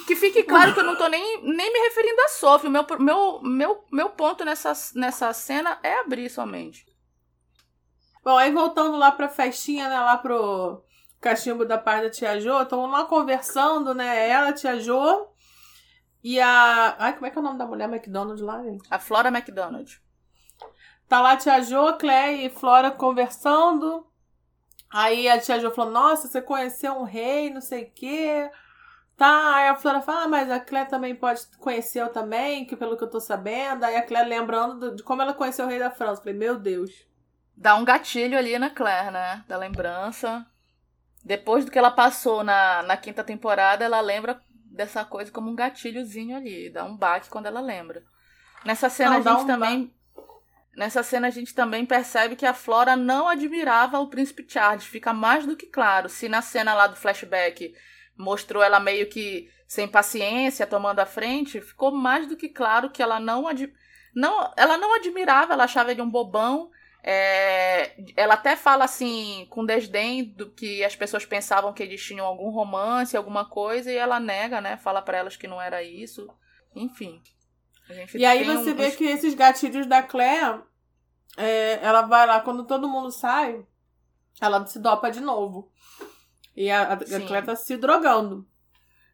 que 0.07 0.17
fique 0.17 0.43
claro 0.43 0.73
que 0.75 0.81
eu 0.81 0.85
não 0.85 0.97
tô 0.97 1.07
nem, 1.09 1.43
nem 1.43 1.73
me 1.73 1.79
referindo 1.81 2.21
a 2.23 2.29
Sophie. 2.29 2.69
O 2.69 2.71
meu, 2.71 2.87
meu, 2.99 3.41
meu, 3.43 3.85
meu 3.93 4.11
ponto 4.11 4.45
nessa, 4.45 4.73
nessa 4.95 5.33
cena 5.33 5.79
é 5.83 6.01
abrir 6.01 6.29
somente. 6.29 6.87
Bom, 8.25 8.37
aí 8.37 8.53
voltando 8.53 8.97
lá 8.97 9.13
pra 9.13 9.29
festinha, 9.29 9.89
né? 9.89 9.99
Lá 9.99 10.17
pro 10.17 10.83
cachimbo 11.21 11.65
da 11.65 11.79
parte 11.79 12.05
da 12.05 12.11
Tia 12.11 12.41
Jo. 12.41 12.63
Estão 12.63 12.87
lá 12.87 13.05
conversando, 13.05 13.95
né? 13.95 14.29
Ela, 14.29 14.53
Tia 14.53 14.79
Jo. 14.79 15.29
E 16.23 16.41
a. 16.41 16.97
Ai, 16.99 17.15
como 17.15 17.27
é 17.27 17.31
que 17.31 17.39
é 17.39 17.41
o 17.41 17.45
nome 17.45 17.59
da 17.59 17.67
mulher 17.67 17.89
McDonald 17.89 18.43
lá, 18.43 18.63
gente? 18.63 18.87
A 18.91 18.99
Flora 18.99 19.29
McDonald. 19.29 20.01
Tá 21.09 21.23
lá 21.23 21.33
a 21.33 21.37
tia 21.37 21.63
Jo, 21.63 21.97
Claire 21.99 22.45
e 22.45 22.51
Flora 22.51 22.91
conversando. 22.91 24.07
Aí 24.91 25.29
a 25.29 25.41
tia 25.41 25.59
Jo 25.59 25.71
falou: 25.71 25.93
Nossa, 25.93 26.29
você 26.29 26.43
conheceu 26.43 26.93
um 26.93 27.05
rei, 27.05 27.51
não 27.51 27.61
sei 27.61 27.85
o 27.85 27.91
quê. 27.93 28.51
Tá, 29.19 29.57
aí 29.57 29.69
a 29.69 29.75
Flora 29.75 30.01
fala, 30.01 30.23
ah, 30.23 30.29
mas 30.29 30.49
a 30.49 30.61
Claire 30.61 30.89
também 30.89 31.13
pode 31.13 31.45
conhecer 31.59 32.01
eu 32.01 32.09
também, 32.09 32.65
que 32.65 32.77
pelo 32.77 32.97
que 32.97 33.03
eu 33.03 33.11
tô 33.11 33.19
sabendo. 33.19 33.83
Aí 33.83 33.97
a 33.97 34.03
Claire 34.03 34.29
lembrando 34.29 34.95
de 34.95 35.03
como 35.03 35.21
ela 35.21 35.35
conheceu 35.35 35.67
o 35.67 35.69
rei 35.69 35.81
da 35.81 35.91
França. 35.91 36.23
Falei, 36.23 36.39
meu 36.39 36.57
Deus. 36.57 37.05
Dá 37.57 37.75
um 37.75 37.85
gatilho 37.85 38.39
ali 38.39 38.57
na 38.61 38.71
Claire, 38.71 39.11
né? 39.11 39.45
Da 39.49 39.57
lembrança. 39.57 40.47
Depois 41.25 41.65
do 41.65 41.71
que 41.73 41.79
ela 41.79 41.91
passou 41.91 42.45
na, 42.45 42.85
na 42.85 42.97
quinta 42.97 43.25
temporada, 43.25 43.85
ela 43.85 44.01
lembra 44.01 44.41
dessa 44.71 45.05
coisa 45.05 45.33
como 45.33 45.51
um 45.51 45.57
gatilhozinho 45.57 46.37
ali. 46.37 46.71
Dá 46.71 46.85
um 46.85 46.97
baque 46.97 47.29
quando 47.29 47.47
ela 47.47 47.61
lembra. 47.61 48.05
Nessa 48.65 48.89
cena 48.89 49.19
não, 49.19 49.33
a 49.33 49.35
gente 49.35 49.43
um 49.43 49.47
também. 49.49 49.95
Nessa 50.77 51.03
cena 51.03 51.27
a 51.27 51.31
gente 51.31 51.53
também 51.53 51.85
percebe 51.85 52.37
que 52.37 52.47
a 52.47 52.55
Flora 52.55 52.95
não 52.95 53.27
admirava 53.27 53.99
o 53.99 54.07
príncipe 54.07 54.47
Charles, 54.49 54.85
fica 54.85 55.13
mais 55.13 55.45
do 55.45 55.57
que 55.57 55.67
claro. 55.67 56.09
Se 56.09 56.29
na 56.29 56.41
cena 56.41 56.73
lá 56.73 56.87
do 56.87 56.95
flashback 56.95 57.75
mostrou 58.19 58.63
ela 58.63 58.81
meio 58.81 59.09
que 59.09 59.51
sem 59.67 59.87
paciência, 59.87 60.67
tomando 60.67 60.99
a 60.99 61.07
frente, 61.07 61.61
ficou 61.61 61.93
mais 61.93 62.27
do 62.27 62.37
que 62.37 62.49
claro 62.49 62.91
que 62.91 63.03
ela 63.03 63.21
não, 63.21 63.47
ad... 63.47 63.73
não, 64.15 64.53
ela 64.57 64.77
não 64.79 64.95
admirava, 64.95 65.53
ela 65.53 65.65
achava 65.65 65.91
ele 65.91 66.03
um 66.03 66.11
bobão. 66.11 66.71
É... 67.03 67.95
ela 68.17 68.35
até 68.35 68.57
fala 68.57 68.85
assim, 68.85 69.47
com 69.51 69.65
desdém 69.65 70.25
do 70.25 70.51
que 70.51 70.83
as 70.83 70.97
pessoas 70.97 71.25
pensavam 71.25 71.73
que 71.73 71.83
eles 71.83 72.03
tinham 72.03 72.27
algum 72.27 72.51
romance, 72.51 73.17
alguma 73.17 73.45
coisa, 73.45 73.93
e 73.93 73.97
ela 73.97 74.19
nega, 74.19 74.61
né? 74.61 74.77
Fala 74.79 75.01
para 75.01 75.19
elas 75.19 75.37
que 75.37 75.47
não 75.47 75.61
era 75.61 75.83
isso. 75.83 76.29
Enfim. 76.75 77.23
E 78.15 78.25
aí 78.25 78.45
você 78.45 78.73
um... 78.73 78.75
vê 78.75 78.91
que 78.91 79.05
esses 79.05 79.35
gatilhos 79.35 79.87
da 79.87 80.03
Claire 80.03 80.63
é, 81.37 81.79
ela 81.83 82.03
vai 82.03 82.27
lá, 82.27 82.41
quando 82.41 82.65
todo 82.65 82.89
mundo 82.89 83.11
sai, 83.11 83.65
ela 84.41 84.67
se 84.67 84.79
dopa 84.79 85.11
de 85.11 85.21
novo. 85.21 85.71
E 86.59 86.73
a, 86.73 86.95
a, 86.95 87.57
se 87.57 87.77
drogando. 87.77 88.45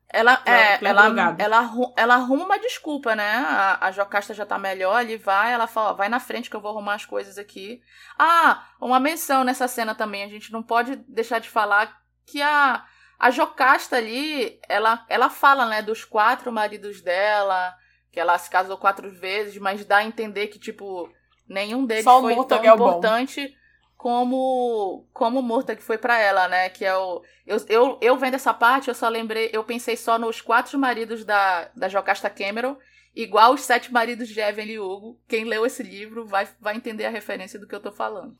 Ela, 0.09 0.41
é, 0.47 0.83
ela, 0.83 1.37
ela, 1.39 1.71
ela 1.95 2.15
arruma 2.15 2.47
uma 2.47 2.59
desculpa, 2.59 3.15
né? 3.15 3.35
A, 3.37 3.87
a 3.87 3.91
Jocasta 3.91 4.33
já 4.33 4.47
tá 4.47 4.59
melhor, 4.59 5.03
ele 5.03 5.19
vai, 5.19 5.53
ela 5.53 5.67
fala, 5.67 5.93
vai 5.93 6.09
na 6.09 6.19
frente 6.19 6.49
que 6.49 6.57
eu 6.57 6.61
vou 6.61 6.71
arrumar 6.71 6.95
as 6.95 7.05
coisas 7.05 7.37
aqui. 7.37 7.83
Ah, 8.19 8.67
uma 8.81 8.99
menção 8.99 9.45
nessa 9.45 9.69
cena 9.69 9.95
também, 9.95 10.23
a 10.23 10.29
gente 10.29 10.51
não 10.51 10.63
pode 10.63 10.97
deixar 11.07 11.39
de 11.39 11.51
falar 11.51 12.01
que 12.25 12.41
a, 12.41 12.83
a 13.19 13.31
Jocasta 13.31 13.97
ali, 13.97 14.59
ela, 14.67 15.05
ela 15.07 15.29
fala, 15.29 15.67
né, 15.67 15.83
dos 15.83 16.03
quatro 16.03 16.51
maridos 16.51 17.03
dela, 17.03 17.75
que 18.11 18.19
ela 18.19 18.39
se 18.39 18.49
casou 18.49 18.79
quatro 18.79 19.11
vezes, 19.11 19.59
mas 19.59 19.85
dá 19.85 19.99
a 19.99 20.05
entender 20.05 20.47
que, 20.47 20.59
tipo, 20.59 21.13
nenhum 21.47 21.85
deles 21.85 22.05
Só 22.05 22.23
foi 22.23 22.43
tão 22.47 22.65
é 22.65 22.69
importante 22.69 23.49
bom. 23.49 23.64
Como 24.05 25.09
como 25.15 25.41
o 25.41 25.43
Murta 25.43 25.75
que 25.75 25.83
foi 25.83 25.97
para 25.97 26.19
ela, 26.19 26.47
né? 26.47 26.69
Que 26.69 26.85
é 26.85 26.95
o. 26.95 27.23
Eu, 27.47 27.57
eu, 27.71 27.99
eu 28.03 28.19
vendo 28.19 28.35
essa 28.35 28.53
parte, 28.53 28.89
eu 28.89 28.95
só 28.95 29.09
lembrei, 29.09 29.49
eu 29.51 29.65
pensei 29.65 29.97
só 29.97 30.19
nos 30.19 30.43
quatro 30.43 30.79
maridos 30.79 31.25
da, 31.25 31.71
da 31.75 31.89
Jocasta 31.89 32.29
Cameron, 32.29 32.77
igual 33.17 33.55
os 33.55 33.63
sete 33.63 33.91
maridos 33.91 34.29
de 34.29 34.39
Evelyn 34.39 34.79
Hugo. 34.79 35.19
Quem 35.27 35.45
leu 35.45 35.65
esse 35.65 35.83
livro 35.83 36.27
vai, 36.27 36.47
vai 36.61 36.77
entender 36.77 37.07
a 37.07 37.11
referência 37.11 37.59
do 37.59 37.67
que 37.67 37.75
eu 37.75 37.81
tô 37.81 37.91
falando. 37.91 38.37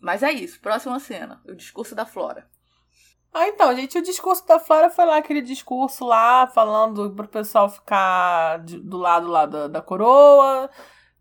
Mas 0.00 0.22
é 0.22 0.32
isso, 0.32 0.58
próxima 0.58 0.98
cena, 0.98 1.42
o 1.46 1.54
discurso 1.54 1.94
da 1.94 2.06
Flora. 2.06 2.48
Ah, 3.34 3.48
então, 3.48 3.76
gente, 3.76 3.98
o 3.98 4.02
discurso 4.02 4.46
da 4.46 4.58
Flora 4.58 4.88
foi 4.88 5.04
lá 5.04 5.18
aquele 5.18 5.42
discurso 5.42 6.06
lá, 6.06 6.46
falando 6.46 7.14
pro 7.14 7.28
pessoal 7.28 7.68
ficar 7.68 8.60
de, 8.64 8.78
do 8.78 8.96
lado 8.96 9.28
lá 9.28 9.44
da, 9.44 9.68
da 9.68 9.82
coroa. 9.82 10.70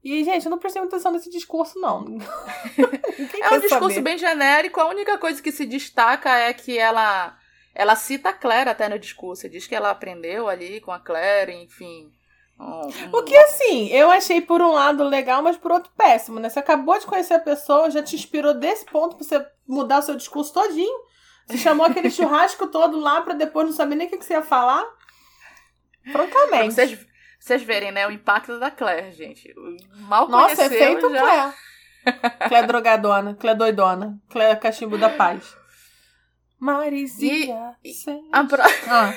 E, 0.04 0.24
gente, 0.24 0.45
eu 0.45 0.50
não 0.50 0.58
prestei 0.58 0.82
muita 0.82 0.95
atenção 0.95 1.12
nesse 1.12 1.30
discurso, 1.30 1.80
não. 1.80 2.06
é 3.41 3.50
um 3.54 3.60
discurso 3.60 3.95
saber? 3.95 4.02
bem 4.02 4.18
genérico. 4.18 4.80
A 4.80 4.88
única 4.88 5.18
coisa 5.18 5.41
que 5.41 5.52
se 5.52 5.66
destaca 5.66 6.30
é 6.30 6.54
que 6.54 6.78
ela 6.78 7.38
ela 7.74 7.95
cita 7.95 8.30
a 8.30 8.34
Claire 8.34 8.70
até 8.70 8.89
no 8.89 9.00
discurso. 9.00 9.47
Diz 9.50 9.68
que 9.68 9.76
ela 9.76 9.89
aprendeu 9.89 10.47
ali 10.47 10.82
com 10.82 10.91
a 10.91 11.00
Claire, 11.00 11.54
enfim. 11.54 12.12
Um... 12.60 13.18
O 13.18 13.24
que, 13.24 13.36
assim, 13.38 13.88
eu 13.88 14.12
achei 14.12 14.41
por 14.41 14.62
um 14.62 14.74
lado 14.74 15.04
legal, 15.04 15.41
mas 15.41 15.56
por 15.56 15.72
outro 15.72 15.91
péssimo, 15.95 16.39
né? 16.39 16.50
Você 16.50 16.60
acabou 16.60 17.00
de 17.00 17.06
conhecer 17.06 17.36
a 17.36 17.39
pessoa, 17.39 17.89
já 17.89 18.04
te 18.04 18.16
inspirou 18.16 18.54
desse 18.54 18.86
ponto 18.86 19.16
pra 19.16 19.26
você 19.26 19.45
mudar 19.66 20.02
seu 20.02 20.16
discurso 20.16 20.54
todinho. 20.54 21.00
Você 21.47 21.58
chamou 21.58 21.86
aquele 21.86 22.12
churrasco 22.12 22.68
todo 22.68 23.00
lá 23.00 23.22
pra 23.22 23.34
depois 23.34 23.68
não 23.68 23.74
saber 23.74 23.95
nem 23.95 24.08
o 24.08 24.10
que, 24.10 24.18
você 24.18 24.34
ia 24.34 24.41
falar? 24.41 24.86
Francamente. 26.12 26.74
Vocês, 26.74 27.00
vocês 27.40 27.64
verem, 27.64 27.92
né? 27.92 28.06
O 28.06 28.12
impacto 28.12 28.60
da 28.60 28.70
Claire, 28.70 29.12
gente. 29.12 29.54
Mal 29.96 30.28
Nossa, 30.28 30.64
é 30.64 30.70
feito 30.70 31.10
já... 31.10 31.20
Claire. 31.20 31.54
Claire 32.48 32.68
drogadona, 32.68 33.36
Claire 33.36 33.58
doidona, 33.58 34.20
Claire 34.30 34.60
cachimbo 34.60 34.98
da 34.98 35.10
paz. 35.10 35.56
Marizinha. 36.60 37.76
E, 37.84 37.94
a 38.32 38.44
pro... 38.44 38.62
ah. 38.62 39.14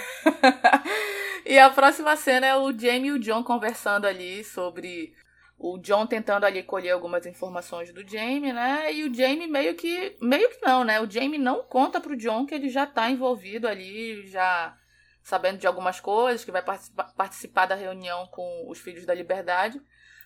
e 1.45 1.59
a 1.59 1.71
próxima 1.71 2.17
cena 2.17 2.47
é 2.47 2.57
o 2.57 2.73
Jamie 2.73 3.09
e 3.09 3.13
o 3.13 3.19
John 3.19 3.43
conversando 3.43 4.07
ali 4.07 4.45
sobre 4.45 5.13
o 5.59 5.79
John 5.79 6.07
tentando 6.07 6.45
ali 6.45 6.63
colher 6.63 6.91
algumas 6.91 7.27
informações 7.27 7.93
do 7.93 8.07
Jamie, 8.07 8.53
né? 8.53 8.93
E 8.93 9.05
o 9.05 9.15
Jamie 9.15 9.49
meio 9.49 9.75
que. 9.75 10.17
Meio 10.21 10.49
que 10.51 10.65
não, 10.65 10.85
né? 10.85 11.01
O 11.01 11.11
Jamie 11.11 11.39
não 11.39 11.63
conta 11.63 12.01
pro 12.01 12.17
John 12.17 12.47
que 12.47 12.55
ele 12.55 12.69
já 12.69 12.87
tá 12.87 13.11
envolvido 13.11 13.67
ali, 13.67 14.27
já 14.27 14.77
sabendo 15.23 15.59
de 15.59 15.67
algumas 15.67 16.01
coisas, 16.01 16.45
que 16.45 16.53
vai 16.53 16.63
participar, 16.63 17.67
da 17.67 17.75
reunião 17.75 18.27
com 18.27 18.69
os 18.69 18.79
Filhos 18.79 19.07
da 19.07 19.15
Liberdade. 19.15 19.81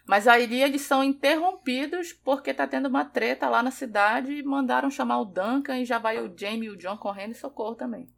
Mas 0.06 0.28
aí 0.28 0.62
eles 0.62 0.82
são 0.82 1.02
interrompidos 1.02 2.12
porque 2.12 2.54
tá 2.54 2.66
tendo 2.66 2.86
uma 2.86 3.04
treta 3.04 3.48
lá 3.48 3.62
na 3.62 3.70
cidade 3.70 4.32
e 4.32 4.42
mandaram 4.42 4.90
chamar 4.90 5.20
o 5.20 5.24
Duncan 5.24 5.78
e 5.78 5.84
já 5.84 5.98
vai 5.98 6.20
o 6.20 6.32
Jamie 6.36 6.68
e 6.68 6.70
o 6.70 6.76
John 6.76 6.96
correndo 6.96 7.32
e 7.32 7.38
socorro 7.38 7.74
também. 7.74 8.08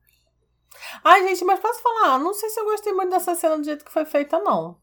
Ai, 1.03 1.26
gente, 1.26 1.45
mas 1.45 1.59
posso 1.59 1.83
falar? 1.83 2.18
Não 2.18 2.35
sei 2.35 2.51
se 2.51 2.61
eu 2.61 2.64
gostei 2.66 2.93
muito 2.93 3.11
dessa 3.11 3.35
cena 3.35 3.57
do 3.57 3.64
jeito 3.64 3.85
que 3.85 3.93
foi 3.93 4.05
feita, 4.05 4.39
não. 4.39 4.79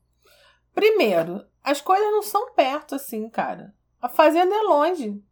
Primeiro, 0.73 1.45
as 1.63 1.79
coisas 1.79 2.11
não 2.11 2.23
são 2.23 2.53
perto 2.53 2.95
assim, 2.95 3.29
cara. 3.29 3.73
A 4.01 4.09
fazenda 4.09 4.53
é 4.53 4.61
longe. 4.61 5.23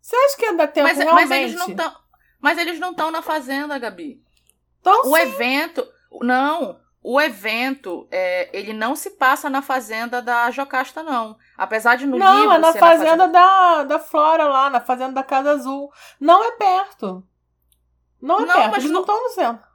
Você 0.00 0.16
acha 0.16 0.36
que 0.36 0.44
ia 0.44 0.54
dar 0.54 0.68
tempo 0.68 0.88
mas, 0.88 0.98
realmente? 0.98 1.54
Estão. 1.54 1.96
Mas 2.40 2.58
eles 2.58 2.80
não 2.80 2.90
estão 2.90 3.10
na 3.10 3.22
fazenda, 3.22 3.78
Gabi. 3.78 4.22
Então, 4.82 5.00
o 5.10 5.16
sim. 5.16 5.22
evento. 5.22 5.88
Não, 6.20 6.78
o 7.02 7.20
evento, 7.20 8.06
é, 8.10 8.50
ele 8.52 8.72
não 8.72 8.94
se 8.94 9.10
passa 9.10 9.48
na 9.48 9.62
fazenda 9.62 10.20
da 10.20 10.50
Jocasta, 10.50 11.02
não. 11.02 11.36
Apesar 11.56 11.96
de 11.96 12.06
no 12.06 12.18
não, 12.18 12.34
livro. 12.34 12.48
Não, 12.48 12.54
é 12.54 12.58
na 12.58 12.72
fazenda, 12.72 12.86
na 12.86 12.98
fazenda 12.98 13.28
da, 13.28 13.84
da 13.84 13.98
Flora 13.98 14.44
lá, 14.44 14.68
na 14.68 14.80
fazenda 14.80 15.12
da 15.12 15.22
Casa 15.22 15.52
Azul. 15.52 15.90
Não 16.20 16.44
é 16.44 16.52
perto. 16.52 17.24
Não 18.20 18.40
é 18.40 18.44
não, 18.44 18.54
perto, 18.54 18.76
eles 18.76 18.90
não 18.90 19.00
estão 19.00 19.20
no 19.20 19.30
centro. 19.30 19.72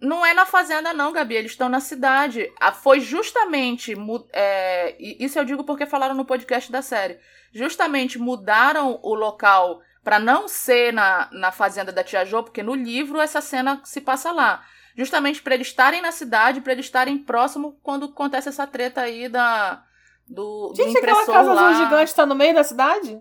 Não 0.00 0.26
é 0.26 0.34
na 0.34 0.44
fazenda, 0.44 0.92
não, 0.92 1.12
Gabi. 1.12 1.34
Eles 1.34 1.52
estão 1.52 1.68
na 1.68 1.80
cidade. 1.80 2.52
Ah, 2.60 2.72
foi 2.72 3.00
justamente. 3.00 3.94
É, 4.32 4.96
isso 5.00 5.38
eu 5.38 5.44
digo 5.44 5.64
porque 5.64 5.86
falaram 5.86 6.14
no 6.14 6.24
podcast 6.24 6.70
da 6.70 6.82
série. 6.82 7.18
Justamente 7.52 8.18
mudaram 8.18 8.98
o 9.02 9.14
local 9.14 9.80
para 10.04 10.18
não 10.18 10.46
ser 10.46 10.92
na, 10.92 11.28
na 11.32 11.50
fazenda 11.50 11.90
da 11.90 12.04
Tia 12.04 12.24
Jo, 12.26 12.42
porque 12.42 12.62
no 12.62 12.74
livro 12.74 13.20
essa 13.20 13.40
cena 13.40 13.80
se 13.84 14.02
passa 14.02 14.30
lá. 14.30 14.62
Justamente 14.96 15.42
para 15.42 15.54
eles 15.54 15.68
estarem 15.68 16.02
na 16.02 16.12
cidade, 16.12 16.60
para 16.60 16.72
eles 16.72 16.84
estarem 16.84 17.18
próximo 17.18 17.80
quando 17.82 18.04
acontece 18.04 18.48
essa 18.48 18.66
treta 18.66 19.00
aí 19.00 19.28
da. 19.28 19.82
Do, 20.28 20.72
Gente, 20.76 20.92
do 20.92 20.98
aquela 20.98 21.26
casa 21.26 21.52
lá. 21.52 21.68
azul 21.70 21.84
gigante 21.84 22.14
tá 22.14 22.24
no 22.24 22.34
meio 22.34 22.54
da 22.54 22.62
cidade? 22.62 23.20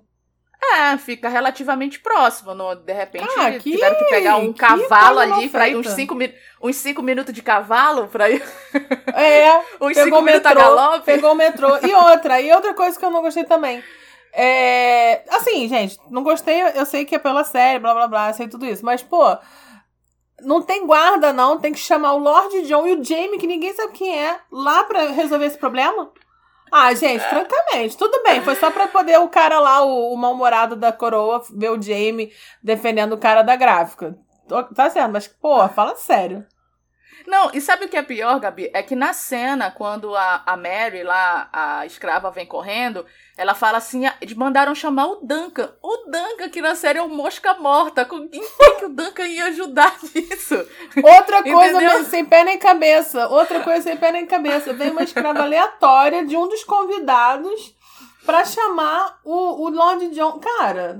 É, 0.71 0.97
fica 0.97 1.27
relativamente 1.27 1.99
próximo. 1.99 2.53
No, 2.53 2.75
de 2.75 2.93
repente, 2.93 3.27
ah, 3.37 3.51
que, 3.51 3.71
tiveram 3.71 3.97
que 3.97 4.05
pegar 4.05 4.37
um 4.37 4.53
que 4.53 4.59
cavalo 4.59 5.19
ali 5.19 5.49
para 5.49 5.67
ir 5.67 5.75
uns 5.75 5.89
5 5.89 6.15
uns 6.61 6.75
cinco 6.77 7.01
minutos 7.01 7.33
de 7.33 7.41
cavalo 7.41 8.07
para 8.07 8.29
ir. 8.29 8.41
É, 9.13 9.49
uns 9.81 9.97
5 9.97 10.21
minutos 10.21 10.45
a 10.45 10.53
galope. 10.53 11.05
Pegou 11.05 11.31
o 11.31 11.35
metrô. 11.35 11.77
E 11.85 11.93
outra, 11.93 12.39
e 12.39 12.51
outra 12.53 12.73
coisa 12.73 12.97
que 12.97 13.03
eu 13.03 13.11
não 13.11 13.21
gostei 13.21 13.43
também. 13.43 13.83
É, 14.35 15.23
assim, 15.29 15.67
gente, 15.67 15.99
não 16.09 16.23
gostei, 16.23 16.61
eu 16.75 16.85
sei 16.85 17.05
que 17.05 17.15
é 17.15 17.19
pela 17.19 17.43
série, 17.43 17.79
blá 17.79 17.93
blá 17.93 18.07
blá, 18.07 18.33
sei 18.33 18.47
tudo 18.47 18.65
isso, 18.65 18.83
mas, 18.83 19.03
pô, 19.03 19.37
não 20.41 20.61
tem 20.61 20.85
guarda, 20.85 21.31
não. 21.31 21.59
Tem 21.59 21.71
que 21.71 21.79
chamar 21.79 22.13
o 22.13 22.19
Lord 22.19 22.63
John 22.63 22.87
e 22.87 22.95
o 22.95 23.03
Jamie, 23.03 23.37
que 23.37 23.47
ninguém 23.47 23.73
sabe 23.73 23.93
quem 23.93 24.19
é, 24.19 24.39
lá 24.51 24.83
pra 24.83 25.11
resolver 25.11 25.45
esse 25.45 25.57
problema. 25.57 26.11
Ah, 26.71 26.91
gente, 26.95 27.23
francamente, 27.29 27.95
tudo 27.95 28.23
bem. 28.23 28.41
Foi 28.41 28.55
só 28.55 28.71
pra 28.71 28.87
poder 28.87 29.19
o 29.19 29.29
cara 29.29 29.59
lá, 29.59 29.83
o, 29.83 30.11
o 30.11 30.17
mal-humorado 30.17 30.75
da 30.75 30.91
coroa, 30.91 31.43
ver 31.53 31.69
o 31.69 31.79
Jamie 31.79 32.33
defendendo 32.63 33.13
o 33.13 33.17
cara 33.17 33.43
da 33.43 33.55
gráfica. 33.55 34.17
Tá 34.75 34.89
certo, 34.89 35.11
mas, 35.11 35.27
pô, 35.27 35.67
fala 35.69 35.95
sério. 35.95 36.45
Não, 37.27 37.51
e 37.53 37.61
sabe 37.61 37.85
o 37.85 37.89
que 37.89 37.95
é 37.95 38.01
pior, 38.03 38.39
Gabi? 38.39 38.69
É 38.73 38.83
que 38.83 38.95
na 38.95 39.13
cena, 39.13 39.71
quando 39.71 40.15
a, 40.15 40.43
a 40.45 40.57
Mary, 40.57 41.03
lá, 41.03 41.47
a 41.53 41.85
escrava, 41.85 42.31
vem 42.31 42.45
correndo, 42.45 43.05
ela 43.35 43.55
fala 43.55 43.79
assim: 43.79 44.05
ah, 44.05 44.15
eles 44.21 44.35
mandaram 44.35 44.75
chamar 44.75 45.07
o 45.07 45.15
Duncan. 45.15 45.73
O 45.81 46.09
Duncan, 46.09 46.49
que 46.49 46.61
na 46.61 46.75
série 46.75 46.99
é 46.99 47.03
um 47.03 47.09
mosca 47.09 47.55
morta. 47.55 48.05
Com 48.05 48.27
quem 48.29 48.43
que 48.77 48.85
o 48.85 48.89
Duncan 48.89 49.27
ia 49.27 49.45
ajudar 49.45 49.97
nisso? 50.13 50.55
Outra 51.03 51.41
coisa 51.41 51.79
mesmo, 51.79 52.05
sem 52.05 52.25
pé 52.25 52.43
nem 52.43 52.59
cabeça. 52.59 53.27
Outra 53.27 53.61
coisa 53.61 53.81
sem 53.81 53.97
pé 53.97 54.11
nem 54.11 54.25
cabeça. 54.25 54.73
Vem 54.73 54.91
uma 54.91 55.03
escrava 55.03 55.41
aleatória 55.43 56.25
de 56.25 56.37
um 56.37 56.47
dos 56.47 56.63
convidados 56.63 57.75
pra 58.23 58.45
chamar 58.45 59.19
o, 59.23 59.63
o 59.63 59.69
Lord 59.69 60.09
John. 60.09 60.39
Cara, 60.39 60.99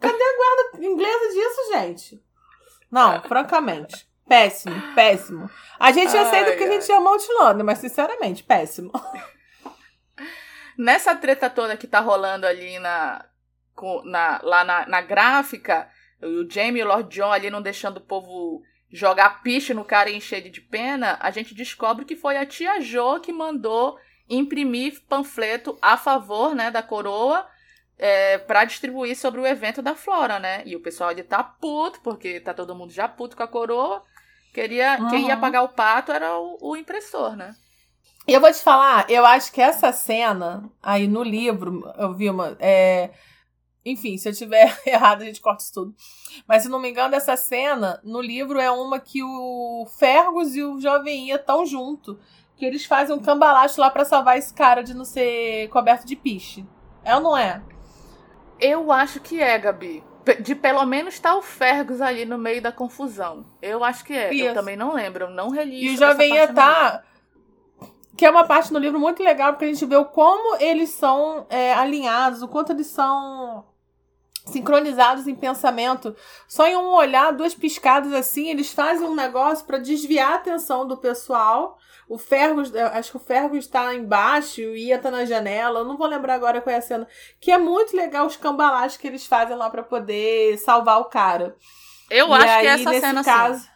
cadê 0.00 0.22
a 0.22 0.36
guarda 0.36 0.86
inglesa 0.86 1.28
disso, 1.28 1.72
gente? 1.72 2.22
Não, 2.90 3.22
francamente. 3.28 4.08
Péssimo, 4.26 4.74
péssimo. 4.94 5.50
A 5.78 5.92
gente 5.92 6.16
aceita 6.16 6.50
ai, 6.50 6.56
que 6.56 6.64
a 6.64 6.70
gente 6.72 6.90
ama 6.90 7.10
Outlander, 7.10 7.64
mas 7.64 7.78
sinceramente, 7.78 8.42
péssimo. 8.42 8.90
Nessa 10.76 11.14
treta 11.14 11.48
toda 11.48 11.76
que 11.76 11.86
tá 11.86 12.00
rolando 12.00 12.46
ali 12.46 12.78
na, 12.78 13.24
na, 14.04 14.40
lá 14.42 14.64
na, 14.64 14.86
na 14.86 15.00
gráfica, 15.00 15.88
o 16.22 16.48
Jamie 16.50 16.80
e 16.80 16.84
o 16.84 16.88
Lord 16.88 17.14
John 17.14 17.32
ali 17.32 17.50
não 17.50 17.62
deixando 17.62 17.98
o 17.98 18.02
povo 18.02 18.62
jogar 18.90 19.42
piche 19.42 19.74
no 19.74 19.84
cara 19.84 20.10
e 20.10 20.16
encher 20.16 20.48
de 20.48 20.60
pena, 20.60 21.18
a 21.20 21.30
gente 21.30 21.54
descobre 21.54 22.04
que 22.04 22.14
foi 22.14 22.36
a 22.36 22.46
tia 22.46 22.80
Jo 22.80 23.20
que 23.20 23.32
mandou 23.32 23.98
imprimir 24.28 25.02
panfleto 25.08 25.76
a 25.82 25.96
favor 25.96 26.54
né, 26.54 26.70
da 26.70 26.82
coroa 26.82 27.46
é, 27.98 28.38
para 28.38 28.64
distribuir 28.64 29.16
sobre 29.16 29.40
o 29.40 29.46
evento 29.46 29.82
da 29.82 29.94
Flora, 29.94 30.38
né? 30.38 30.62
E 30.64 30.74
o 30.74 30.80
pessoal 30.80 31.10
ali 31.10 31.22
tá 31.22 31.42
puto, 31.42 32.00
porque 32.00 32.40
tá 32.40 32.52
todo 32.52 32.74
mundo 32.74 32.92
já 32.92 33.06
puto 33.06 33.36
com 33.36 33.42
a 33.42 33.48
coroa. 33.48 34.02
Queria, 34.52 34.98
uhum. 35.00 35.10
Quem 35.10 35.28
ia 35.28 35.36
pagar 35.36 35.62
o 35.62 35.68
pato 35.68 36.12
era 36.12 36.36
o, 36.38 36.58
o 36.60 36.76
impressor, 36.76 37.36
né? 37.36 37.54
E 38.26 38.32
eu 38.32 38.40
vou 38.40 38.50
te 38.50 38.62
falar, 38.62 39.08
eu 39.10 39.24
acho 39.26 39.52
que 39.52 39.60
essa 39.60 39.92
cena 39.92 40.70
aí 40.82 41.06
no 41.06 41.22
livro, 41.22 41.92
eu 41.98 42.14
vi 42.14 42.30
uma. 42.30 42.56
É... 42.58 43.10
Enfim, 43.84 44.16
se 44.16 44.26
eu 44.28 44.32
tiver 44.32 44.74
errado, 44.86 45.22
a 45.22 45.24
gente 45.26 45.42
corta 45.42 45.62
isso 45.62 45.74
tudo. 45.74 45.94
Mas 46.48 46.62
se 46.62 46.68
não 46.70 46.80
me 46.80 46.90
engano, 46.90 47.14
essa 47.14 47.36
cena 47.36 48.00
no 48.02 48.22
livro 48.22 48.58
é 48.58 48.70
uma 48.70 48.98
que 48.98 49.22
o 49.22 49.86
Fergus 49.98 50.56
e 50.56 50.62
o 50.62 50.80
Jovem 50.80 51.28
Ia 51.28 51.36
estão 51.36 51.66
junto. 51.66 52.18
Que 52.56 52.64
eles 52.64 52.86
fazem 52.86 53.14
um 53.14 53.20
cambalacho 53.20 53.80
lá 53.80 53.90
para 53.90 54.04
salvar 54.04 54.38
esse 54.38 54.54
cara 54.54 54.82
de 54.82 54.94
não 54.94 55.04
ser 55.04 55.68
coberto 55.68 56.06
de 56.06 56.16
piche. 56.16 56.64
É 57.04 57.14
ou 57.14 57.20
não 57.20 57.36
é? 57.36 57.60
Eu 58.58 58.90
acho 58.90 59.20
que 59.20 59.40
é, 59.40 59.58
Gabi 59.58 60.02
de 60.40 60.54
pelo 60.54 60.84
menos 60.86 61.14
estar 61.14 61.32
tá 61.32 61.36
o 61.36 61.42
Fergus 61.42 62.00
ali 62.00 62.24
no 62.24 62.38
meio 62.38 62.62
da 62.62 62.72
confusão. 62.72 63.44
Eu 63.60 63.84
acho 63.84 64.04
que 64.04 64.14
é. 64.14 64.32
Isso. 64.32 64.46
Eu 64.46 64.54
também 64.54 64.76
não 64.76 64.94
lembro, 64.94 65.24
eu 65.24 65.30
não 65.30 65.50
reli. 65.50 65.84
E 65.84 65.94
o 65.94 65.98
Jovem 65.98 66.34
ia 66.34 66.50
tá. 66.50 67.02
Que 68.16 68.26
é 68.26 68.30
uma 68.30 68.44
parte 68.44 68.72
no 68.72 68.78
livro 68.78 69.00
muito 69.00 69.22
legal, 69.22 69.52
porque 69.52 69.64
a 69.64 69.68
gente 69.68 69.84
vê 69.86 69.96
o 69.96 70.04
como 70.04 70.56
eles 70.60 70.90
são 70.90 71.46
é, 71.50 71.72
alinhados, 71.74 72.42
o 72.42 72.48
quanto 72.48 72.72
eles 72.72 72.86
são 72.86 73.64
sincronizados 74.46 75.26
em 75.26 75.34
pensamento. 75.34 76.14
Só 76.46 76.66
em 76.66 76.76
um 76.76 76.92
olhar, 76.92 77.32
duas 77.32 77.54
piscadas 77.54 78.12
assim, 78.12 78.50
eles 78.50 78.72
fazem 78.72 79.06
um 79.06 79.14
negócio 79.14 79.64
para 79.64 79.78
desviar 79.78 80.32
a 80.32 80.36
atenção 80.36 80.86
do 80.86 80.96
pessoal. 80.96 81.78
O 82.08 82.18
Fergus, 82.18 82.74
acho 82.74 83.12
que 83.12 83.16
o 83.16 83.20
Fergus 83.20 83.64
está 83.64 83.94
embaixo 83.94 84.60
e 84.60 84.66
o 84.66 84.76
Ia 84.76 84.98
tá 84.98 85.10
na 85.10 85.24
janela. 85.24 85.80
Eu 85.80 85.84
não 85.84 85.96
vou 85.96 86.06
lembrar 86.06 86.34
agora 86.34 86.60
qual 86.60 86.74
é 86.74 86.78
a 86.78 86.82
cena. 86.82 87.08
Que 87.40 87.50
é 87.50 87.58
muito 87.58 87.96
legal 87.96 88.26
os 88.26 88.36
cambalaches 88.36 88.98
que 88.98 89.06
eles 89.06 89.26
fazem 89.26 89.56
lá 89.56 89.70
para 89.70 89.82
poder 89.82 90.58
salvar 90.58 91.00
o 91.00 91.06
cara. 91.06 91.56
Eu 92.10 92.28
e 92.28 92.32
acho 92.34 92.46
aí, 92.46 92.60
que 92.60 92.66
é 92.66 92.74
essa 92.74 93.00
cena 93.00 93.24
caso, 93.24 93.60
sim. 93.60 93.68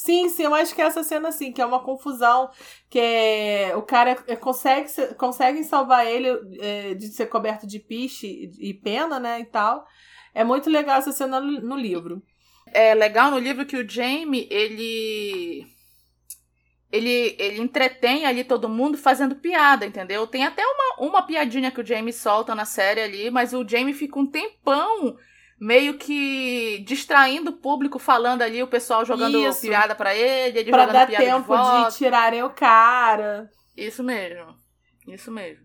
Sim, 0.00 0.30
sim, 0.30 0.44
eu 0.44 0.54
acho 0.54 0.74
que 0.74 0.80
é 0.80 0.86
essa 0.86 1.02
cena 1.04 1.28
assim, 1.28 1.52
que 1.52 1.60
é 1.60 1.66
uma 1.66 1.82
confusão, 1.84 2.50
que 2.88 2.98
é, 2.98 3.76
o 3.76 3.82
cara 3.82 4.16
é, 4.26 4.34
consegue 4.34 4.88
conseguem 5.16 5.62
salvar 5.62 6.06
ele 6.06 6.26
é, 6.58 6.94
de 6.94 7.08
ser 7.08 7.26
coberto 7.26 7.66
de 7.66 7.78
piche 7.78 8.50
e 8.58 8.72
pena, 8.72 9.20
né, 9.20 9.40
e 9.40 9.44
tal. 9.44 9.86
É 10.34 10.42
muito 10.42 10.70
legal 10.70 10.98
essa 10.98 11.12
cena 11.12 11.38
no, 11.38 11.60
no 11.60 11.76
livro. 11.76 12.22
É 12.72 12.94
legal 12.94 13.30
no 13.30 13.38
livro 13.38 13.66
que 13.66 13.76
o 13.76 13.86
Jamie, 13.88 14.48
ele 14.50 15.66
ele, 16.90 17.36
ele 17.38 17.60
entretém 17.60 18.24
ali 18.24 18.42
todo 18.42 18.68
mundo 18.70 18.96
fazendo 18.96 19.36
piada, 19.36 19.84
entendeu? 19.84 20.26
Tem 20.26 20.44
até 20.44 20.62
uma, 20.64 21.06
uma 21.08 21.22
piadinha 21.26 21.70
que 21.70 21.80
o 21.80 21.86
Jamie 21.86 22.12
solta 22.12 22.54
na 22.54 22.64
série 22.64 23.00
ali, 23.02 23.30
mas 23.30 23.52
o 23.52 23.68
Jamie 23.68 23.92
fica 23.94 24.18
um 24.18 24.26
tempão 24.26 25.16
meio 25.60 25.98
que 25.98 26.82
distraindo 26.86 27.50
o 27.50 27.56
público, 27.56 27.98
falando 27.98 28.40
ali, 28.40 28.62
o 28.62 28.66
pessoal 28.66 29.04
jogando 29.04 29.38
Isso. 29.46 29.60
piada 29.60 29.94
para 29.94 30.14
ele, 30.14 30.60
ele 30.60 30.70
pra 30.70 30.80
jogando 30.80 30.94
dar 30.94 31.06
piada 31.06 31.24
tempo 31.24 31.56
de, 31.56 31.90
de 31.90 31.96
tirarem 31.98 32.42
o 32.42 32.50
cara. 32.50 33.50
Isso 33.76 34.02
mesmo. 34.02 34.54
Isso 35.06 35.30
mesmo. 35.30 35.62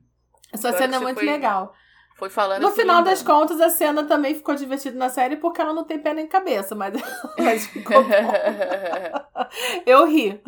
Essa 0.52 0.68
Agora 0.68 0.84
cena 0.84 0.98
é 0.98 1.00
muito 1.00 1.18
foi, 1.18 1.26
legal. 1.26 1.74
Foi 2.18 2.30
falando 2.30 2.62
No 2.62 2.72
final 2.72 3.02
das 3.02 3.22
contas, 3.22 3.60
a 3.62 3.70
cena 3.70 4.04
também 4.04 4.36
ficou 4.36 4.56
divertida 4.56 4.98
na 4.98 5.10
série 5.10 5.38
porque 5.38 5.62
ela 5.62 5.74
não 5.74 5.86
tem 5.86 6.00
pé 6.00 6.14
nem 6.14 6.28
cabeça, 6.28 6.76
mas, 6.76 6.94
mas 7.40 7.68
ficou 7.72 8.04
Eu 9.86 10.06
ri. 10.08 10.42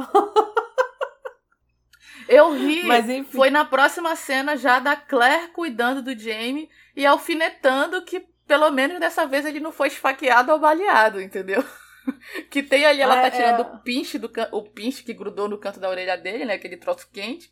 Eu 2.27 2.53
ri. 2.53 2.83
Mas, 2.83 3.09
enfim. 3.09 3.37
Foi 3.37 3.49
na 3.49 3.63
próxima 3.63 4.13
cena 4.15 4.57
já 4.57 4.79
da 4.79 4.95
Claire 4.95 5.49
cuidando 5.49 6.01
do 6.01 6.17
Jamie 6.17 6.69
e 6.95 7.05
alfinetando 7.05 8.03
que 8.03 8.25
pelo 8.47 8.71
menos 8.71 8.99
dessa 8.99 9.25
vez 9.25 9.45
ele 9.45 9.59
não 9.59 9.71
foi 9.71 9.87
esfaqueado 9.89 10.51
ou 10.51 10.59
baleado, 10.59 11.21
entendeu? 11.21 11.63
que 12.49 12.63
tem 12.63 12.85
ali, 12.85 13.01
ela 13.01 13.19
ah, 13.19 13.21
tá 13.23 13.31
tirando 13.31 13.61
é. 13.61 13.65
o 13.65 13.79
pinche 13.79 14.17
do 14.17 14.31
o 14.51 14.63
pinche 14.63 15.03
que 15.03 15.13
grudou 15.13 15.47
no 15.49 15.57
canto 15.57 15.79
da 15.79 15.89
orelha 15.89 16.17
dele, 16.17 16.45
né? 16.45 16.53
Aquele 16.53 16.77
troço 16.77 17.09
quente. 17.11 17.51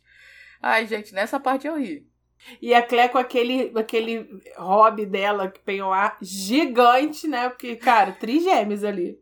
Ai, 0.60 0.86
gente, 0.86 1.14
nessa 1.14 1.38
parte 1.38 1.66
eu 1.66 1.78
ri. 1.78 2.08
E 2.60 2.74
a 2.74 2.82
Clé 2.82 3.08
com 3.08 3.18
aquele, 3.18 3.72
aquele 3.76 4.28
hobby 4.56 5.06
dela, 5.06 5.50
que 5.50 5.60
tem 5.60 5.80
ar 5.80 6.16
gigante, 6.20 7.26
né? 7.26 7.48
Porque, 7.48 7.76
cara, 7.76 8.12
trigêmeos 8.12 8.84
ali. 8.84 9.18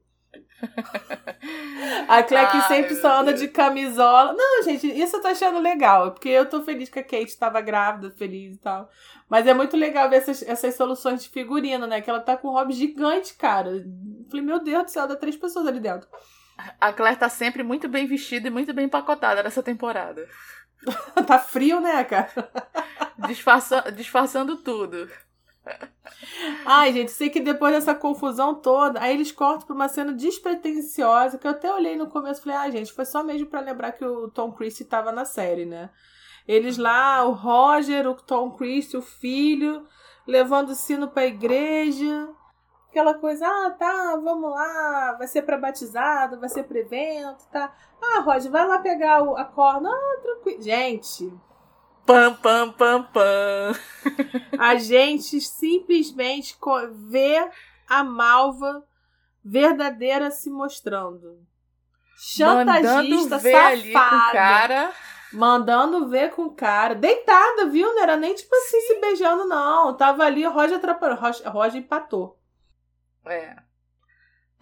A 2.09 2.22
Claire 2.22 2.50
que 2.50 2.61
sempre 2.62 2.94
só 2.96 3.20
anda 3.20 3.32
de 3.32 3.48
camisola. 3.48 4.32
Não, 4.32 4.62
gente, 4.62 4.86
isso 4.86 5.16
eu 5.16 5.22
tô 5.22 5.28
achando 5.28 5.59
legal. 5.59 6.12
Porque 6.12 6.28
eu 6.28 6.48
tô 6.48 6.62
feliz 6.62 6.88
que 6.88 6.98
a 6.98 7.05
Kate 7.05 7.36
tava 7.36 7.61
grávida, 7.61 8.14
feliz 8.16 8.57
e 8.57 8.59
tal. 8.59 8.90
Mas 9.28 9.46
é 9.46 9.55
muito 9.55 9.76
legal 9.76 10.09
ver 10.09 10.16
essas, 10.16 10.42
essas 10.42 10.74
soluções 10.74 11.22
de 11.22 11.28
figurino, 11.28 11.86
né? 11.86 12.00
Que 12.00 12.11
ela 12.11 12.20
tá 12.20 12.36
com 12.36 12.48
um 12.48 12.52
hobby 12.52 12.72
gigante, 12.72 13.34
cara. 13.34 13.84
Falei, 14.30 14.44
meu 14.44 14.62
Deus 14.62 14.84
do 14.84 14.90
céu, 14.90 15.07
dá 15.07 15.16
três 15.16 15.36
pessoas 15.36 15.66
ali 15.66 15.80
dentro. 15.80 16.09
A 16.80 16.92
Claire 16.92 17.18
tá 17.18 17.28
sempre 17.28 17.62
muito 17.62 17.88
bem 17.88 18.07
vestida 18.07 18.48
e 18.48 18.50
muito 18.50 18.72
bem 18.72 18.86
empacotada 18.86 19.42
nessa 19.42 19.62
temporada. 19.62 20.28
tá 21.26 21.38
frio, 21.38 21.80
né, 21.80 22.05
cara? 22.05 22.30
Disfarça, 23.26 23.90
disfarçando 23.92 24.57
tudo. 24.57 25.09
Ai, 26.67 26.93
gente, 26.93 27.11
sei 27.11 27.31
que 27.31 27.41
depois 27.41 27.73
dessa 27.75 27.95
confusão 27.95 28.55
toda, 28.55 29.01
aí 29.01 29.15
eles 29.15 29.33
cortam 29.33 29.67
pra 29.67 29.75
uma 29.75 29.89
cena 29.89 30.12
despretensiosa, 30.12 31.39
que 31.39 31.47
eu 31.47 31.51
até 31.51 31.73
olhei 31.73 31.97
no 31.97 32.09
começo 32.09 32.41
e 32.41 32.45
falei, 32.45 32.59
ah, 32.59 32.71
gente, 32.71 32.93
foi 32.93 33.05
só 33.05 33.23
mesmo 33.23 33.47
para 33.47 33.61
lembrar 33.61 33.93
que 33.93 34.05
o 34.05 34.29
Tom 34.31 34.53
Christie 34.53 34.85
tava 34.85 35.12
na 35.12 35.25
série, 35.25 35.65
né? 35.65 35.91
Eles 36.47 36.77
lá, 36.77 37.25
o 37.25 37.33
Roger, 37.33 38.07
o 38.07 38.15
Tom 38.15 38.51
Christie, 38.53 38.99
o 38.99 39.03
filho, 39.03 39.87
levando 40.27 40.71
o 40.71 40.75
sino 40.75 41.09
pra 41.09 41.27
igreja. 41.27 42.29
Aquela 42.91 43.15
coisa, 43.15 43.47
ah, 43.47 43.71
tá, 43.71 44.17
vamos 44.23 44.51
lá, 44.51 45.17
vai 45.19 45.27
ser 45.27 45.43
para 45.43 45.59
batizado, 45.59 46.39
vai 46.39 46.49
ser 46.49 46.65
para 46.65 46.79
evento, 46.79 47.45
tá? 47.51 47.75
Ah, 48.01 48.21
Roger, 48.21 48.51
vai 48.53 48.67
lá 48.67 48.79
pegar 48.79 49.21
a 49.37 49.45
corna. 49.45 49.91
Ah, 49.91 50.21
tranquilo. 50.23 50.62
Gente, 50.62 51.33
Pam, 52.07 52.34
pam, 52.34 52.72
pam, 52.72 53.02
pam. 53.05 53.72
A 54.59 54.76
gente 54.76 55.40
simplesmente 55.40 56.57
vê 57.09 57.50
a 57.88 58.05
malva 58.05 58.84
verdadeira 59.42 60.30
se 60.30 60.50
mostrando. 60.50 61.38
Chantagista, 62.16 63.38
ver 63.38 63.52
safada. 63.52 63.66
Ali 63.66 63.92
com 63.92 63.98
o 63.98 64.32
cara. 64.32 64.92
Mandando 65.32 66.09
ver 66.09 66.30
com 66.30 66.42
o 66.44 66.55
cara. 66.55 66.94
Deitada, 66.94 67.66
viu? 67.66 67.92
Não 67.94 68.02
era 68.02 68.16
nem 68.16 68.34
tipo 68.34 68.55
assim 68.55 68.80
Sim. 68.80 68.86
se 68.86 69.00
beijando, 69.00 69.46
não. 69.46 69.96
Tava 69.96 70.24
ali, 70.24 70.46
o 70.46 70.52
Roger 70.52 70.76
atrapalhou. 70.76 71.18
Roger, 71.18 71.50
Roger 71.50 71.80
empatou. 71.80 72.38
É. 73.26 73.57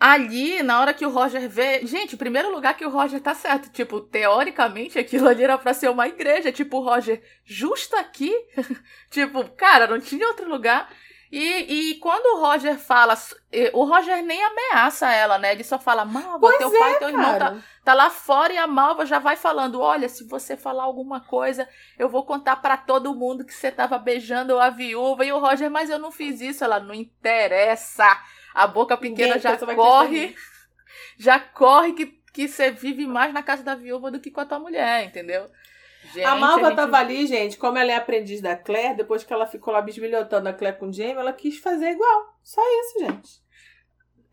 Ali, 0.04 0.64
na 0.64 0.80
hora 0.80 0.92
que 0.92 1.06
o 1.06 1.10
Roger 1.10 1.48
vê. 1.48 1.86
Gente, 1.86 2.16
primeiro 2.16 2.52
lugar 2.52 2.76
que 2.76 2.84
o 2.84 2.90
Roger 2.90 3.20
tá 3.20 3.36
certo. 3.36 3.70
Tipo, 3.70 4.00
teoricamente 4.00 4.98
aquilo 4.98 5.28
ali 5.28 5.44
era 5.44 5.56
pra 5.56 5.72
ser 5.72 5.88
uma 5.90 6.08
igreja. 6.08 6.50
Tipo, 6.50 6.78
o 6.78 6.82
Roger, 6.82 7.22
justo 7.44 7.94
aqui? 7.94 8.34
tipo, 9.12 9.48
cara, 9.50 9.86
não 9.86 10.00
tinha 10.00 10.26
outro 10.26 10.48
lugar. 10.48 10.90
E, 11.30 11.90
e 11.90 11.94
quando 12.00 12.36
o 12.36 12.40
Roger 12.40 12.76
fala. 12.80 13.16
O 13.72 13.84
Roger 13.84 14.24
nem 14.24 14.42
ameaça 14.42 15.08
ela, 15.12 15.38
né? 15.38 15.52
Ele 15.52 15.62
só 15.62 15.78
fala: 15.78 16.04
Malva, 16.04 16.40
pois 16.40 16.58
teu 16.58 16.74
é, 16.74 16.78
pai, 16.80 16.98
teu 16.98 17.08
irmão 17.10 17.38
tá, 17.38 17.56
tá, 17.84 17.94
lá 17.94 18.10
fora 18.10 18.52
e 18.52 18.58
a 18.58 18.66
Malva 18.66 19.06
já 19.06 19.20
vai 19.20 19.36
falando: 19.36 19.80
Olha, 19.80 20.08
se 20.08 20.26
você 20.26 20.56
falar 20.56 20.82
alguma 20.82 21.20
coisa, 21.20 21.68
eu 21.96 22.08
vou 22.08 22.26
contar 22.26 22.56
para 22.56 22.76
todo 22.76 23.14
mundo 23.14 23.44
que 23.44 23.54
você 23.54 23.70
tava 23.70 23.98
beijando 23.98 24.58
a 24.58 24.68
viúva. 24.68 25.24
E 25.24 25.32
o 25.32 25.38
Roger, 25.38 25.70
mas 25.70 25.88
eu 25.88 25.98
não 26.00 26.10
fiz 26.10 26.40
isso. 26.40 26.64
Ela 26.64 26.80
não 26.80 26.92
interessa 26.92 28.20
a 28.54 28.66
boca 28.66 28.96
pequena 28.96 29.38
já 29.38 29.56
corre, 29.56 30.34
já 31.18 31.38
corre 31.38 31.92
que, 31.92 32.06
que 32.32 32.48
você 32.48 32.70
vive 32.70 33.06
mais 33.06 33.32
na 33.32 33.42
casa 33.42 33.62
da 33.62 33.74
viúva 33.74 34.10
do 34.10 34.20
que 34.20 34.30
com 34.30 34.40
a 34.40 34.46
tua 34.46 34.58
mulher, 34.58 35.04
entendeu? 35.04 35.48
Gente, 36.12 36.24
a 36.24 36.34
Malva 36.34 36.66
a 36.66 36.70
gente... 36.70 36.76
tava 36.76 36.98
ali, 36.98 37.26
gente, 37.26 37.56
como 37.56 37.78
ela 37.78 37.92
é 37.92 37.96
aprendiz 37.96 38.40
da 38.40 38.56
Claire, 38.56 38.96
depois 38.96 39.22
que 39.22 39.32
ela 39.32 39.46
ficou 39.46 39.72
lá 39.72 39.80
bisbilhotando 39.80 40.48
a 40.48 40.52
Claire 40.52 40.78
com 40.78 40.88
o 40.88 40.92
Jamie, 40.92 41.12
ela 41.12 41.32
quis 41.32 41.58
fazer 41.58 41.90
igual. 41.90 42.36
Só 42.42 42.60
isso, 42.80 43.06
gente. 43.06 43.42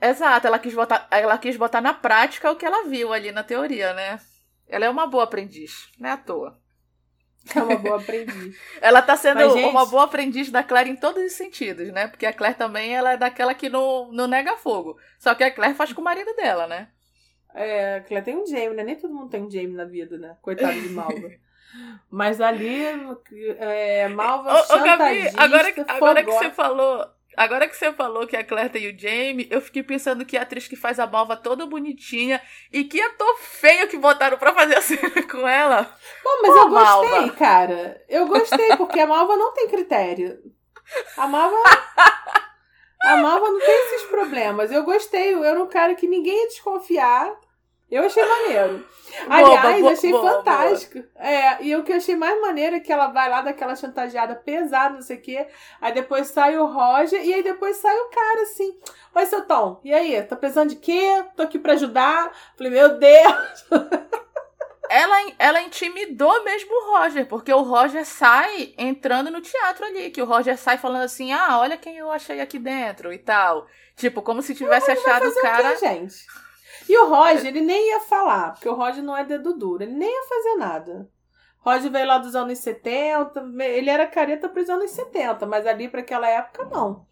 Exato, 0.02 0.48
ela 0.48 0.58
quis 0.58 0.74
botar, 0.74 1.08
ela 1.12 1.38
quis 1.38 1.58
botar 1.58 1.82
na 1.82 1.94
prática 1.94 2.52
o 2.52 2.56
que 2.56 2.66
ela 2.66 2.88
viu 2.88 3.14
ali 3.14 3.32
na 3.32 3.44
teoria, 3.44 3.94
né? 3.94 4.20
Ela 4.68 4.86
é 4.86 4.90
uma 4.90 5.06
boa 5.06 5.26
aprendiz, 5.26 5.90
não 6.00 6.10
é 6.10 6.14
à 6.14 6.18
toa. 6.18 6.60
É 7.56 7.62
uma 7.62 7.78
boa 7.78 7.98
aprendiz. 8.02 8.58
ela 8.82 9.02
tá 9.02 9.16
sendo 9.16 9.36
Mas, 9.36 9.54
gente... 9.54 9.70
uma 9.70 9.86
boa 9.86 10.04
aprendiz 10.04 10.52
da 10.52 10.64
Claire 10.64 10.90
em 10.90 10.96
todos 10.96 11.24
os 11.24 11.34
sentidos, 11.34 11.92
né? 11.92 12.08
Porque 12.08 12.26
a 12.26 12.34
Claire 12.34 12.58
também 12.58 12.96
ela 12.96 13.14
é 13.14 13.18
daquela 13.18 13.54
que 13.54 13.70
não, 13.70 14.12
não 14.12 14.28
nega 14.28 14.58
fogo. 14.58 14.98
Só 15.18 15.34
que 15.36 15.44
a 15.44 15.52
Claire 15.52 15.76
faz 15.76 15.94
com 15.94 16.02
o 16.02 16.04
marido 16.04 16.34
dela, 16.36 16.68
né? 16.68 16.90
É, 17.54 17.96
a 17.96 18.02
Claire 18.02 18.26
tem 18.26 18.38
um 18.38 18.46
Jamie, 18.46 18.76
né? 18.76 18.84
Nem 18.84 18.96
todo 18.96 19.14
mundo 19.14 19.30
tem 19.30 19.42
um 19.42 19.50
Jamie 19.50 19.76
na 19.76 19.86
vida, 19.86 20.18
né? 20.18 20.38
Coitado 20.42 20.80
de 20.80 20.90
Malva. 20.90 21.30
Mas 22.10 22.42
ali, 22.42 22.84
é, 23.60 24.08
Malva 24.08 24.54
ô, 24.54 24.76
ô, 24.76 24.84
Gabi, 24.84 25.30
agora, 25.38 25.74
agora 25.88 26.24
que 26.24 26.32
você 26.32 26.50
falou 26.50 27.08
Agora 27.38 27.68
que 27.68 27.76
você 27.76 27.94
falou 27.94 28.28
que 28.28 28.36
a 28.36 28.44
Claire 28.44 28.70
tem 28.70 28.90
o 28.94 29.00
Jamie, 29.00 29.48
eu 29.50 29.62
fiquei 29.62 29.82
pensando 29.84 30.26
que 30.26 30.36
a 30.38 30.42
atriz 30.42 30.68
que 30.68 30.76
faz 30.76 31.00
a 31.00 31.08
Malva 31.08 31.38
toda 31.38 31.66
bonitinha 31.66 32.42
e 32.72 32.84
que 32.84 33.00
ator 33.00 33.38
feio 33.38 33.88
que 33.88 33.98
botaram 33.98 34.38
pra 34.38 34.54
fazer 34.54 34.76
a 34.76 34.82
cena 34.82 35.24
com 35.30 35.48
ela. 35.48 35.84
Bom, 36.24 36.42
mas 36.42 36.54
Pô, 36.54 36.60
eu 36.60 36.70
gostei, 36.70 37.10
Malva. 37.12 37.36
cara. 37.36 38.04
Eu 38.10 38.28
gostei, 38.28 38.76
porque 38.76 39.00
a 39.00 39.08
Malva 39.08 39.38
não 39.38 39.54
tem 39.54 39.70
critério. 39.70 40.40
A 41.18 41.28
Malva. 41.28 41.56
A 43.04 43.16
Malva 43.18 43.50
não 43.50 43.60
tem 43.60 43.86
esses 43.86 44.04
problemas. 44.10 44.72
Eu 44.72 44.84
gostei. 44.84 45.34
Eu 45.34 45.44
era 45.44 45.62
um 45.62 45.68
cara 45.68 45.96
que 45.96 46.08
ninguém 46.08 46.36
ia 46.36 46.48
desconfiar. 46.50 47.32
Eu 47.92 48.04
achei 48.04 48.24
maneiro. 48.24 48.86
Aliás, 49.28 49.82
boa, 49.82 49.92
achei 49.92 50.12
boa, 50.12 50.32
fantástico. 50.32 51.00
Boa. 51.00 51.28
É, 51.28 51.64
e 51.64 51.76
o 51.76 51.84
que 51.84 51.92
eu 51.92 51.98
achei 51.98 52.16
mais 52.16 52.40
maneiro 52.40 52.76
é 52.76 52.80
que 52.80 52.92
ela 52.92 53.08
vai 53.08 53.30
lá 53.30 53.42
daquela 53.42 53.76
chantageada 53.76 54.36
pesada, 54.36 54.96
não 54.96 55.02
sei 55.02 55.18
o 55.18 55.22
quê. 55.22 55.48
Aí 55.82 55.92
depois 55.92 56.28
sai 56.28 56.58
o 56.58 56.66
Roger 56.66 57.24
e 57.26 57.34
aí 57.34 57.44
depois 57.44 57.78
sai 57.78 57.96
o 57.98 58.10
cara 58.10 58.44
assim. 58.44 58.78
Oi, 59.16 59.26
seu 59.26 59.46
Tom, 59.46 59.82
e 59.84 59.94
aí? 59.94 60.22
Tá 60.22 60.36
precisando 60.36 60.70
de 60.70 60.76
quê? 60.76 61.24
Tô 61.36 61.44
aqui 61.44 61.58
pra 61.58 61.74
ajudar. 61.74 62.32
Falei, 62.56 62.72
meu 62.72 63.00
Deus! 63.00 63.66
ela, 64.90 65.32
ela 65.38 65.62
intimidou 65.62 66.44
mesmo 66.44 66.72
o 66.72 66.98
Roger, 66.98 67.26
porque 67.28 67.54
o 67.54 67.62
Roger 67.62 68.06
sai 68.06 68.74
entrando 68.78 69.32
no 69.32 69.42
teatro 69.42 69.86
ali, 69.86 70.12
que 70.12 70.22
o 70.22 70.26
Roger 70.26 70.58
sai 70.58 70.78
falando 70.78 71.04
assim, 71.04 71.32
ah, 71.32 71.60
olha 71.60 71.78
quem 71.78 71.98
eu 71.98 72.12
achei 72.12 72.40
aqui 72.40 72.60
dentro 72.60 73.12
e 73.12 73.18
tal. 73.18 73.68
Tipo, 73.96 74.22
como 74.22 74.42
se 74.42 74.56
tivesse 74.56 74.92
achado 74.92 75.28
o 75.28 75.42
cara. 75.42 75.70
O 75.70 75.72
quê, 75.74 75.86
gente? 75.86 76.26
E 76.90 76.98
o 76.98 77.08
Roger, 77.08 77.46
ele 77.46 77.62
nem 77.62 77.92
ia 77.92 78.00
falar, 78.00 78.54
porque 78.54 78.68
o 78.68 78.74
Roger 78.74 79.04
não 79.04 79.16
é 79.16 79.24
dedo 79.24 79.54
duro, 79.54 79.84
ele 79.84 79.94
nem 79.94 80.10
ia 80.10 80.28
fazer 80.28 80.56
nada. 80.56 81.08
Roger 81.60 81.92
veio 81.92 82.08
lá 82.08 82.18
dos 82.18 82.36
anos 82.36 82.58
70, 82.58 83.44
ele 83.60 83.92
era 83.92 84.08
careta 84.08 84.50
para 84.50 84.62
os 84.62 84.70
anos 84.70 84.90
70, 84.90 85.46
mas 85.46 85.68
ali 85.68 85.88
para 85.88 86.00
aquela 86.00 86.28
época 86.28 86.66
não. 86.66 87.06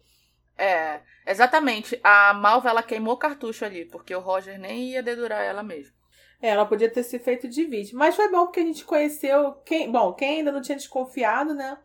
É, 0.56 1.00
exatamente. 1.24 2.00
A 2.02 2.34
Malva, 2.34 2.70
ela 2.70 2.82
queimou 2.82 3.16
cartucho 3.16 3.64
ali, 3.64 3.84
porque 3.84 4.12
o 4.12 4.20
Roger 4.20 4.58
nem 4.58 4.90
ia 4.90 5.02
dedurar 5.02 5.44
ela 5.44 5.62
mesmo. 5.62 5.94
É, 6.42 6.48
ela 6.48 6.66
podia 6.66 6.90
ter 6.90 7.04
se 7.04 7.18
feito 7.20 7.46
de 7.48 7.64
vítima. 7.64 8.00
Mas 8.00 8.16
foi 8.16 8.28
bom 8.28 8.46
porque 8.46 8.60
a 8.60 8.64
gente 8.64 8.84
conheceu 8.84 9.52
quem. 9.64 9.90
Bom, 9.90 10.12
quem 10.12 10.38
ainda 10.38 10.50
não 10.50 10.60
tinha 10.60 10.76
desconfiado, 10.76 11.54
né? 11.54 11.78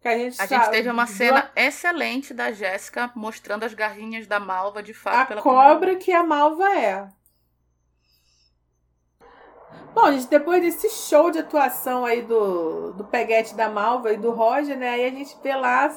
Que 0.00 0.08
a 0.08 0.16
gente, 0.16 0.40
a 0.40 0.46
sabe, 0.46 0.64
gente 0.64 0.70
teve 0.72 0.90
uma 0.90 1.06
cena 1.06 1.50
excelente 1.54 2.32
da 2.32 2.52
Jéssica 2.52 3.10
mostrando 3.14 3.64
as 3.64 3.74
garrinhas 3.74 4.26
da 4.26 4.40
Malva 4.40 4.82
de 4.82 4.94
fato. 4.94 5.16
A 5.16 5.26
pela 5.26 5.42
cobra 5.42 5.96
que 5.96 6.12
a 6.12 6.22
Malva 6.22 6.74
é. 6.74 7.08
Bom, 9.94 10.12
gente, 10.12 10.28
depois 10.28 10.62
desse 10.62 10.88
show 10.88 11.30
de 11.30 11.40
atuação 11.40 12.04
aí 12.04 12.22
do, 12.22 12.92
do 12.92 13.04
Peguete 13.04 13.54
da 13.54 13.68
Malva 13.68 14.12
e 14.12 14.16
do 14.16 14.30
Roger, 14.30 14.78
né? 14.78 14.90
Aí 14.90 15.04
a 15.04 15.10
gente 15.10 15.36
vê 15.42 15.54
lá 15.54 15.92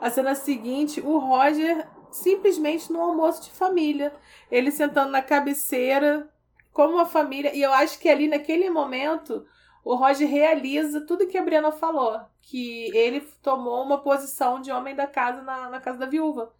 a 0.00 0.10
cena 0.10 0.34
seguinte, 0.34 1.00
o 1.00 1.18
Roger 1.18 1.86
simplesmente 2.10 2.92
no 2.92 3.00
almoço 3.00 3.42
de 3.42 3.50
família. 3.50 4.14
Ele 4.50 4.70
sentando 4.70 5.10
na 5.10 5.20
cabeceira, 5.20 6.30
como 6.72 6.94
uma 6.94 7.06
família. 7.06 7.54
E 7.54 7.60
eu 7.60 7.72
acho 7.72 7.98
que 7.98 8.08
ali 8.08 8.28
naquele 8.28 8.70
momento 8.70 9.46
o 9.84 9.94
Roger 9.94 10.28
realiza 10.28 11.02
tudo 11.02 11.26
que 11.26 11.36
a 11.36 11.42
Briana 11.42 11.70
falou. 11.70 12.20
Que 12.40 12.90
ele 12.96 13.20
tomou 13.42 13.82
uma 13.82 13.98
posição 13.98 14.60
de 14.60 14.72
homem 14.72 14.94
da 14.94 15.06
casa 15.06 15.42
na, 15.42 15.68
na 15.68 15.80
casa 15.80 15.98
da 15.98 16.06
viúva. 16.06 16.52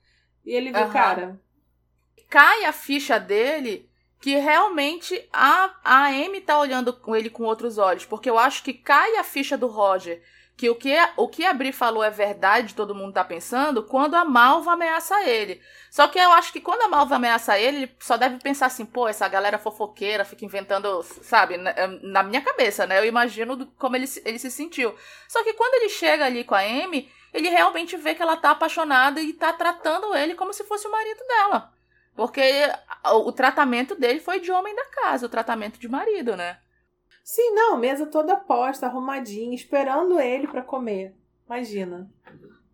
E 0.45 0.53
ele 0.53 0.73
viu, 0.73 0.83
uhum. 0.83 0.93
cara. 0.93 1.41
Cai 2.29 2.65
a 2.65 2.73
ficha 2.73 3.19
dele 3.19 3.89
que 4.21 4.37
realmente 4.37 5.29
a, 5.33 5.71
a 5.85 6.07
Amy 6.07 6.41
tá 6.41 6.59
olhando 6.59 6.93
com 6.93 7.15
ele 7.15 7.29
com 7.29 7.45
outros 7.45 7.79
olhos. 7.79 8.05
Porque 8.05 8.29
eu 8.29 8.39
acho 8.39 8.63
que 8.63 8.73
cai 8.73 9.17
a 9.17 9.25
ficha 9.25 9.57
do 9.57 9.67
Roger 9.67 10.23
que 10.57 10.71
o 10.71 10.75
que, 10.75 10.95
o 11.17 11.29
que 11.29 11.45
a 11.45 11.53
Bri 11.53 11.73
falou 11.73 12.03
é 12.05 12.11
verdade, 12.11 12.75
todo 12.75 12.95
mundo 12.95 13.13
tá 13.13 13.25
pensando, 13.25 13.83
quando 13.83 14.15
a 14.15 14.25
Malva 14.25 14.73
ameaça 14.73 15.23
ele. 15.25 15.61
Só 15.91 16.07
que 16.07 16.19
eu 16.19 16.31
acho 16.33 16.53
que 16.53 16.61
quando 16.61 16.83
a 16.83 16.89
Malva 16.89 17.17
ameaça 17.17 17.59
ele, 17.59 17.79
ele 17.79 17.97
só 17.99 18.17
deve 18.17 18.39
pensar 18.39 18.67
assim, 18.67 18.87
pô, 18.87 19.09
essa 19.09 19.27
galera 19.27 19.59
fofoqueira 19.59 20.25
fica 20.25 20.45
inventando, 20.45 21.03
sabe, 21.03 21.57
na, 21.57 21.75
na 22.03 22.23
minha 22.23 22.41
cabeça, 22.41 22.87
né? 22.87 23.01
Eu 23.01 23.05
imagino 23.05 23.67
como 23.79 23.97
ele, 23.97 24.07
ele 24.25 24.39
se 24.39 24.51
sentiu. 24.51 24.95
Só 25.29 25.43
que 25.43 25.55
quando 25.55 25.75
ele 25.75 25.89
chega 25.89 26.25
ali 26.25 26.45
com 26.45 26.55
a 26.55 26.61
Amy, 26.61 27.11
ele 27.33 27.49
realmente 27.49 27.97
vê 27.97 28.15
que 28.15 28.23
ela 28.23 28.37
tá 28.37 28.53
apaixonada 28.53 29.21
e 29.21 29.33
tá 29.33 29.53
tratando 29.53 30.15
ele 30.15 30.37
como 30.37 30.53
se 30.53 30.63
fosse 30.63 30.87
o 30.87 30.93
marido 30.93 31.21
dela. 31.27 31.74
Porque 32.15 32.43
o 33.25 33.33
tratamento 33.33 33.95
dele 33.95 34.21
foi 34.21 34.41
de 34.41 34.53
homem 34.53 34.75
da 34.75 34.85
casa, 34.87 35.27
o 35.27 35.29
tratamento 35.29 35.79
de 35.79 35.89
marido, 35.89 36.37
né? 36.37 36.59
Sim, 37.25 37.55
não, 37.55 37.77
mesa 37.77 38.07
toda 38.07 38.37
posta, 38.37 38.87
arrumadinha, 38.87 39.55
esperando 39.55 40.21
ele 40.21 40.47
para 40.47 40.63
comer. 40.63 41.15
Imagina. 41.47 42.09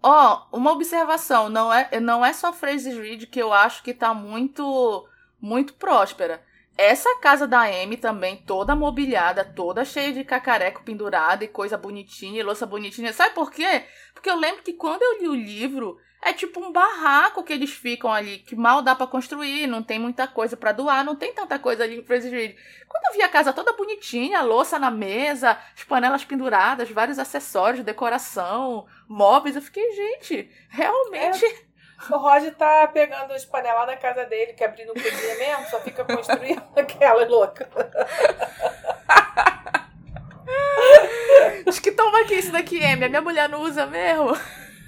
Ó, 0.03 0.47
oh, 0.53 0.57
uma 0.57 0.72
observação, 0.72 1.49
não 1.49 1.72
é, 1.72 2.01
não 2.01 2.24
é 2.24 2.32
só 2.32 2.53
Fraser 2.53 3.01
Reed 3.01 3.26
que 3.26 3.41
eu 3.41 3.53
acho 3.53 3.82
que 3.82 3.95
tá 3.95 4.14
muito 4.14 5.07
muito 5.41 5.74
próspera. 5.74 6.43
Essa 6.76 7.18
casa 7.18 7.47
da 7.47 7.62
Amy 7.62 7.97
também, 7.97 8.38
toda 8.38 8.74
mobiliada, 8.74 9.45
toda 9.45 9.84
cheia 9.84 10.12
de 10.12 10.24
cacareco 10.24 10.82
pendurado 10.82 11.43
e 11.43 11.49
coisa 11.49 11.76
bonitinha, 11.76 12.41
e 12.41 12.43
louça 12.43 12.64
bonitinha. 12.64 13.12
Sabe 13.12 13.34
por 13.34 13.51
quê? 13.51 13.84
Porque 14.14 14.30
eu 14.30 14.36
lembro 14.36 14.62
que 14.62 14.72
quando 14.72 15.03
eu 15.03 15.18
li 15.18 15.28
o 15.28 15.34
livro, 15.34 15.99
é 16.22 16.32
tipo 16.32 16.60
um 16.60 16.70
barraco 16.70 17.42
que 17.42 17.52
eles 17.52 17.70
ficam 17.70 18.12
ali, 18.12 18.38
que 18.38 18.54
mal 18.54 18.82
dá 18.82 18.94
para 18.94 19.06
construir, 19.06 19.66
não 19.66 19.82
tem 19.82 19.98
muita 19.98 20.28
coisa 20.28 20.56
para 20.56 20.72
doar, 20.72 21.04
não 21.04 21.16
tem 21.16 21.32
tanta 21.32 21.58
coisa 21.58 21.84
ali 21.84 22.02
Fraser 22.02 22.30
Reed. 22.30 22.56
Quando 22.86 23.04
eu 23.06 23.12
vi 23.14 23.22
a 23.22 23.28
casa 23.28 23.52
toda 23.52 23.72
bonitinha, 23.72 24.42
louça 24.42 24.78
na 24.78 24.90
mesa, 24.90 25.56
as 25.74 25.84
panelas 25.84 26.24
penduradas, 26.24 26.90
vários 26.90 27.18
acessórios, 27.18 27.84
decoração, 27.84 28.86
móveis, 29.08 29.56
eu 29.56 29.62
fiquei, 29.62 29.92
gente, 29.92 30.50
realmente. 30.68 31.44
É. 31.44 31.70
O 32.10 32.16
Roger 32.16 32.54
tá 32.54 32.88
pegando 32.88 33.32
as 33.32 33.44
panelas 33.44 33.86
na 33.86 33.96
casa 33.96 34.24
dele, 34.24 34.54
que 34.54 34.64
abrindo 34.64 34.94
cozinha 34.94 35.34
mesmo, 35.36 35.66
só 35.68 35.80
fica 35.80 36.02
construindo 36.04 36.62
aquela 36.74 37.26
louca. 37.26 37.68
Acho 41.66 41.82
que 41.82 41.92
toma 41.92 42.22
aqui 42.22 42.34
isso 42.34 42.52
daqui, 42.52 42.82
Amy. 42.82 43.04
A 43.04 43.08
minha 43.08 43.20
mulher 43.20 43.48
não 43.48 43.60
usa 43.60 43.86
mesmo. 43.86 44.32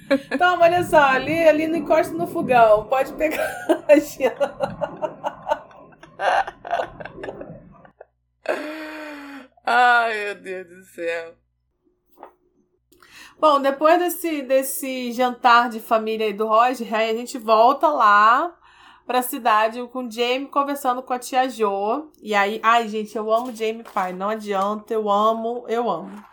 Toma, 0.37 0.63
olha 0.63 0.83
só, 0.83 0.97
ali, 0.97 1.47
ali 1.47 1.67
no 1.67 1.77
encosta 1.77 2.13
no 2.13 2.27
fogão. 2.27 2.85
Pode 2.85 3.13
pegar. 3.13 3.47
Ai, 9.65 10.25
meu 10.25 10.35
Deus 10.35 10.67
do 10.67 10.83
céu. 10.83 11.35
Bom, 13.39 13.61
depois 13.61 13.99
desse, 13.99 14.41
desse 14.41 15.11
jantar 15.11 15.69
de 15.69 15.79
família 15.79 16.27
aí 16.27 16.33
do 16.33 16.47
Roger, 16.47 16.93
aí 16.93 17.09
a 17.09 17.13
gente 17.13 17.37
volta 17.37 17.87
lá 17.89 18.57
pra 19.05 19.21
cidade 19.21 19.85
com 19.87 20.07
o 20.07 20.11
Jamie 20.11 20.47
conversando 20.47 21.01
com 21.03 21.13
a 21.13 21.19
tia 21.19 21.49
Jo. 21.49 22.11
E 22.21 22.33
aí, 22.33 22.59
ai, 22.63 22.87
gente, 22.87 23.17
eu 23.17 23.31
amo 23.33 23.53
Jamie 23.53 23.83
pai, 23.83 24.13
não 24.13 24.29
adianta, 24.29 24.93
eu 24.93 25.09
amo, 25.09 25.65
eu 25.67 25.89
amo. 25.89 26.23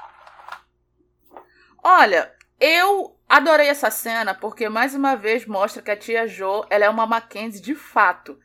Olha, 1.82 2.32
eu 2.60 3.16
Adorei 3.30 3.68
essa 3.68 3.92
cena 3.92 4.34
porque 4.34 4.68
mais 4.68 4.92
uma 4.92 5.14
vez 5.14 5.46
mostra 5.46 5.80
que 5.80 5.90
a 5.92 5.96
tia 5.96 6.26
Jo, 6.26 6.66
ela 6.68 6.84
é 6.84 6.90
uma 6.90 7.06
Mackenzie 7.06 7.62
de 7.62 7.76
fato. 7.76 8.36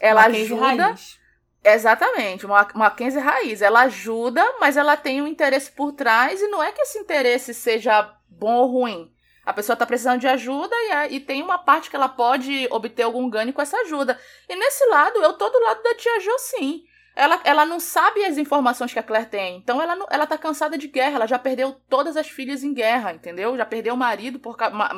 Ela 0.00 0.22
Mackenzie 0.22 0.54
ajuda 0.54 0.86
raiz. 0.86 1.20
Exatamente, 1.62 2.46
uma 2.46 2.66
Mackenzie 2.74 3.20
raiz. 3.20 3.60
Ela 3.60 3.80
ajuda, 3.82 4.42
mas 4.58 4.78
ela 4.78 4.96
tem 4.96 5.20
um 5.20 5.26
interesse 5.26 5.70
por 5.70 5.92
trás 5.92 6.40
e 6.40 6.48
não 6.48 6.62
é 6.62 6.72
que 6.72 6.80
esse 6.80 6.98
interesse 6.98 7.52
seja 7.52 8.16
bom 8.30 8.54
ou 8.54 8.66
ruim. 8.66 9.12
A 9.44 9.52
pessoa 9.52 9.74
está 9.74 9.84
precisando 9.84 10.20
de 10.20 10.26
ajuda 10.26 10.74
e, 10.74 11.16
e, 11.16 11.20
tem 11.20 11.42
uma 11.42 11.58
parte 11.58 11.90
que 11.90 11.96
ela 11.96 12.08
pode 12.08 12.66
obter 12.70 13.02
algum 13.02 13.28
ganho 13.28 13.52
com 13.52 13.60
essa 13.60 13.76
ajuda. 13.82 14.18
E 14.48 14.56
nesse 14.56 14.86
lado, 14.86 15.18
eu 15.18 15.34
tô 15.34 15.50
do 15.50 15.60
lado 15.60 15.82
da 15.82 15.94
tia 15.96 16.18
Jo, 16.18 16.38
sim. 16.38 16.84
Ela, 17.20 17.40
ela 17.44 17.66
não 17.66 17.78
sabe 17.78 18.24
as 18.24 18.38
informações 18.38 18.92
que 18.92 18.98
a 18.98 19.02
Claire 19.02 19.26
tem. 19.26 19.58
Então 19.58 19.80
ela, 19.80 19.94
não, 19.94 20.06
ela 20.10 20.26
tá 20.26 20.38
cansada 20.38 20.78
de 20.78 20.88
guerra. 20.88 21.16
Ela 21.16 21.26
já 21.26 21.38
perdeu 21.38 21.72
todas 21.88 22.16
as 22.16 22.28
filhas 22.28 22.64
em 22.64 22.72
guerra, 22.72 23.12
entendeu? 23.12 23.56
Já 23.58 23.66
perdeu 23.66 23.94
marido 23.94 24.38
por 24.38 24.56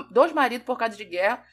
dois 0.08 0.32
maridos 0.32 0.64
por 0.64 0.78
causa 0.78 0.96
de 0.96 1.04
guerra. 1.04 1.44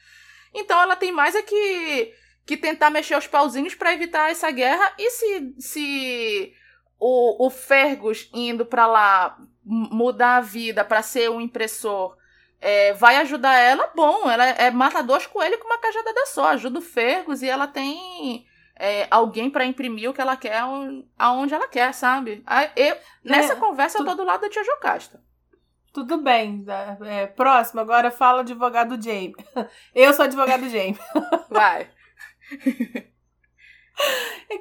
Então 0.54 0.80
ela 0.80 0.94
tem 0.94 1.10
mais 1.10 1.34
é 1.34 1.42
que, 1.42 2.14
que 2.46 2.56
tentar 2.56 2.88
mexer 2.88 3.16
os 3.16 3.26
pauzinhos 3.26 3.74
para 3.74 3.92
evitar 3.92 4.30
essa 4.30 4.48
guerra. 4.52 4.92
E 4.96 5.10
se, 5.10 5.54
se 5.58 6.54
o, 7.00 7.46
o 7.46 7.50
Fergus 7.50 8.30
indo 8.32 8.64
para 8.64 8.86
lá 8.86 9.36
mudar 9.64 10.36
a 10.36 10.40
vida 10.40 10.84
para 10.84 11.02
ser 11.02 11.30
um 11.30 11.40
impressor 11.40 12.16
é, 12.60 12.92
vai 12.92 13.16
ajudar 13.16 13.56
ela, 13.56 13.90
bom. 13.94 14.30
Ela 14.30 14.44
é 14.44 14.70
mata 14.70 15.02
dois 15.02 15.26
coelhos 15.26 15.58
com 15.58 15.66
uma 15.66 15.78
cajadada 15.78 16.26
só. 16.26 16.48
Ajuda 16.50 16.78
o 16.78 16.82
Fergus 16.82 17.42
e 17.42 17.48
ela 17.48 17.66
tem 17.66 18.46
é, 18.80 19.06
alguém 19.10 19.50
para 19.50 19.66
imprimir 19.66 20.08
o 20.08 20.14
que 20.14 20.22
ela 20.22 20.38
quer 20.38 20.62
aonde 21.18 21.52
ela 21.52 21.68
quer, 21.68 21.92
sabe? 21.92 22.42
Eu, 22.74 22.96
nessa 23.22 23.52
é, 23.52 23.56
conversa 23.56 23.98
tu... 23.98 24.04
eu 24.04 24.06
tô 24.06 24.14
do 24.14 24.24
lado 24.24 24.40
da 24.40 24.48
tia 24.48 24.64
Jocasta. 24.64 25.22
Tudo 25.92 26.16
bem. 26.18 26.64
É, 27.04 27.26
próximo, 27.26 27.80
agora 27.80 28.10
fala 28.10 28.40
advogado 28.40 29.00
Jamie. 29.00 29.34
Eu 29.94 30.14
sou 30.14 30.24
advogado 30.24 30.68
Jamie. 30.68 30.96
Vai. 31.50 31.90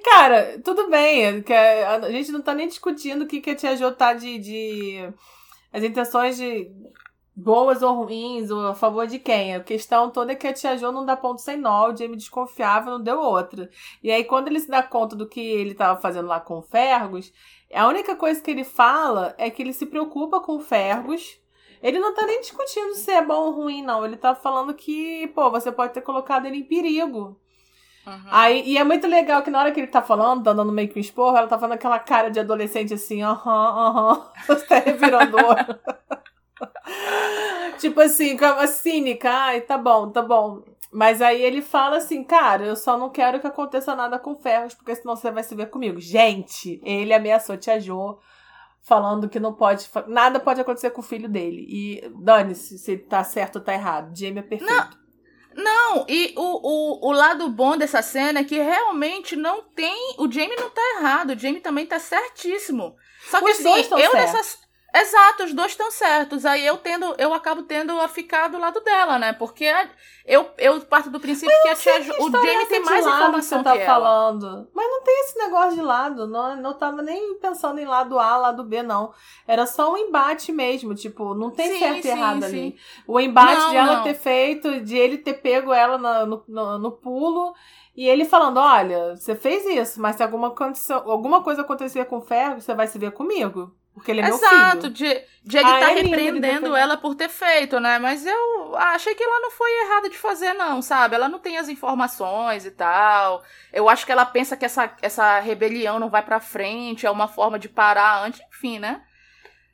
Cara, 0.04 0.60
tudo 0.64 0.90
bem. 0.90 1.44
A 1.86 2.12
gente 2.12 2.32
não 2.32 2.42
tá 2.42 2.54
nem 2.54 2.68
discutindo 2.68 3.24
o 3.24 3.28
que, 3.28 3.40
que 3.40 3.52
a 3.52 3.56
tia 3.56 3.78
Jo 3.78 3.92
tá 3.92 4.14
de, 4.14 4.38
de. 4.40 5.14
As 5.72 5.84
intenções 5.84 6.36
de 6.36 6.70
boas 7.40 7.82
ou 7.82 8.04
ruins, 8.04 8.52
ou 8.52 8.68
a 8.68 8.76
favor 8.76 9.08
de 9.08 9.18
quem. 9.18 9.56
A 9.56 9.60
questão 9.62 10.10
toda 10.10 10.34
é 10.34 10.36
que 10.36 10.48
a 10.48 10.54
tia 10.54 10.78
Jo 10.78 10.92
não 10.92 11.06
dá 11.06 11.16
ponto 11.16 11.42
sem 11.42 11.58
nó, 11.58 11.90
o 11.90 11.96
Jamie 11.96 12.18
desconfiava, 12.18 12.92
não 12.92 13.02
deu 13.02 13.20
outra. 13.20 13.70
E 14.04 14.12
aí, 14.12 14.24
quando 14.24 14.48
ele 14.50 14.60
se 14.60 14.70
dá 14.70 14.84
conta 14.84 15.16
do 15.16 15.28
que 15.28 15.40
ele 15.40 15.72
estava 15.72 16.00
fazendo 16.00 16.28
lá 16.28 16.40
com 16.40 16.60
o 16.60 16.62
Fergus, 16.62 17.32
a 17.74 17.88
única 17.88 18.16
coisa 18.16 18.42
que 18.42 18.52
ele 18.52 18.64
fala 18.64 19.34
é 19.38 19.50
que 19.50 19.62
ele 19.62 19.74
se 19.74 19.86
preocupa 19.86 20.42
com 20.42 20.58
o 20.58 20.60
Fergus. 20.60 21.40
Ele 21.82 21.98
não 21.98 22.14
tá 22.14 22.26
nem 22.26 22.42
discutindo 22.42 22.94
se 22.96 23.10
é 23.10 23.24
bom 23.24 23.46
ou 23.46 23.52
ruim, 23.52 23.82
não. 23.82 24.06
Ele 24.06 24.18
tá 24.18 24.36
falando 24.36 24.74
que, 24.74 25.28
pô, 25.28 25.50
você 25.50 25.72
pode 25.72 25.94
ter 25.94 26.02
colocado 26.02 26.46
ele 26.46 26.58
em 26.58 26.64
perigo. 26.64 27.40
Uhum. 28.06 28.22
Aí, 28.32 28.64
e 28.66 28.78
é 28.78 28.84
muito 28.84 29.08
legal 29.08 29.42
que 29.44 29.50
na 29.50 29.60
hora 29.60 29.72
que 29.72 29.80
ele 29.80 29.88
tá 29.88 30.02
falando, 30.02 30.44
tá 30.44 30.52
dando 30.52 30.74
meio 30.74 30.90
que 30.90 30.98
um 30.98 31.02
esporro, 31.02 31.38
ela 31.38 31.48
tá 31.48 31.58
fazendo 31.58 31.76
aquela 31.76 32.00
cara 32.00 32.30
de 32.30 32.40
adolescente 32.40 32.94
assim, 32.94 33.22
aham, 33.22 33.50
aham, 33.50 34.32
você 34.48 34.66
tá 34.66 34.80
revirando 34.80 35.38
tipo 37.80 38.00
assim, 38.02 38.38
como 38.38 38.68
cínica, 38.68 39.30
ai, 39.32 39.62
tá 39.62 39.78
bom, 39.78 40.10
tá 40.10 40.22
bom. 40.22 40.64
Mas 40.92 41.22
aí 41.22 41.42
ele 41.42 41.62
fala 41.62 41.98
assim, 41.98 42.24
cara, 42.24 42.66
eu 42.66 42.76
só 42.76 42.98
não 42.98 43.10
quero 43.10 43.40
que 43.40 43.48
aconteça 43.48 43.96
nada 43.96 44.18
com 44.18 44.36
ferros, 44.36 44.74
porque 44.74 44.96
senão 44.96 45.16
você 45.16 45.30
vai 45.30 45.44
se 45.44 45.54
ver 45.54 45.70
comigo. 45.70 46.00
Gente, 46.00 46.82
ele 46.84 47.14
ameaçou 47.14 47.58
Tia 47.58 47.80
Jo, 47.80 48.18
falando 48.82 49.30
que 49.30 49.40
não 49.40 49.54
pode, 49.54 49.88
nada 50.08 50.40
pode 50.40 50.60
acontecer 50.62 50.90
com 50.90 51.02
o 51.02 51.04
filho 51.04 51.30
dele. 51.30 51.66
E 51.70 52.12
dane-se 52.24 52.80
se 52.80 52.98
tá 52.98 53.24
certo 53.24 53.58
ou 53.58 53.62
tá 53.62 53.74
errado. 53.74 54.18
Jamie 54.18 54.40
é 54.40 54.42
perfeito. 54.42 54.74
Não. 54.74 55.00
Não, 55.56 56.06
e 56.08 56.34
o, 56.38 56.42
o, 56.42 57.10
o 57.10 57.12
lado 57.12 57.50
bom 57.50 57.76
dessa 57.76 58.02
cena 58.02 58.40
é 58.40 58.44
que 58.44 58.58
realmente 58.60 59.36
não 59.36 59.64
tem. 59.64 60.16
O 60.18 60.32
Jamie 60.32 60.56
não 60.56 60.70
tá 60.70 60.82
errado, 60.98 61.32
o 61.32 61.40
Jamie 61.40 61.60
também 61.60 61.86
tá 61.86 62.00
certíssimo. 62.00 62.96
Só 63.30 63.40
que 63.40 63.52
Os 63.52 63.60
assim, 63.60 63.76
eu 63.76 63.84
certos. 63.84 64.14
nessa, 64.14 64.58
Exato, 64.94 65.44
os 65.44 65.54
dois 65.54 65.72
estão 65.72 65.92
certos. 65.92 66.46
Aí 66.46 66.66
eu 66.66 66.78
tendo, 66.78 67.14
eu 67.18 67.34
acabo 67.34 67.64
tendo 67.64 68.00
a 68.00 68.08
ficar 68.08 68.48
do 68.48 68.58
lado 68.58 68.80
dela, 68.82 69.20
né? 69.20 69.34
Porque 69.34 69.66
a, 69.68 69.88
eu, 70.26 70.50
eu 70.58 70.82
parto 70.82 71.10
do 71.10 71.20
princípio 71.20 71.56
que 71.62 71.70
a 71.70 71.76
tia, 71.76 72.02
que 72.02 72.12
o 72.22 72.32
Jamie 72.32 72.66
tem 72.66 72.84
mais 72.84 73.06
informação 73.06 73.60
que, 73.60 73.70
você 73.70 73.76
tá 73.76 73.78
que 73.78 73.86
falando. 73.86 74.68
Mas 74.74 74.88
não 74.90 75.04
tem 75.04 75.20
esse 75.26 75.38
negócio 75.38 75.76
de 75.76 75.82
lado. 75.82 76.28
Não, 76.28 76.56
não 76.56 76.74
tava 76.78 77.02
nem 77.02 77.36
pensando 77.36 77.80
em 77.80 77.86
lado 77.86 78.18
A, 78.20 78.38
lado 78.38 78.64
B, 78.64 78.82
não. 78.82 79.14
Era 79.48 79.68
só 79.68 79.94
um 79.94 79.98
embate 79.98 80.52
mesmo. 80.52 80.96
Tipo, 80.96 81.36
não 81.36 81.52
tem 81.52 81.74
sim, 81.74 81.80
certo 81.80 82.06
e 82.06 82.10
errado 82.10 82.40
sim. 82.42 82.46
ali. 82.46 82.78
O 83.08 83.20
embate 83.20 83.62
não, 83.62 83.70
de 83.70 83.76
ela 83.76 83.96
não. 83.98 84.04
ter 84.04 84.16
feito, 84.16 84.82
de 84.82 84.98
ele 84.98 85.20
ter 85.20 85.36
pego 85.36 85.72
ela 85.72 86.26
no, 86.26 86.44
no, 86.48 86.80
no 86.80 86.92
pulo. 86.94 87.54
E 87.96 88.08
ele 88.08 88.26
falando: 88.26 88.58
olha, 88.58 89.16
você 89.16 89.36
fez 89.36 89.66
isso, 89.66 90.02
mas 90.02 90.16
se 90.16 90.24
alguma, 90.24 90.50
condição, 90.52 91.04
alguma 91.10 91.44
coisa 91.44 91.62
acontecer 91.62 92.06
com 92.06 92.18
o 92.18 92.22
Ferro, 92.22 92.60
você 92.60 92.74
vai 92.74 92.88
se 92.88 92.98
ver 92.98 93.12
comigo. 93.12 93.76
Porque 93.94 94.12
ele 94.12 94.22
é 94.22 94.28
Exato, 94.28 94.54
meu 94.54 94.82
filho. 94.82 94.90
de, 94.94 95.06
de 95.44 95.58
ele 95.58 95.68
estar 95.68 95.80
tá 95.80 95.88
repreendendo 95.88 96.76
ela 96.76 96.96
por 96.96 97.16
ter 97.16 97.28
feito, 97.28 97.80
né? 97.80 98.00
Mas 98.00 98.26
eu 98.26 98.76
achei 98.78 99.14
que 99.14 99.24
ela 99.24 99.42
não 99.42 99.52
foi 99.52 99.70
errada 99.82 100.10
de 100.10 100.18
fazer, 100.18 100.54
não, 100.54 100.82
sabe? 100.82 101.16
Ela 101.16 101.28
não 101.28 101.40
tem 101.40 101.58
as 101.58 101.68
informações 101.68 102.66
e 102.66 102.72
tal. 102.72 103.44
Eu 103.74 103.90
acho 103.90 104.06
que 104.06 104.12
ela 104.12 104.26
pensa 104.26 104.56
que 104.56 104.64
essa, 104.64 104.94
essa 105.02 105.40
rebelião 105.40 106.00
não 106.00 106.10
vai 106.10 106.22
pra 106.22 106.40
frente, 106.40 107.06
é 107.06 107.12
uma 107.12 107.28
forma 107.28 107.60
de 107.60 107.68
parar 107.68 108.24
antes, 108.24 108.42
enfim, 108.50 108.80
né? 108.80 109.02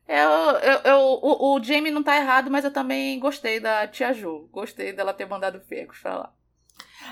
Eu, 0.07 0.29
eu, 0.59 0.79
eu, 0.83 0.99
o, 0.99 1.55
o 1.55 1.63
Jamie 1.63 1.91
não 1.91 2.03
tá 2.03 2.15
errado, 2.15 2.51
mas 2.51 2.63
eu 2.63 2.71
também 2.71 3.19
gostei 3.19 3.59
da 3.59 3.87
Tia 3.87 4.13
Ju. 4.13 4.47
Gostei 4.51 4.93
dela 4.93 5.13
ter 5.13 5.27
mandado 5.27 5.57
o 5.57 5.61
Fecos 5.61 5.99
pra 5.99 6.17
lá. 6.17 6.33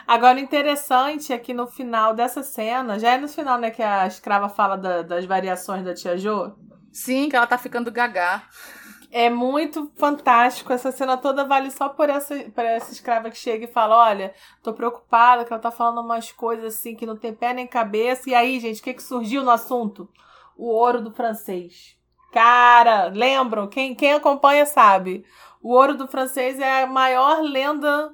Agora, 0.08 0.40
interessante 0.40 1.34
é 1.34 1.38
que 1.38 1.54
no 1.54 1.68
final 1.68 2.14
dessa 2.14 2.44
cena, 2.44 3.00
já 3.00 3.12
é 3.12 3.18
no 3.18 3.28
final, 3.28 3.60
né, 3.60 3.72
que 3.72 3.82
a 3.82 4.08
escrava 4.08 4.50
fala 4.50 4.76
da, 4.76 5.02
das 5.02 5.26
variações 5.26 5.84
da 5.84 5.94
Tia 5.94 6.18
Jo. 6.18 6.56
Sim, 6.94 7.28
que 7.28 7.36
ela 7.36 7.48
tá 7.48 7.58
ficando 7.58 7.92
gagá. 7.92 8.44
É 9.12 9.30
muito 9.30 9.92
fantástico. 9.96 10.72
Essa 10.72 10.92
cena 10.92 11.18
toda 11.18 11.44
vale 11.44 11.72
só 11.72 11.90
por 11.90 12.10
essa, 12.10 12.36
por 12.52 12.64
essa 12.64 12.92
escrava 12.92 13.30
que 13.32 13.38
chega 13.38 13.66
e 13.66 13.72
fala: 13.72 13.98
Olha, 13.98 14.34
tô 14.62 14.74
preocupada 14.74 15.44
que 15.44 15.52
ela 15.52 15.62
tá 15.62 15.72
falando 15.72 16.02
umas 16.02 16.32
coisas 16.32 16.76
assim 16.76 16.96
que 16.96 17.06
não 17.06 17.18
tem 17.18 17.34
pé 17.34 17.54
nem 17.54 17.68
cabeça. 17.68 18.30
E 18.30 18.36
aí, 18.36 18.60
gente, 18.60 18.80
o 18.80 18.84
que, 18.84 18.94
que 18.94 19.04
surgiu 19.04 19.44
no 19.44 19.50
assunto? 19.50 20.08
O 20.56 20.68
ouro 20.68 21.02
do 21.02 21.12
francês. 21.12 21.98
Cara, 22.32 23.06
lembram? 23.08 23.68
Quem, 23.68 23.94
quem 23.96 24.14
acompanha 24.14 24.66
sabe. 24.66 25.26
O 25.62 25.74
ouro 25.74 25.96
do 25.96 26.08
francês 26.08 26.60
é 26.60 26.84
a 26.84 26.88
maior 26.88 27.42
lenda 27.42 28.14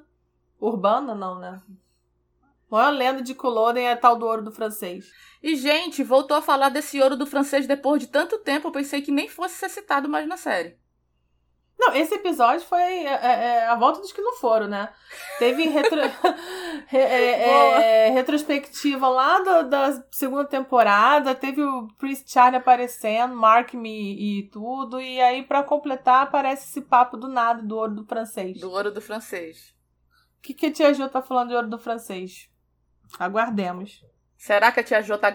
urbana, 0.60 1.14
não, 1.14 1.38
né? 1.38 1.60
Maior 2.70 2.90
lenda 2.90 3.20
de 3.20 3.34
Culloden 3.34 3.88
é 3.88 3.96
tal 3.96 4.16
do 4.16 4.26
ouro 4.26 4.42
do 4.42 4.52
francês. 4.52 5.10
E, 5.42 5.56
gente, 5.56 6.04
voltou 6.04 6.36
a 6.36 6.42
falar 6.42 6.68
desse 6.68 7.00
ouro 7.00 7.16
do 7.16 7.26
francês 7.26 7.66
depois 7.66 8.00
de 8.00 8.06
tanto 8.06 8.38
tempo, 8.38 8.68
eu 8.68 8.72
pensei 8.72 9.02
que 9.02 9.10
nem 9.10 9.28
fosse 9.28 9.56
ser 9.56 9.68
citado 9.68 10.08
mais 10.08 10.28
na 10.28 10.36
série. 10.36 10.78
Não, 11.80 11.94
esse 11.94 12.14
episódio 12.14 12.60
foi 12.66 12.82
é, 12.82 13.06
é, 13.06 13.44
é 13.46 13.66
a 13.66 13.74
volta 13.74 14.00
dos 14.00 14.12
que 14.12 14.20
não 14.20 14.36
foram, 14.36 14.68
né? 14.68 14.92
Teve 15.38 15.66
retro... 15.66 15.98
é, 16.92 18.08
é 18.08 18.10
retrospectiva 18.10 19.08
lá 19.08 19.38
do, 19.38 19.70
da 19.70 20.04
segunda 20.10 20.44
temporada, 20.44 21.34
teve 21.34 21.62
o 21.62 21.88
Prince 21.96 22.22
Charlie 22.26 22.58
aparecendo, 22.58 23.34
Mark 23.34 23.72
Me 23.72 24.12
e 24.12 24.50
tudo, 24.50 25.00
e 25.00 25.22
aí 25.22 25.42
para 25.42 25.62
completar 25.62 26.24
aparece 26.24 26.68
esse 26.68 26.82
papo 26.82 27.16
do 27.16 27.28
nada 27.28 27.62
do 27.62 27.74
ouro 27.74 27.94
do 27.94 28.04
francês. 28.04 28.60
Do 28.60 28.70
ouro 28.70 28.92
do 28.92 29.00
francês. 29.00 29.74
O 30.36 30.42
que, 30.42 30.52
que 30.52 30.66
a 30.66 30.72
tia 30.72 30.92
Jo 30.92 31.08
tá 31.08 31.22
falando 31.22 31.48
de 31.48 31.54
ouro 31.54 31.68
do 31.68 31.78
francês? 31.78 32.49
Aguardemos. 33.18 34.04
Será 34.36 34.72
que 34.72 34.80
a 34.80 34.82
tia 34.82 35.02
Jo 35.02 35.18
tá 35.18 35.32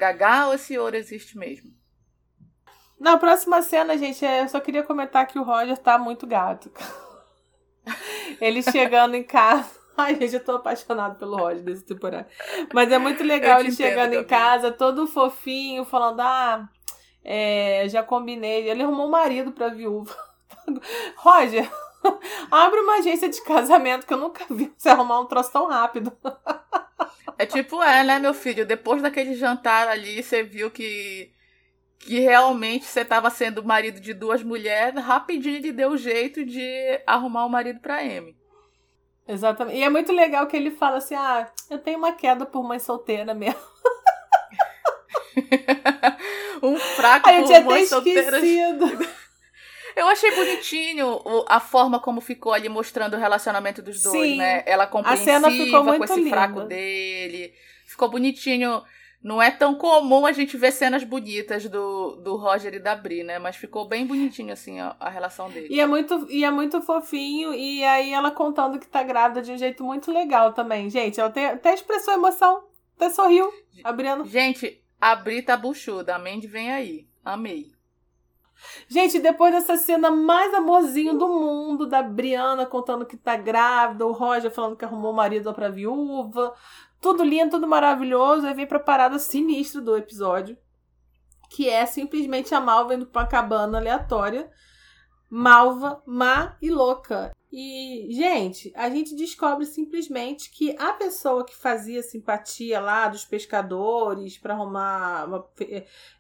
ou 0.48 0.54
esse 0.54 0.78
ouro 0.78 0.96
existe 0.96 1.38
mesmo? 1.38 1.72
Na 3.00 3.18
próxima 3.18 3.62
cena, 3.62 3.98
gente, 3.98 4.26
é, 4.26 4.42
eu 4.42 4.48
só 4.48 4.60
queria 4.60 4.84
comentar 4.84 5.28
que 5.28 5.38
o 5.38 5.44
Roger 5.44 5.78
tá 5.78 5.98
muito 5.98 6.26
gato. 6.26 6.72
Ele 8.40 8.64
chegando 8.64 9.16
em 9.16 9.24
casa. 9.24 9.70
Ai, 9.98 10.16
gente, 10.16 10.34
eu 10.34 10.44
tô 10.44 10.54
apaixonado 10.54 11.18
pelo 11.18 11.38
Roger 11.38 11.64
dessa 11.64 11.86
temporada. 11.86 12.28
Mas 12.74 12.92
é 12.92 12.98
muito 12.98 13.24
legal 13.24 13.62
ele 13.62 13.72
chegando 13.72 14.14
em 14.14 14.26
casa, 14.26 14.70
todo 14.70 15.08
fofinho, 15.08 15.86
falando: 15.86 16.20
Ah, 16.20 16.68
é, 17.24 17.86
já 17.88 18.04
combinei. 18.04 18.70
Ele 18.70 18.84
arrumou 18.84 19.08
um 19.08 19.12
marido 19.12 19.54
pra 19.54 19.70
viúva. 19.70 20.14
Roger, 21.16 21.72
abre 22.52 22.80
uma 22.82 22.96
agência 22.96 23.30
de 23.30 23.42
casamento 23.44 24.06
que 24.06 24.14
eu 24.14 24.18
nunca 24.18 24.46
vi 24.50 24.74
você 24.76 24.90
arrumar 24.90 25.22
um 25.22 25.28
troço 25.28 25.54
tão 25.54 25.68
rápido. 25.68 26.12
É 27.38 27.46
tipo, 27.46 27.82
é, 27.82 28.04
né, 28.04 28.20
meu 28.20 28.34
filho? 28.34 28.66
Depois 28.66 29.02
daquele 29.02 29.36
jantar 29.36 29.88
ali, 29.88 30.22
você 30.22 30.44
viu 30.44 30.70
que 30.72 31.32
que 32.00 32.20
realmente 32.20 32.86
você 32.86 33.02
estava 33.02 33.30
sendo 33.32 33.64
marido 33.64 34.00
de 34.00 34.14
duas 34.14 34.44
mulheres, 34.44 35.04
rapidinho 35.04 35.56
ele 35.56 35.72
deu 35.72 35.98
jeito 35.98 36.46
de 36.46 37.02
arrumar 37.08 37.46
o 37.46 37.48
um 37.48 37.50
marido 37.50 37.80
para 37.80 38.00
Amy. 38.00 38.36
Exatamente. 39.28 39.80
E 39.80 39.84
é 39.84 39.90
muito 39.90 40.12
legal 40.12 40.46
que 40.46 40.56
ele 40.56 40.70
fala 40.72 40.98
assim: 40.98 41.16
ah, 41.16 41.50
eu 41.70 41.80
tenho 41.80 41.98
uma 41.98 42.12
queda 42.12 42.46
por 42.46 42.64
mãe 42.64 42.78
solteira 42.78 43.34
mesmo. 43.34 43.60
um 46.62 46.78
fraco 46.78 47.28
Ai, 47.28 47.42
por 47.42 47.64
mãe 47.64 47.86
solteira. 47.88 48.40
Eu 49.96 50.08
achei 50.08 50.36
bonitinho 50.36 51.22
a 51.48 51.60
forma 51.60 52.00
como 52.00 52.20
ficou 52.20 52.54
ali 52.54 52.68
mostrando 52.68 53.16
o 53.16 53.20
relacionamento 53.20 53.82
dos 53.82 54.04
dois, 54.04 54.32
Sim, 54.32 54.38
né? 54.38 54.64
Ela 54.66 54.86
compreensiva 54.86 55.42
com 55.42 56.04
esse 56.04 56.16
linda. 56.16 56.30
fraco 56.30 56.62
dele. 56.62 57.54
Ficou 57.86 58.10
bonitinho. 58.10 58.84
Não 59.24 59.42
é 59.42 59.50
tão 59.50 59.74
comum 59.74 60.24
a 60.26 60.32
gente 60.32 60.56
ver 60.56 60.72
cenas 60.72 61.04
bonitas 61.04 61.68
do, 61.68 62.18
do 62.18 62.36
Roger 62.36 62.76
e 62.76 62.80
da 62.80 62.96
Bri, 62.96 63.24
né? 63.24 63.40
Mas 63.40 63.56
ficou 63.56 63.88
bem 63.88 64.06
bonitinho, 64.06 64.54
assim, 64.54 64.80
a, 64.80 64.96
a 65.00 65.10
relação 65.10 65.50
deles. 65.50 65.72
E 65.72 65.80
é, 65.80 65.88
muito, 65.88 66.28
e 66.30 66.44
é 66.46 66.52
muito 66.52 66.80
fofinho. 66.82 67.52
E 67.52 67.84
aí 67.84 68.14
ela 68.14 68.30
contando 68.30 68.78
que 68.78 68.86
tá 68.86 69.02
grávida 69.02 69.42
de 69.42 69.52
um 69.52 69.58
jeito 69.58 69.84
muito 69.84 70.12
legal 70.12 70.54
também. 70.54 70.92
Gente, 70.92 71.20
ela 71.20 71.32
tem, 71.32 71.48
até 71.48 71.74
expressou 71.74 72.14
emoção. 72.14 72.66
Até 72.96 73.10
sorriu. 73.10 73.52
Abrindo. 73.84 74.26
Gente, 74.26 74.80
a 75.02 75.16
Bri 75.16 75.42
tá 75.42 75.58
buchuda. 75.58 76.16
A 76.16 76.20
Mandy 76.20 76.46
vem 76.46 76.72
aí. 76.72 77.08
Amei. 77.24 77.75
Gente, 78.88 79.20
depois 79.20 79.54
dessa 79.54 79.78
cena 79.78 80.10
mais 80.10 80.54
amorzinho 80.54 81.18
do 81.18 81.28
mundo, 81.28 81.86
da 81.86 82.02
Briana 82.02 82.66
contando 82.66 83.06
que 83.06 83.18
tá 83.18 83.36
grávida, 83.36 84.06
o 84.06 84.12
Roger 84.12 84.52
falando 84.52 84.78
que 84.78 84.86
arrumou 84.86 85.12
o 85.12 85.16
marido 85.16 85.54
pra 85.54 85.70
viúva, 85.70 86.54
tudo 87.02 87.24
lindo, 87.24 87.52
tudo 87.52 87.68
maravilhoso, 87.68 88.48
aí 88.48 88.54
vem 88.54 88.66
pra 88.66 88.80
parada 88.80 89.20
sinistra 89.20 89.82
do 89.82 89.98
episódio, 89.98 90.58
que 91.50 91.70
é 91.70 91.86
simplesmente 91.86 92.56
a 92.56 92.62
Malva 92.62 92.96
indo 92.96 93.06
pra 93.06 93.24
uma 93.24 93.28
cabana 93.28 93.78
aleatória, 93.78 94.50
malva, 95.30 96.02
má 96.06 96.56
e 96.62 96.72
louca. 96.72 97.35
E, 97.52 98.08
gente, 98.12 98.74
a 98.76 98.90
gente 98.90 99.16
descobre 99.16 99.66
simplesmente 99.66 100.50
que 100.50 100.76
a 100.78 100.94
pessoa 100.94 101.46
que 101.46 101.56
fazia 101.56 102.02
simpatia 102.02 102.80
lá 102.80 103.08
dos 103.08 103.24
pescadores 103.24 104.38
para 104.38 104.54
arrumar 104.54 105.26
uma, 105.26 105.48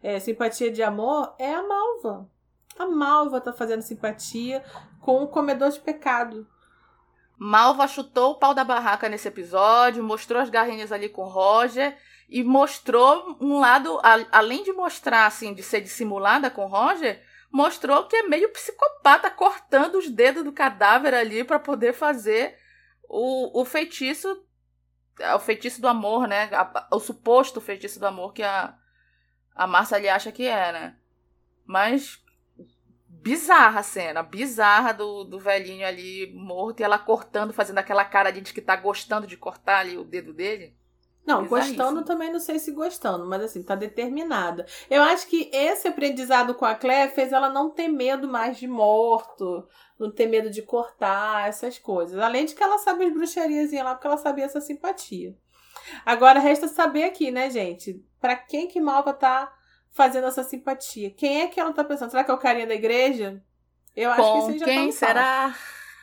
é, 0.01 0.19
simpatia 0.19 0.71
de 0.71 0.81
amor 0.81 1.33
é 1.37 1.53
a 1.53 1.63
Malva. 1.67 2.29
A 2.77 2.85
Malva 2.85 3.41
tá 3.41 3.51
fazendo 3.53 3.81
simpatia 3.81 4.63
com 5.01 5.23
o 5.23 5.27
comedor 5.27 5.71
de 5.71 5.79
pecado. 5.79 6.47
Malva 7.37 7.87
chutou 7.87 8.31
o 8.31 8.35
pau 8.35 8.53
da 8.53 8.63
barraca 8.63 9.09
nesse 9.09 9.27
episódio, 9.27 10.03
mostrou 10.03 10.41
as 10.41 10.49
garrinhas 10.49 10.91
ali 10.91 11.09
com 11.09 11.25
Roger 11.25 11.97
e 12.29 12.43
mostrou 12.43 13.37
um 13.41 13.59
lado, 13.59 13.99
além 14.31 14.63
de 14.63 14.71
mostrar 14.71 15.25
assim, 15.25 15.53
de 15.53 15.61
ser 15.61 15.81
dissimulada 15.81 16.49
com 16.49 16.67
Roger, 16.67 17.21
mostrou 17.55 18.05
que 18.05 18.17
é 18.17 18.23
meio 18.23 18.51
psicopata 18.51 19.31
cortando 19.31 19.95
os 19.95 20.09
dedos 20.09 20.43
do 20.43 20.51
cadáver 20.51 21.13
ali 21.13 21.41
para 21.41 21.57
poder 21.57 21.93
fazer 21.93 22.57
o, 23.07 23.61
o 23.61 23.63
feitiço, 23.63 24.45
o 25.33 25.39
feitiço 25.39 25.79
do 25.79 25.87
amor, 25.87 26.27
né? 26.27 26.49
O 26.91 26.99
suposto 26.99 27.61
feitiço 27.61 27.97
do 27.97 28.05
amor 28.05 28.33
que 28.33 28.43
a, 28.43 28.77
a 29.55 29.65
Marcia 29.65 29.95
ali 29.95 30.09
acha 30.09 30.33
que 30.33 30.45
é, 30.45 30.73
né? 30.73 30.97
Mas 31.65 32.21
bizarra 33.07 33.79
a 33.79 33.83
cena, 33.83 34.21
bizarra 34.21 34.93
do, 34.93 35.23
do 35.23 35.39
velhinho 35.39 35.87
ali 35.87 36.33
morto 36.35 36.81
e 36.81 36.83
ela 36.83 36.99
cortando, 36.99 37.53
fazendo 37.53 37.77
aquela 37.77 38.03
cara 38.03 38.31
de 38.31 38.53
que 38.53 38.61
tá 38.61 38.75
gostando 38.75 39.25
de 39.25 39.37
cortar 39.37 39.79
ali 39.79 39.97
o 39.97 40.03
dedo 40.03 40.33
dele. 40.33 40.75
Não, 41.25 41.47
gostando 41.47 42.03
também 42.03 42.31
não 42.31 42.39
sei 42.39 42.59
se 42.59 42.71
gostando, 42.71 43.25
mas 43.25 43.41
assim, 43.41 43.63
tá 43.63 43.75
determinada. 43.75 44.65
Eu 44.89 45.01
acho 45.01 45.27
que 45.27 45.49
esse 45.51 45.87
aprendizado 45.87 46.53
com 46.53 46.65
a 46.65 46.75
Claire 46.75 47.11
fez 47.13 47.31
ela 47.31 47.49
não 47.49 47.71
ter 47.71 47.87
medo 47.87 48.27
mais 48.27 48.57
de 48.57 48.67
morto, 48.67 49.67
não 49.99 50.11
ter 50.11 50.27
medo 50.27 50.51
de 50.51 50.61
cortar, 50.61 51.47
essas 51.47 51.79
coisas. 51.79 52.19
Além 52.19 52.45
de 52.45 52.53
que 52.53 52.61
ela 52.61 52.77
sabe 52.77 53.05
as 53.05 53.13
bruxarias 53.13 53.71
lá, 53.71 53.95
porque 53.95 54.05
ela 54.05 54.17
sabia 54.17 54.45
essa 54.45 54.61
simpatia. 54.61 55.35
Agora 56.05 56.39
resta 56.39 56.67
saber 56.67 57.03
aqui, 57.05 57.31
né, 57.31 57.49
gente? 57.49 58.03
Para 58.21 58.35
quem 58.35 58.67
que 58.67 58.79
Malva 58.79 59.13
tá 59.13 59.51
fazendo 59.91 60.27
essa 60.27 60.43
simpatia. 60.43 61.09
Quem 61.09 61.41
é 61.41 61.47
que 61.47 61.59
ela 61.59 61.73
tá 61.73 61.83
pensando? 61.83 62.11
Será 62.11 62.23
que 62.23 62.29
é 62.29 62.33
o 62.33 62.37
carinha 62.39 62.67
da 62.67 62.75
igreja? 62.75 63.41
Eu 63.95 64.11
acho 64.11 64.21
Com 64.21 64.45
que 64.45 64.51
sim, 64.53 64.59
já 64.59 64.65
quem 64.65 64.87
tá 64.87 64.91
será? 64.91 65.55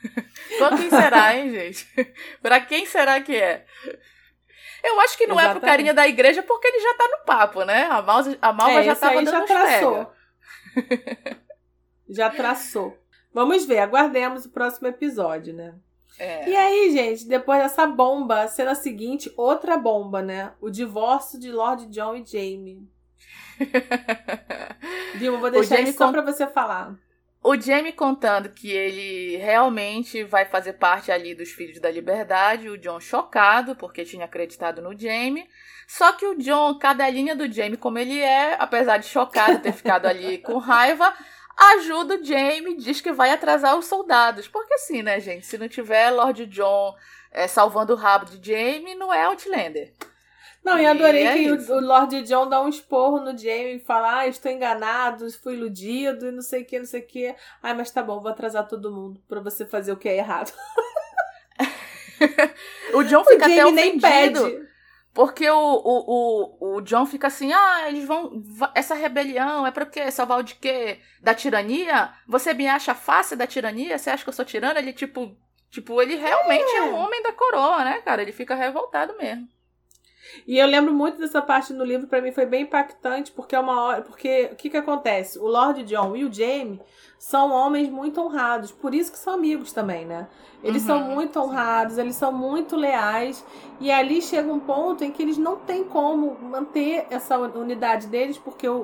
Com 0.58 0.76
quem 0.76 0.90
será, 0.90 1.36
hein, 1.36 1.50
gente? 1.52 1.86
pra 2.40 2.60
quem 2.60 2.86
será 2.86 3.20
que 3.20 3.36
é? 3.36 3.66
Eu 4.82 5.00
acho 5.00 5.16
que 5.16 5.26
não 5.26 5.36
Exatamente. 5.36 5.56
é 5.56 5.60
pro 5.60 5.68
carinha 5.68 5.94
da 5.94 6.08
igreja 6.08 6.42
porque 6.42 6.66
ele 6.66 6.80
já 6.80 6.94
tá 6.94 7.08
no 7.08 7.24
papo, 7.24 7.64
né? 7.64 7.84
A 7.84 8.02
Malva, 8.02 8.38
a 8.42 8.52
Malva 8.52 8.80
é, 8.80 8.82
já 8.82 8.96
tava 8.96 9.22
dando 9.22 9.30
já 9.30 9.44
traçou. 9.44 10.12
Já 12.08 12.28
traçou. 12.28 12.98
Vamos 13.32 13.64
ver, 13.64 13.78
aguardemos 13.78 14.44
o 14.44 14.50
próximo 14.50 14.86
episódio, 14.86 15.54
né? 15.54 15.74
É. 16.18 16.46
E 16.46 16.54
aí, 16.54 16.90
gente, 16.92 17.26
depois 17.26 17.62
dessa 17.62 17.86
bomba, 17.86 18.46
cena 18.48 18.74
seguinte, 18.74 19.32
outra 19.34 19.78
bomba, 19.78 20.20
né? 20.20 20.52
O 20.60 20.68
divórcio 20.68 21.40
de 21.40 21.50
Lord 21.50 21.86
John 21.86 22.16
e 22.16 22.24
Jamie. 22.26 22.86
Dilma, 25.18 25.38
vou 25.38 25.50
deixar 25.50 25.80
isso 25.80 25.96
só 25.96 26.12
pra 26.12 26.20
você 26.20 26.46
falar. 26.46 26.94
O 27.44 27.60
Jamie 27.60 27.92
contando 27.92 28.50
que 28.50 28.70
ele 28.70 29.36
realmente 29.36 30.22
vai 30.22 30.44
fazer 30.44 30.74
parte 30.74 31.10
ali 31.10 31.34
dos 31.34 31.50
Filhos 31.50 31.80
da 31.80 31.90
Liberdade, 31.90 32.68
o 32.68 32.78
John 32.78 33.00
chocado, 33.00 33.74
porque 33.74 34.04
tinha 34.04 34.26
acreditado 34.26 34.80
no 34.80 34.96
Jamie. 34.96 35.48
Só 35.88 36.12
que 36.12 36.24
o 36.24 36.38
John, 36.38 36.78
cadelinha 36.78 37.34
do 37.34 37.52
Jamie 37.52 37.76
como 37.76 37.98
ele 37.98 38.20
é, 38.20 38.54
apesar 38.60 38.98
de 38.98 39.06
chocado 39.06 39.58
ter 39.58 39.72
ficado 39.72 40.06
ali 40.06 40.38
com 40.46 40.56
raiva, 40.58 41.12
ajuda 41.74 42.14
o 42.14 42.24
Jamie, 42.24 42.76
diz 42.76 43.00
que 43.00 43.10
vai 43.10 43.30
atrasar 43.30 43.76
os 43.76 43.86
soldados. 43.86 44.46
Porque 44.46 44.74
assim, 44.74 45.02
né, 45.02 45.18
gente? 45.18 45.44
Se 45.44 45.58
não 45.58 45.68
tiver 45.68 46.10
Lord 46.10 46.46
John 46.46 46.94
é, 47.32 47.48
salvando 47.48 47.92
o 47.92 47.96
rabo 47.96 48.24
de 48.26 48.52
Jamie, 48.52 48.94
não 48.94 49.12
é 49.12 49.24
Outlander. 49.24 49.92
Não, 50.64 50.78
e 50.78 50.86
adorei 50.86 51.26
é 51.26 51.34
que 51.34 51.50
o, 51.50 51.76
o, 51.76 51.80
Lord 51.80 52.22
John 52.22 52.48
dá 52.48 52.62
um 52.62 52.68
esporro 52.68 53.18
no 53.18 53.36
Jamie 53.36 53.76
e 53.76 53.80
fala: 53.80 54.20
Ah, 54.20 54.26
estou 54.28 54.50
enganado, 54.50 55.30
fui 55.42 55.54
iludido 55.54 56.28
e 56.28 56.32
não 56.32 56.42
sei 56.42 56.62
o 56.62 56.64
que, 56.64 56.78
não 56.78 56.86
sei 56.86 57.00
o 57.00 57.06
que. 57.06 57.34
Ai, 57.62 57.74
mas 57.74 57.90
tá 57.90 58.02
bom, 58.02 58.20
vou 58.20 58.30
atrasar 58.30 58.68
todo 58.68 58.92
mundo 58.92 59.20
pra 59.28 59.40
você 59.40 59.66
fazer 59.66 59.92
o 59.92 59.96
que 59.96 60.08
é 60.08 60.18
errado. 60.18 60.52
o 62.94 63.02
John 63.02 63.24
fica 63.24 63.48
o 63.48 63.52
até 63.52 63.66
ofendido. 63.66 63.74
Nem 63.74 64.00
pede. 64.00 64.72
Porque 65.12 65.48
o, 65.50 65.58
o, 65.58 66.56
o, 66.64 66.76
o 66.76 66.80
John 66.80 67.04
fica 67.04 67.26
assim, 67.26 67.52
ah, 67.52 67.88
eles 67.88 68.06
vão. 68.06 68.42
Essa 68.74 68.94
rebelião 68.94 69.66
é 69.66 69.70
pra 69.70 69.84
quê? 69.84 70.10
Salvar 70.10 70.38
o 70.38 70.42
de 70.42 70.54
quê? 70.54 71.00
Da 71.20 71.34
tirania? 71.34 72.14
Você 72.26 72.54
me 72.54 72.66
acha 72.66 72.94
fácil 72.94 73.36
da 73.36 73.46
tirania? 73.46 73.98
Você 73.98 74.08
acha 74.08 74.22
que 74.22 74.28
eu 74.28 74.34
sou 74.34 74.44
tirano? 74.44 74.78
Ele, 74.78 74.92
tipo. 74.92 75.36
Tipo, 75.70 76.02
ele 76.02 76.16
realmente 76.16 76.70
é, 76.70 76.76
é 76.76 76.82
um 76.82 76.94
homem 76.96 77.22
da 77.22 77.32
coroa, 77.32 77.82
né, 77.82 78.02
cara? 78.02 78.20
Ele 78.20 78.32
fica 78.32 78.54
revoltado 78.54 79.16
mesmo. 79.16 79.48
E 80.46 80.58
eu 80.58 80.66
lembro 80.66 80.92
muito 80.92 81.18
dessa 81.18 81.42
parte 81.42 81.72
no 81.72 81.84
livro, 81.84 82.06
para 82.06 82.20
mim 82.20 82.32
foi 82.32 82.46
bem 82.46 82.62
impactante, 82.62 83.32
porque 83.32 83.54
é 83.54 83.60
uma 83.60 83.80
hora. 83.82 84.02
Porque 84.02 84.50
o 84.52 84.56
que, 84.56 84.70
que 84.70 84.76
acontece? 84.76 85.38
O 85.38 85.46
Lord 85.46 85.82
John 85.84 86.16
e 86.16 86.24
o 86.24 86.32
Jaime 86.32 86.80
são 87.22 87.52
homens 87.52 87.88
muito 87.88 88.20
honrados, 88.20 88.72
por 88.72 88.92
isso 88.92 89.12
que 89.12 89.16
são 89.16 89.34
amigos 89.34 89.72
também, 89.72 90.04
né? 90.04 90.26
Eles 90.60 90.82
uhum, 90.82 90.88
são 90.88 91.02
muito 91.04 91.38
honrados, 91.38 91.96
eles 91.96 92.16
são 92.16 92.32
muito 92.32 92.74
leais. 92.74 93.46
E 93.80 93.92
ali 93.92 94.20
chega 94.20 94.52
um 94.52 94.58
ponto 94.58 95.04
em 95.04 95.12
que 95.12 95.22
eles 95.22 95.38
não 95.38 95.54
têm 95.54 95.84
como 95.84 96.36
manter 96.40 97.06
essa 97.10 97.38
unidade 97.38 98.08
deles, 98.08 98.38
porque 98.38 98.68
o, 98.68 98.76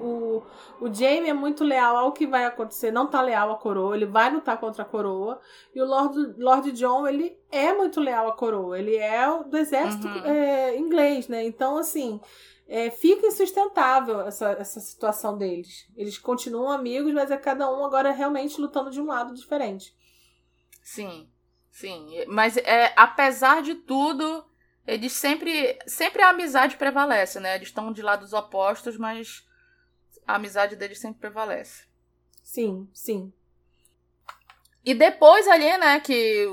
o, 0.81 0.87
o 0.87 0.95
Jamie 0.95 1.29
é 1.29 1.35
muito 1.35 1.65
leal 1.65 1.97
ao 1.97 2.13
que 2.13 2.29
vai 2.29 2.45
acontecer, 2.45 2.93
não 2.93 3.09
tá 3.09 3.21
leal 3.21 3.51
à 3.51 3.57
coroa, 3.57 3.97
ele 3.97 4.07
vai 4.07 4.33
lutar 4.33 4.57
contra 4.57 4.85
a 4.85 4.87
coroa. 4.87 5.41
E 5.75 5.83
o 5.83 5.85
Lord, 5.85 6.35
Lord 6.39 6.71
John, 6.71 7.09
ele 7.09 7.37
é 7.51 7.73
muito 7.73 8.01
leal 8.01 8.29
à 8.29 8.33
coroa, 8.33 8.79
ele 8.79 8.95
é 8.95 9.27
do 9.43 9.57
exército 9.59 10.07
uhum. 10.07 10.25
é, 10.25 10.79
inglês, 10.79 11.27
né? 11.27 11.45
Então, 11.45 11.77
assim. 11.77 12.21
É, 12.69 12.91
fica 12.91 13.27
insustentável 13.27 14.21
essa, 14.21 14.51
essa 14.53 14.79
situação 14.79 15.39
deles. 15.39 15.89
Eles 15.97 16.19
continuam 16.19 16.71
amigos, 16.71 17.15
mas 17.15 17.31
é 17.31 17.37
cada 17.39 17.73
um 17.73 17.83
agora 17.83 18.13
realmente 18.13 18.61
lutando 18.61 18.91
de 18.91 19.01
um 19.01 19.07
lado 19.07 19.35
diferente. 19.35 19.97
Sim. 20.83 21.31
Sim, 21.71 22.25
mas 22.27 22.57
é, 22.57 22.93
apesar 22.97 23.63
de 23.63 23.77
tudo, 23.77 24.45
eles 24.85 25.13
sempre. 25.13 25.79
Sempre 25.87 26.23
a 26.23 26.31
amizade 26.31 26.77
prevalece, 26.77 27.39
né? 27.39 27.55
Eles 27.55 27.69
estão 27.69 27.93
de 27.93 28.03
lados 28.03 28.33
opostos, 28.33 28.97
mas 28.97 29.47
a 30.27 30.35
amizade 30.35 30.75
deles 30.75 30.99
sempre 30.99 31.21
prevalece. 31.21 31.87
Sim, 32.43 32.89
sim. 32.93 33.33
E 34.85 34.93
depois 34.93 35.47
ali, 35.47 35.77
né, 35.79 36.01
que 36.01 36.47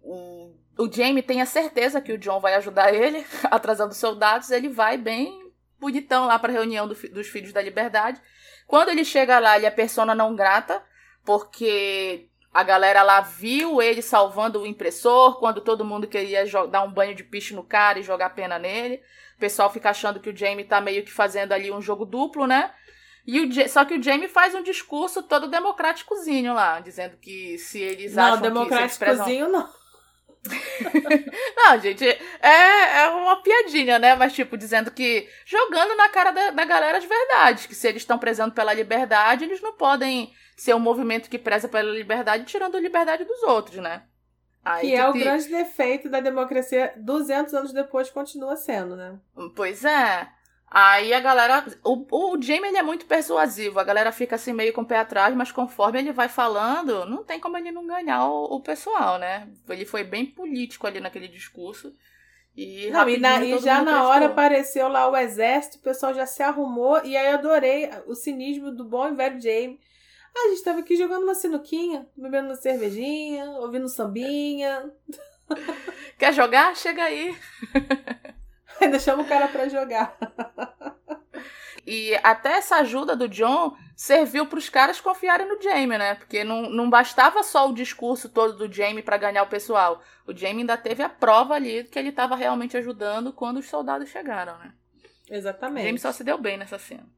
o, 0.00 0.54
o 0.78 0.92
Jamie 0.92 1.24
tem 1.24 1.40
a 1.40 1.46
certeza 1.46 2.00
que 2.00 2.12
o 2.12 2.18
John 2.18 2.38
vai 2.38 2.54
ajudar 2.54 2.94
ele, 2.94 3.26
atrasando 3.50 3.94
soldados, 3.94 4.50
ele 4.50 4.68
vai 4.68 4.96
bem 4.96 5.47
bonitão 5.80 6.26
lá 6.26 6.38
para 6.38 6.52
a 6.52 6.54
reunião 6.54 6.86
do, 6.86 6.94
dos 6.94 7.28
Filhos 7.28 7.52
da 7.52 7.62
Liberdade. 7.62 8.20
Quando 8.66 8.90
ele 8.90 9.04
chega 9.04 9.38
lá, 9.38 9.56
ele 9.56 9.66
é 9.66 9.70
persona 9.70 10.14
não 10.14 10.34
grata, 10.34 10.82
porque 11.24 12.28
a 12.52 12.62
galera 12.62 13.02
lá 13.02 13.20
viu 13.20 13.80
ele 13.80 14.02
salvando 14.02 14.60
o 14.60 14.66
impressor 14.66 15.38
quando 15.38 15.60
todo 15.60 15.84
mundo 15.84 16.06
queria 16.06 16.44
dar 16.70 16.82
um 16.82 16.92
banho 16.92 17.14
de 17.14 17.24
piche 17.24 17.54
no 17.54 17.62
cara 17.62 17.98
e 17.98 18.02
jogar 18.02 18.30
pena 18.30 18.58
nele. 18.58 19.02
O 19.36 19.38
pessoal 19.38 19.70
fica 19.72 19.90
achando 19.90 20.20
que 20.20 20.30
o 20.30 20.36
Jamie 20.36 20.64
tá 20.64 20.80
meio 20.80 21.04
que 21.04 21.12
fazendo 21.12 21.52
ali 21.52 21.70
um 21.70 21.80
jogo 21.80 22.04
duplo, 22.04 22.46
né? 22.46 22.72
E 23.26 23.40
o, 23.40 23.68
só 23.68 23.84
que 23.84 23.94
o 23.94 24.02
Jamie 24.02 24.26
faz 24.26 24.54
um 24.54 24.62
discurso 24.62 25.22
todo 25.22 25.48
democráticozinho 25.48 26.54
lá, 26.54 26.80
dizendo 26.80 27.16
que 27.18 27.58
se 27.58 27.78
eles 27.78 28.14
não, 28.14 28.24
acham 28.24 28.40
democráticozinho 28.40 29.46
que. 29.46 29.52
Não, 29.52 29.60
não. 29.60 29.77
não, 31.56 31.80
gente, 31.80 32.04
é, 32.06 33.00
é 33.00 33.08
uma 33.08 33.42
piadinha, 33.42 33.98
né? 33.98 34.14
Mas, 34.14 34.32
tipo, 34.32 34.56
dizendo 34.56 34.90
que. 34.90 35.28
jogando 35.44 35.96
na 35.96 36.08
cara 36.08 36.30
da, 36.30 36.50
da 36.50 36.64
galera 36.64 37.00
de 37.00 37.06
verdade. 37.06 37.68
Que 37.68 37.74
se 37.74 37.88
eles 37.88 38.02
estão 38.02 38.18
prezando 38.18 38.54
pela 38.54 38.72
liberdade, 38.72 39.44
eles 39.44 39.60
não 39.60 39.72
podem 39.72 40.32
ser 40.56 40.74
um 40.74 40.80
movimento 40.80 41.30
que 41.30 41.38
preza 41.38 41.68
pela 41.68 41.90
liberdade, 41.90 42.44
tirando 42.44 42.76
a 42.76 42.80
liberdade 42.80 43.24
dos 43.24 43.42
outros, 43.42 43.78
né? 43.78 44.02
Aí, 44.64 44.88
que 44.88 44.94
é 44.94 45.08
o 45.08 45.12
te... 45.12 45.20
grande 45.20 45.48
defeito 45.48 46.08
da 46.08 46.20
democracia 46.20 46.92
200 46.96 47.54
anos 47.54 47.72
depois 47.72 48.10
continua 48.10 48.56
sendo, 48.56 48.96
né? 48.96 49.18
Pois 49.54 49.84
é. 49.84 50.28
Aí 50.70 51.12
a 51.14 51.20
galera. 51.20 51.64
O, 51.82 52.06
o 52.10 52.42
Jamie 52.42 52.68
ele 52.68 52.78
é 52.78 52.82
muito 52.82 53.06
persuasivo, 53.06 53.78
a 53.78 53.84
galera 53.84 54.12
fica 54.12 54.36
assim 54.36 54.52
meio 54.52 54.72
com 54.72 54.82
o 54.82 54.86
pé 54.86 54.98
atrás, 54.98 55.34
mas 55.34 55.50
conforme 55.50 55.98
ele 55.98 56.12
vai 56.12 56.28
falando, 56.28 57.06
não 57.06 57.24
tem 57.24 57.40
como 57.40 57.56
ele 57.56 57.72
não 57.72 57.86
ganhar 57.86 58.26
o, 58.28 58.56
o 58.56 58.60
pessoal, 58.60 59.18
né? 59.18 59.48
Ele 59.68 59.86
foi 59.86 60.04
bem 60.04 60.26
político 60.26 60.86
ali 60.86 61.00
naquele 61.00 61.28
discurso. 61.28 61.94
E, 62.56 62.90
não, 62.90 63.08
e, 63.08 63.18
na, 63.18 63.42
e 63.42 63.58
já 63.60 63.82
na 63.82 64.08
hora 64.08 64.26
apareceu 64.26 64.88
lá 64.88 65.08
o 65.08 65.16
exército, 65.16 65.78
o 65.78 65.80
pessoal 65.80 66.12
já 66.12 66.26
se 66.26 66.42
arrumou, 66.42 67.00
e 67.04 67.16
aí 67.16 67.28
eu 67.28 67.34
adorei 67.38 67.88
o 68.06 68.16
cinismo 68.16 68.72
do 68.72 68.84
bom 68.84 69.08
e 69.08 69.14
velho 69.14 69.40
Jamie 69.40 69.78
ah, 70.38 70.46
a 70.46 70.48
gente 70.50 70.62
tava 70.62 70.80
aqui 70.80 70.96
jogando 70.96 71.24
uma 71.24 71.34
sinuquinha, 71.34 72.06
bebendo 72.16 72.48
uma 72.48 72.54
cervejinha, 72.54 73.50
ouvindo 73.50 73.88
sambinha. 73.88 74.92
Quer 76.16 76.32
jogar? 76.32 76.76
Chega 76.76 77.02
aí. 77.02 77.36
Ainda 78.82 78.98
chama 78.98 79.22
o 79.22 79.28
cara 79.28 79.48
pra 79.48 79.68
jogar. 79.68 80.16
E 81.86 82.14
até 82.22 82.52
essa 82.58 82.76
ajuda 82.76 83.16
do 83.16 83.28
John 83.28 83.74
serviu 83.96 84.46
para 84.46 84.58
os 84.58 84.68
caras 84.68 85.00
confiarem 85.00 85.48
no 85.48 85.60
Jamie, 85.60 85.98
né? 85.98 86.16
Porque 86.16 86.44
não, 86.44 86.68
não 86.68 86.90
bastava 86.90 87.42
só 87.42 87.68
o 87.68 87.74
discurso 87.74 88.28
todo 88.28 88.58
do 88.58 88.72
Jamie 88.72 89.02
para 89.02 89.16
ganhar 89.16 89.42
o 89.42 89.48
pessoal. 89.48 90.02
O 90.26 90.36
Jamie 90.36 90.60
ainda 90.60 90.76
teve 90.76 91.02
a 91.02 91.08
prova 91.08 91.54
ali 91.54 91.84
que 91.84 91.98
ele 91.98 92.10
estava 92.10 92.36
realmente 92.36 92.76
ajudando 92.76 93.32
quando 93.32 93.56
os 93.56 93.68
soldados 93.68 94.10
chegaram, 94.10 94.58
né? 94.58 94.74
Exatamente. 95.30 95.82
O 95.82 95.86
Jamie 95.86 95.98
só 95.98 96.12
se 96.12 96.22
deu 96.22 96.36
bem 96.36 96.58
nessa 96.58 96.78
cena. 96.78 97.08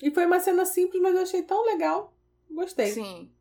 E 0.00 0.10
foi 0.12 0.26
uma 0.26 0.38
cena 0.38 0.64
simples, 0.64 1.02
mas 1.02 1.16
eu 1.16 1.22
achei 1.22 1.42
tão 1.42 1.64
legal. 1.66 2.14
Gostei. 2.48 2.86
Sim. 2.86 3.32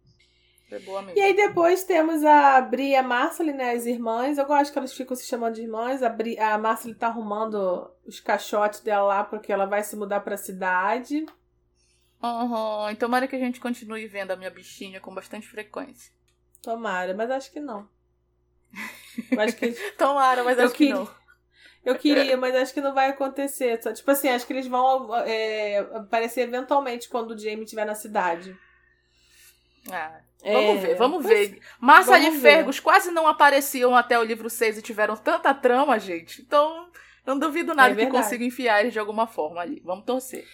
Foi 0.67 0.79
boa 0.79 1.01
mesmo. 1.01 1.17
E 1.17 1.21
aí 1.21 1.35
depois 1.35 1.83
temos 1.83 2.23
a 2.25 2.59
Bri 2.59 2.89
e 2.89 2.95
a 2.95 3.03
Marcely, 3.03 3.53
né? 3.53 3.71
As 3.71 3.85
irmãs. 3.85 4.37
Eu 4.37 4.45
gosto 4.45 4.71
que 4.71 4.77
elas 4.77 4.93
ficam 4.93 5.15
se 5.15 5.25
chamando 5.25 5.55
de 5.55 5.61
irmãs. 5.61 6.03
A, 6.03 6.09
Bri, 6.09 6.37
a 6.37 6.57
Marcely 6.57 6.93
tá 6.93 7.07
arrumando 7.07 7.89
os 8.05 8.19
caixotes 8.19 8.81
dela 8.81 9.07
lá 9.07 9.23
porque 9.23 9.51
ela 9.51 9.65
vai 9.65 9.83
se 9.83 9.95
mudar 9.95 10.19
pra 10.19 10.35
cidade. 10.35 11.25
Uhum. 12.21 12.89
E 12.89 12.95
tomara 12.95 13.27
que 13.27 13.35
a 13.35 13.39
gente 13.39 13.59
continue 13.59 14.07
vendo 14.07 14.31
a 14.31 14.35
minha 14.35 14.49
bichinha 14.49 14.99
com 14.99 15.13
bastante 15.13 15.47
frequência. 15.47 16.11
Tomara, 16.61 17.13
mas 17.13 17.31
acho 17.31 17.51
que 17.51 17.59
não. 17.59 17.87
acho 19.37 19.55
que... 19.55 19.71
tomara, 19.97 20.43
mas 20.43 20.59
acho 20.59 20.73
que, 20.73 20.87
que 20.87 20.93
não. 20.93 21.09
Eu 21.85 21.95
queria, 21.95 22.35
mas 22.35 22.53
acho 22.53 22.73
que 22.73 22.81
não 22.81 22.93
vai 22.93 23.11
acontecer. 23.11 23.77
Tipo 23.77 24.11
assim, 24.11 24.27
acho 24.27 24.45
que 24.45 24.51
eles 24.51 24.67
vão 24.67 25.15
é, 25.15 25.77
aparecer 25.77 26.41
eventualmente 26.41 27.07
quando 27.07 27.31
o 27.31 27.37
Jamie 27.37 27.63
estiver 27.63 27.85
na 27.85 27.95
cidade. 27.95 28.57
Ah, 29.89 30.19
vamos 30.53 30.83
é, 30.83 30.87
ver, 30.87 30.95
vamos 30.95 31.25
ver. 31.25 31.59
Massa 31.79 32.19
de 32.19 32.31
Fergus 32.39 32.79
quase 32.79 33.11
não 33.11 33.27
apareciam 33.27 33.95
até 33.95 34.17
o 34.17 34.23
livro 34.23 34.49
6 34.49 34.77
e 34.77 34.81
tiveram 34.81 35.15
tanta 35.15 35.53
trama, 35.53 35.99
gente. 35.99 36.41
Então, 36.41 36.87
não 37.25 37.37
duvido 37.37 37.73
nada 37.75 37.93
é 37.93 38.05
que 38.05 38.11
consiga 38.11 38.43
enfiar 38.43 38.79
eles 38.79 38.93
de 38.93 38.99
alguma 38.99 39.27
forma 39.27 39.61
ali. 39.61 39.81
Vamos 39.83 40.05
torcer. 40.05 40.45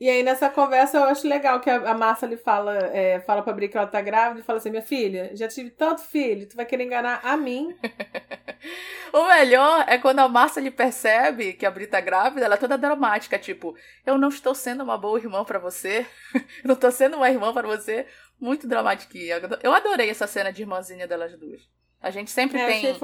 E 0.00 0.08
aí, 0.08 0.22
nessa 0.22 0.48
conversa, 0.48 0.96
eu 0.96 1.04
acho 1.04 1.28
legal 1.28 1.60
que 1.60 1.68
a, 1.68 1.92
Massa 1.92 2.24
lhe 2.24 2.38
fala, 2.38 2.74
é, 2.74 3.20
fala 3.20 3.42
pra 3.42 3.52
Bri 3.52 3.68
que 3.68 3.76
ela 3.76 3.86
tá 3.86 4.00
grávida 4.00 4.40
e 4.40 4.42
fala 4.42 4.56
assim: 4.56 4.70
minha 4.70 4.80
filha, 4.80 5.30
já 5.36 5.46
tive 5.46 5.68
tanto 5.68 6.00
filho, 6.00 6.48
tu 6.48 6.56
vai 6.56 6.64
querer 6.64 6.84
enganar 6.84 7.20
a 7.22 7.36
mim. 7.36 7.76
o 9.12 9.26
melhor 9.26 9.84
é 9.86 9.98
quando 9.98 10.20
a 10.20 10.28
Massa 10.28 10.58
lhe 10.58 10.70
percebe 10.70 11.52
que 11.52 11.66
a 11.66 11.70
Bri 11.70 11.86
tá 11.86 12.00
grávida, 12.00 12.46
ela 12.46 12.54
é 12.54 12.58
toda 12.58 12.78
dramática, 12.78 13.38
tipo, 13.38 13.76
eu 14.06 14.16
não 14.16 14.30
estou 14.30 14.54
sendo 14.54 14.82
uma 14.82 14.96
boa 14.96 15.18
irmã 15.18 15.44
para 15.44 15.58
você, 15.58 16.06
não 16.64 16.76
estou 16.76 16.90
sendo 16.90 17.18
uma 17.18 17.28
irmã 17.28 17.52
para 17.52 17.68
você, 17.68 18.06
muito 18.40 18.66
dramática. 18.66 19.16
Eu 19.62 19.72
adorei 19.72 20.08
essa 20.10 20.26
cena 20.26 20.52
de 20.52 20.62
irmãzinha 20.62 21.06
delas 21.06 21.38
duas. 21.38 21.60
A 22.00 22.10
gente 22.10 22.30
sempre 22.30 22.58
é, 22.58 22.66
tem 22.66 22.98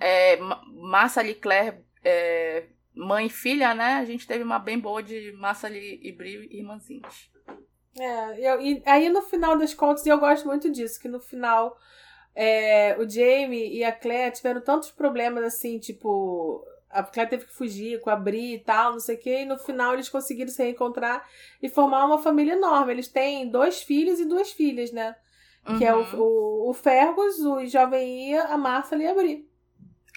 é, 0.00 0.36
Massa 0.74 1.22
Leclerc, 1.22 1.80
é, 2.02 2.66
mãe 2.94 3.26
e 3.26 3.30
filha, 3.30 3.74
né? 3.74 3.94
A 3.94 4.04
gente 4.04 4.26
teve 4.26 4.42
uma 4.42 4.58
bem 4.58 4.78
boa 4.78 5.02
de 5.02 5.32
Massa 5.32 5.70
e 5.70 6.12
Brio 6.12 6.42
irmãzinhas. 6.42 7.30
É, 7.98 8.40
eu, 8.40 8.60
e 8.60 8.82
aí 8.86 9.08
no 9.08 9.22
final 9.22 9.56
das 9.56 9.72
contas, 9.72 10.04
e 10.04 10.08
eu 10.08 10.18
gosto 10.18 10.46
muito 10.46 10.70
disso, 10.70 11.00
que 11.00 11.08
no 11.08 11.20
final 11.20 11.76
é, 12.34 12.96
o 12.98 13.08
Jamie 13.08 13.76
e 13.76 13.84
a 13.84 13.92
Claire 13.92 14.34
tiveram 14.34 14.60
tantos 14.60 14.90
problemas 14.90 15.44
assim, 15.44 15.78
tipo, 15.78 16.64
a 16.90 17.02
Claire 17.02 17.30
teve 17.30 17.46
que 17.46 17.52
fugir 17.52 18.00
com 18.00 18.10
a 18.10 18.16
Bri 18.16 18.54
e 18.54 18.58
tal, 18.58 18.92
não 18.92 19.00
sei 19.00 19.16
o 19.16 19.18
quê, 19.18 19.42
e 19.42 19.46
no 19.46 19.56
final 19.56 19.94
eles 19.94 20.08
conseguiram 20.08 20.50
se 20.50 20.62
reencontrar 20.62 21.26
e 21.62 21.68
formar 21.68 22.04
uma 22.04 22.18
família 22.18 22.54
enorme. 22.54 22.92
Eles 22.92 23.08
têm 23.08 23.48
dois 23.48 23.82
filhos 23.82 24.18
e 24.18 24.24
duas 24.24 24.52
filhas, 24.52 24.90
né? 24.90 25.14
Uhum. 25.68 25.78
Que 25.78 25.84
é 25.84 25.94
o, 25.94 26.00
uhum. 26.00 26.20
o, 26.20 26.70
o 26.70 26.74
Fergus, 26.74 27.38
o 27.38 27.64
Jovem 27.66 28.30
Ia, 28.30 28.44
a 28.44 28.58
Martha 28.58 28.96
e 28.96 29.06
a 29.06 29.14
Bri. 29.14 29.48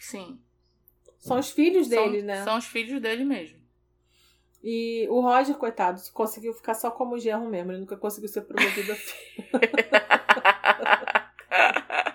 Sim. 0.02 0.40
São 1.20 1.40
os 1.40 1.52
filhos 1.52 1.88
dele, 1.88 2.20
são, 2.20 2.28
né? 2.28 2.44
São 2.44 2.58
os 2.58 2.66
filhos 2.66 3.02
dele 3.02 3.24
mesmo. 3.24 3.62
E 4.64 5.08
o 5.10 5.22
Roger, 5.22 5.56
coitado, 5.56 6.02
conseguiu 6.14 6.54
ficar 6.54 6.74
só 6.74 6.90
como 6.90 7.20
genro 7.20 7.50
mesmo. 7.50 7.72
Ele 7.72 7.82
nunca 7.82 7.98
conseguiu 7.98 8.30
ser 8.30 8.42
promovido 8.42 8.92
a 8.92 8.96
filho. 8.96 9.48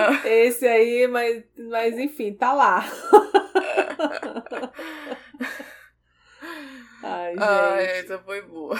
Esse 0.24 0.66
aí, 0.66 1.06
mas, 1.06 1.44
mas 1.56 1.98
enfim, 1.98 2.34
tá 2.34 2.52
lá. 2.52 2.84
Ai, 7.02 7.30
gente. 7.30 7.42
Ai, 7.42 7.84
essa 8.00 8.18
foi 8.18 8.42
boa. 8.42 8.78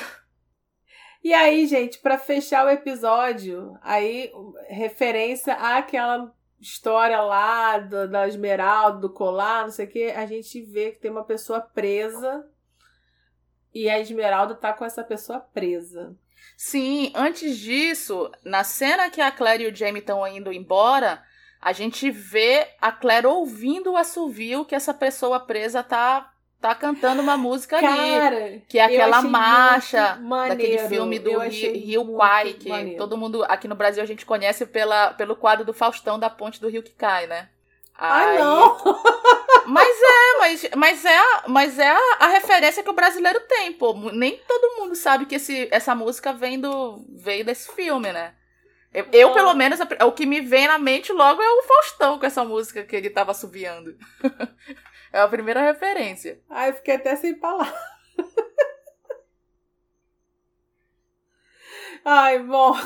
E 1.23 1.33
aí, 1.33 1.67
gente, 1.67 1.99
para 1.99 2.19
fechar 2.19 2.65
o 2.67 2.71
episódio, 2.71 3.77
aí 3.83 4.33
referência 4.69 5.55
àquela 5.55 6.33
história 6.61 7.21
lá 7.21 7.79
do, 7.79 8.09
da 8.09 8.27
Esmeralda, 8.27 8.99
do 9.01 9.11
colar, 9.11 9.63
não 9.63 9.71
sei 9.71 9.87
o 9.87 9.89
que, 9.89 10.11
a 10.11 10.27
gente 10.27 10.61
vê 10.63 10.91
que 10.91 10.99
tem 10.99 11.11
uma 11.11 11.25
pessoa 11.25 11.61
presa 11.61 12.45
e 13.75 13.89
a 13.89 13.99
Esmeralda 13.99 14.55
tá 14.55 14.73
com 14.73 14.85
essa 14.85 15.05
pessoa 15.05 15.41
presa. 15.41 16.17
Sim, 16.57 17.13
antes 17.15 17.57
disso, 17.57 18.31
na 18.45 18.65
cena 18.65 19.11
que 19.11 19.21
a 19.21 19.31
Claire 19.31 19.65
e 19.65 19.69
o 19.69 19.75
Jamie 19.75 20.01
estão 20.01 20.27
indo 20.27 20.53
embora, 20.53 21.23
a 21.61 21.73
gente 21.73 22.11
vê 22.11 22.67
a 22.81 22.91
Claire 22.91 23.27
ouvindo 23.27 23.93
o 23.93 23.97
assovio 23.97 24.65
que 24.65 24.75
essa 24.75 24.93
pessoa 24.93 25.41
presa 25.41 25.83
tá 25.83 26.33
tá 26.61 26.75
cantando 26.75 27.23
uma 27.23 27.37
música 27.37 27.81
Cara, 27.81 28.37
ali. 28.37 28.65
Que 28.69 28.79
é 28.79 28.85
aquela 28.85 29.23
marcha 29.23 30.19
daquele 30.49 30.79
filme 30.89 31.19
do 31.19 31.39
Rio 31.39 32.05
Kwai, 32.05 32.55
que 32.55 32.69
maneiro. 32.69 32.99
todo 32.99 33.17
mundo 33.17 33.45
aqui 33.45 33.69
no 33.69 33.77
Brasil 33.77 34.03
a 34.03 34.07
gente 34.07 34.27
conhece 34.27 34.67
pela, 34.67 35.13
pelo 35.13 35.37
quadro 35.37 35.65
do 35.65 35.73
Faustão 35.73 36.19
da 36.19 36.29
Ponte 36.29 36.61
do 36.61 36.69
Rio 36.69 36.83
que 36.83 36.91
cai, 36.91 37.27
né? 37.27 37.49
Ai, 37.99 38.39
não! 38.39 38.79
Mas 39.67 39.87
é, 39.87 40.39
mas, 40.39 40.71
mas 40.77 41.05
é, 41.05 41.19
a, 41.19 41.43
mas 41.47 41.79
é 41.79 41.91
a, 41.91 42.17
a, 42.21 42.27
referência 42.29 42.83
que 42.83 42.89
o 42.89 42.95
brasileiro 42.95 43.39
tem, 43.41 43.71
pô. 43.71 43.93
Nem 44.13 44.39
todo 44.49 44.81
mundo 44.81 44.95
sabe 44.95 45.27
que 45.27 45.35
esse, 45.35 45.69
essa 45.71 45.95
música 45.95 46.33
vem 46.33 46.59
do, 46.59 47.05
veio 47.11 47.45
desse 47.45 47.71
filme, 47.75 48.11
né? 48.11 48.33
Eu, 48.95 49.07
eu, 49.13 49.35
pelo 49.35 49.53
menos, 49.53 49.79
o 49.81 50.13
que 50.13 50.25
me 50.25 50.41
vem 50.41 50.67
na 50.67 50.79
mente 50.79 51.13
logo 51.13 51.43
é 51.43 51.51
o 51.51 51.63
Faustão 51.65 52.19
com 52.19 52.25
essa 52.25 52.47
música 52.47 52.83
que 52.83 52.97
ele 52.97 53.11
tava 53.11 53.33
assoviando. 53.33 53.95
É 55.11 55.21
a 55.21 55.29
primeira 55.29 55.63
referência. 55.63 56.39
Ai, 56.51 56.71
fiquei 56.75 56.97
até 56.97 57.17
sem 57.17 57.35
palavras. 57.35 57.75
Ai, 62.05 62.41
bom. 62.41 62.77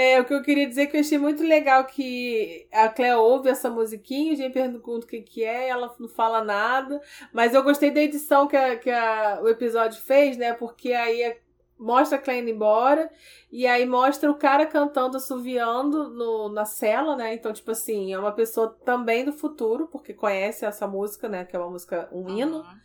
É, 0.00 0.20
o 0.20 0.24
que 0.24 0.32
eu 0.32 0.42
queria 0.42 0.64
dizer 0.64 0.82
é 0.82 0.86
que 0.86 0.96
eu 0.96 1.00
achei 1.00 1.18
muito 1.18 1.42
legal 1.42 1.84
que 1.84 2.68
a 2.70 2.88
Cleo 2.88 3.18
ouve 3.18 3.48
essa 3.48 3.68
musiquinha, 3.68 4.32
a 4.32 4.36
gente 4.36 4.52
pergunta 4.52 5.04
o 5.04 5.08
que, 5.08 5.20
que 5.20 5.42
é, 5.42 5.70
ela 5.70 5.92
não 5.98 6.06
fala 6.06 6.40
nada. 6.44 7.02
Mas 7.32 7.52
eu 7.52 7.64
gostei 7.64 7.90
da 7.90 8.00
edição 8.00 8.46
que, 8.46 8.56
a, 8.56 8.76
que 8.76 8.88
a, 8.88 9.40
o 9.42 9.48
episódio 9.48 10.00
fez, 10.00 10.36
né? 10.36 10.52
Porque 10.52 10.92
aí 10.92 11.36
mostra 11.76 12.16
a 12.16 12.20
Clay 12.20 12.38
indo 12.38 12.48
embora 12.50 13.10
e 13.50 13.66
aí 13.66 13.84
mostra 13.84 14.30
o 14.30 14.36
cara 14.36 14.66
cantando, 14.66 15.16
assoviando 15.16 16.10
no, 16.10 16.48
na 16.48 16.64
cela, 16.64 17.16
né? 17.16 17.34
Então, 17.34 17.52
tipo 17.52 17.72
assim, 17.72 18.12
é 18.12 18.18
uma 18.20 18.30
pessoa 18.30 18.78
também 18.84 19.24
do 19.24 19.32
futuro, 19.32 19.88
porque 19.88 20.14
conhece 20.14 20.64
essa 20.64 20.86
música, 20.86 21.28
né? 21.28 21.44
Que 21.44 21.56
é 21.56 21.58
uma 21.58 21.70
música, 21.70 22.08
um 22.12 22.28
hino. 22.28 22.58
Uhum. 22.58 22.78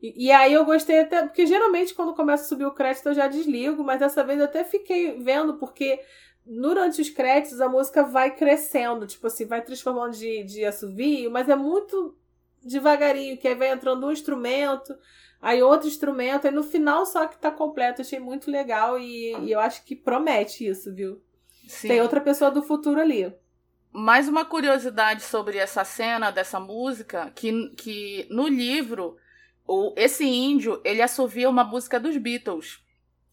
E, 0.00 0.26
e, 0.26 0.30
aí 0.30 0.52
eu 0.52 0.64
gostei 0.64 1.00
até, 1.00 1.22
porque 1.22 1.46
geralmente 1.46 1.94
quando 1.94 2.14
começa 2.14 2.44
a 2.44 2.46
subir 2.46 2.66
o 2.66 2.74
crédito 2.74 3.08
eu 3.08 3.14
já 3.14 3.26
desligo, 3.26 3.82
mas 3.82 3.98
dessa 3.98 4.22
vez 4.22 4.38
eu 4.38 4.44
até 4.44 4.62
fiquei 4.62 5.18
vendo, 5.18 5.54
porque 5.54 6.00
durante 6.46 7.00
os 7.00 7.10
créditos 7.10 7.60
a 7.60 7.68
música 7.68 8.04
vai 8.04 8.34
crescendo, 8.34 9.06
tipo 9.06 9.26
assim, 9.26 9.44
vai 9.44 9.62
transformando 9.62 10.16
de, 10.16 10.44
de 10.44 10.64
assovio, 10.64 11.30
mas 11.30 11.48
é 11.48 11.56
muito 11.56 12.16
devagarinho, 12.62 13.36
que 13.36 13.48
aí 13.48 13.54
vai 13.54 13.70
entrando 13.70 14.06
um 14.06 14.12
instrumento, 14.12 14.96
Aí 15.40 15.62
outro 15.62 15.86
instrumento, 15.86 16.46
aí 16.46 16.52
no 16.52 16.62
final 16.62 17.04
só 17.04 17.26
que 17.26 17.38
tá 17.38 17.50
completo. 17.50 18.02
Achei 18.02 18.18
muito 18.18 18.50
legal 18.50 18.98
e, 18.98 19.32
e 19.44 19.52
eu 19.52 19.60
acho 19.60 19.84
que 19.84 19.94
promete 19.94 20.66
isso, 20.66 20.94
viu? 20.94 21.22
Sim. 21.68 21.88
Tem 21.88 22.00
outra 22.00 22.20
pessoa 22.20 22.50
do 22.50 22.62
futuro 22.62 23.00
ali. 23.00 23.32
Mais 23.92 24.28
uma 24.28 24.44
curiosidade 24.44 25.22
sobre 25.22 25.56
essa 25.58 25.84
cena 25.84 26.30
dessa 26.30 26.60
música, 26.60 27.30
que, 27.34 27.70
que 27.70 28.26
no 28.30 28.46
livro, 28.46 29.16
o, 29.66 29.94
esse 29.96 30.24
índio, 30.24 30.80
ele 30.84 31.00
assovia 31.00 31.48
uma 31.48 31.64
música 31.64 31.98
dos 31.98 32.16
Beatles. 32.16 32.84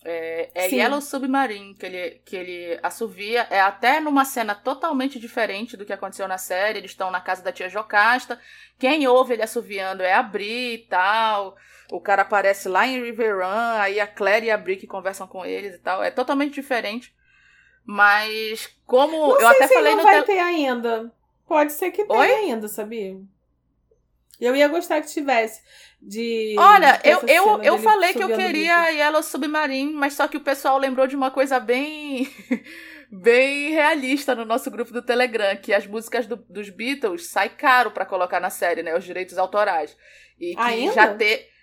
É, 0.06 0.50
é 0.54 0.70
Yellow 0.70 1.02
Submarine 1.02 1.74
que 1.76 1.86
ele, 1.86 2.22
que 2.26 2.36
ele 2.36 2.80
assovia. 2.84 3.48
É 3.50 3.62
até 3.62 4.00
numa 4.00 4.26
cena 4.26 4.54
totalmente 4.54 5.20
diferente 5.20 5.78
do 5.78 5.86
que 5.86 5.94
aconteceu 5.94 6.28
na 6.28 6.38
série. 6.38 6.80
Eles 6.80 6.92
estão 6.92 7.10
na 7.10 7.22
casa 7.22 7.42
da 7.42 7.52
tia 7.52 7.70
Jocasta. 7.70 8.40
Quem 8.78 9.08
ouve 9.08 9.34
ele 9.34 9.44
assoviando 9.44 10.04
é 10.04 10.14
a 10.14 10.24
Bri 10.24 10.74
e 10.74 10.78
tal. 10.90 11.56
O 11.92 12.02
cara 12.02 12.24
aparece 12.24 12.68
lá 12.68 12.88
em 12.88 13.02
River 13.02 13.38
Run, 13.38 13.80
aí 13.80 14.00
a 14.00 14.08
Claire 14.08 14.48
e 14.48 14.52
a 14.52 14.58
Bri 14.58 14.86
conversam 14.88 15.28
com 15.28 15.46
eles 15.46 15.76
e 15.76 15.80
tal. 15.80 16.04
É 16.04 16.12
totalmente 16.12 16.54
diferente. 16.54 17.16
Mas 17.86 18.70
como 18.86 19.12
não 19.12 19.40
eu 19.40 19.48
até 19.48 19.68
falei 19.68 19.92
não 19.92 19.98
no 19.98 20.04
vai 20.04 20.22
te... 20.22 20.28
ter 20.28 20.40
ainda. 20.40 21.12
Pode 21.48 21.74
ser 21.74 21.92
que 21.92 22.06
tenha 22.06 22.20
Oi? 22.20 22.32
ainda, 22.32 22.68
sabia? 22.68 23.18
Eu 24.40 24.56
ia 24.56 24.68
gostar 24.68 25.02
que 25.02 25.08
tivesse. 25.08 25.62
De, 26.02 26.56
Olha, 26.58 27.00
eu, 27.04 27.22
eu, 27.28 27.64
eu 27.64 27.78
falei 27.78 28.14
que 28.14 28.24
eu 28.24 28.36
queria 28.36 28.90
Yellow 28.90 29.24
Submarine, 29.24 29.94
mas 29.94 30.14
só 30.14 30.28
que 30.28 30.36
o 30.36 30.42
pessoal 30.42 30.78
lembrou 30.78 31.08
de 31.08 31.16
uma 31.16 31.32
coisa 31.32 31.62
bem 31.62 32.28
bem 33.10 33.70
realista 33.70 34.36
no 34.36 34.44
nosso 34.44 34.70
grupo 34.70 34.92
do 34.92 35.02
Telegram, 35.02 35.56
que 35.56 35.74
as 35.74 35.88
músicas 35.88 36.26
do, 36.26 36.36
dos 36.36 36.70
Beatles 36.70 37.28
sai 37.28 37.50
caro 37.50 37.92
para 37.92 38.06
colocar 38.06 38.40
na 38.40 38.50
série, 38.50 38.84
né, 38.84 38.98
os 38.98 39.06
direitos 39.06 39.38
autorais. 39.38 39.96
E 40.38 40.56
que 40.56 40.62
Ainda? 40.62 40.94
já 40.94 41.16
ter 41.16 41.54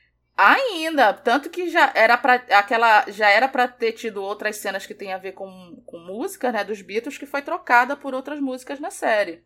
Ainda, 0.42 1.12
tanto 1.12 1.50
que 1.50 1.68
já 1.68 1.92
era 1.94 2.16
para 2.16 2.34
aquela 2.34 3.04
já 3.08 3.28
era 3.28 3.46
para 3.46 3.68
ter 3.68 3.92
tido 3.92 4.22
outras 4.22 4.56
cenas 4.56 4.86
que 4.86 4.94
tem 4.94 5.12
a 5.12 5.18
ver 5.18 5.32
com, 5.32 5.82
com 5.84 5.98
música, 5.98 6.50
né, 6.50 6.64
dos 6.64 6.80
Beatles 6.80 7.18
que 7.18 7.26
foi 7.26 7.42
trocada 7.42 7.94
por 7.94 8.14
outras 8.14 8.40
músicas 8.40 8.80
na 8.80 8.90
série. 8.90 9.44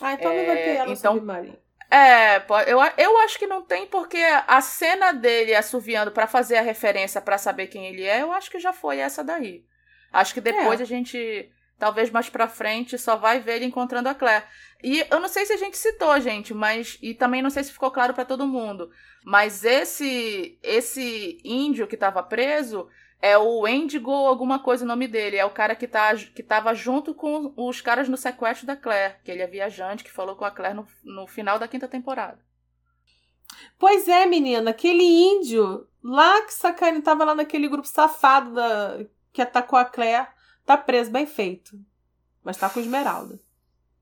Ah, 0.00 0.14
então 0.14 0.32
é, 0.32 0.36
não 0.36 0.46
vai 0.46 0.56
ter 0.56 0.70
ela 0.70 0.92
então, 0.92 1.14
Submarine. 1.14 1.58
É, 1.90 2.36
eu, 2.68 2.78
eu 2.96 3.18
acho 3.18 3.36
que 3.36 3.48
não 3.48 3.62
tem, 3.62 3.84
porque 3.86 4.18
a 4.46 4.60
cena 4.60 5.12
dele 5.12 5.54
assoviando 5.54 6.12
para 6.12 6.28
fazer 6.28 6.56
a 6.56 6.62
referência 6.62 7.20
para 7.20 7.36
saber 7.36 7.66
quem 7.66 7.86
ele 7.86 8.04
é, 8.04 8.22
eu 8.22 8.32
acho 8.32 8.48
que 8.50 8.60
já 8.60 8.72
foi 8.72 8.98
essa 8.98 9.24
daí. 9.24 9.64
Acho 10.12 10.32
que 10.32 10.40
depois 10.40 10.78
é. 10.78 10.84
a 10.84 10.86
gente, 10.86 11.50
talvez 11.78 12.10
mais 12.10 12.28
pra 12.28 12.46
frente, 12.46 12.96
só 12.96 13.16
vai 13.16 13.40
ver 13.40 13.56
ele 13.56 13.64
encontrando 13.64 14.08
a 14.08 14.14
Claire. 14.14 14.44
E 14.82 15.04
eu 15.10 15.18
não 15.18 15.28
sei 15.28 15.44
se 15.44 15.52
a 15.52 15.56
gente 15.56 15.76
citou, 15.76 16.18
gente, 16.20 16.54
mas. 16.54 16.96
E 17.02 17.12
também 17.12 17.42
não 17.42 17.50
sei 17.50 17.64
se 17.64 17.72
ficou 17.72 17.90
claro 17.90 18.14
para 18.14 18.24
todo 18.24 18.46
mundo. 18.46 18.90
Mas 19.24 19.64
esse 19.64 20.58
esse 20.62 21.38
índio 21.44 21.86
que 21.86 21.96
tava 21.96 22.22
preso 22.22 22.88
é 23.22 23.36
o 23.36 23.66
Endigo 23.68 24.10
alguma 24.10 24.58
coisa 24.58 24.84
o 24.84 24.88
nome 24.88 25.06
dele. 25.06 25.36
É 25.36 25.44
o 25.44 25.50
cara 25.50 25.74
que, 25.76 25.86
tá, 25.86 26.14
que 26.14 26.42
tava 26.42 26.74
junto 26.74 27.14
com 27.14 27.52
os 27.56 27.80
caras 27.80 28.08
no 28.08 28.16
sequestro 28.16 28.66
da 28.66 28.76
Claire. 28.76 29.16
Que 29.22 29.30
ele 29.30 29.42
é 29.42 29.46
viajante, 29.46 30.02
que 30.02 30.10
falou 30.10 30.36
com 30.36 30.44
a 30.44 30.50
Claire 30.50 30.74
no, 30.74 30.86
no 31.04 31.26
final 31.26 31.58
da 31.58 31.68
quinta 31.68 31.86
temporada. 31.86 32.38
Pois 33.78 34.08
é, 34.08 34.24
menina. 34.26 34.70
Aquele 34.70 35.04
índio 35.04 35.86
lá 36.02 36.42
que 36.42 36.54
sacane 36.54 37.02
tava 37.02 37.24
lá 37.24 37.34
naquele 37.34 37.68
grupo 37.68 37.86
safado 37.86 38.54
da, 38.54 39.04
que 39.32 39.42
atacou 39.42 39.78
a 39.78 39.84
Claire. 39.84 40.28
Tá 40.64 40.76
preso, 40.76 41.10
bem 41.10 41.26
feito. 41.26 41.78
Mas 42.42 42.56
tá 42.56 42.70
com 42.70 42.80
Esmeralda. 42.80 43.38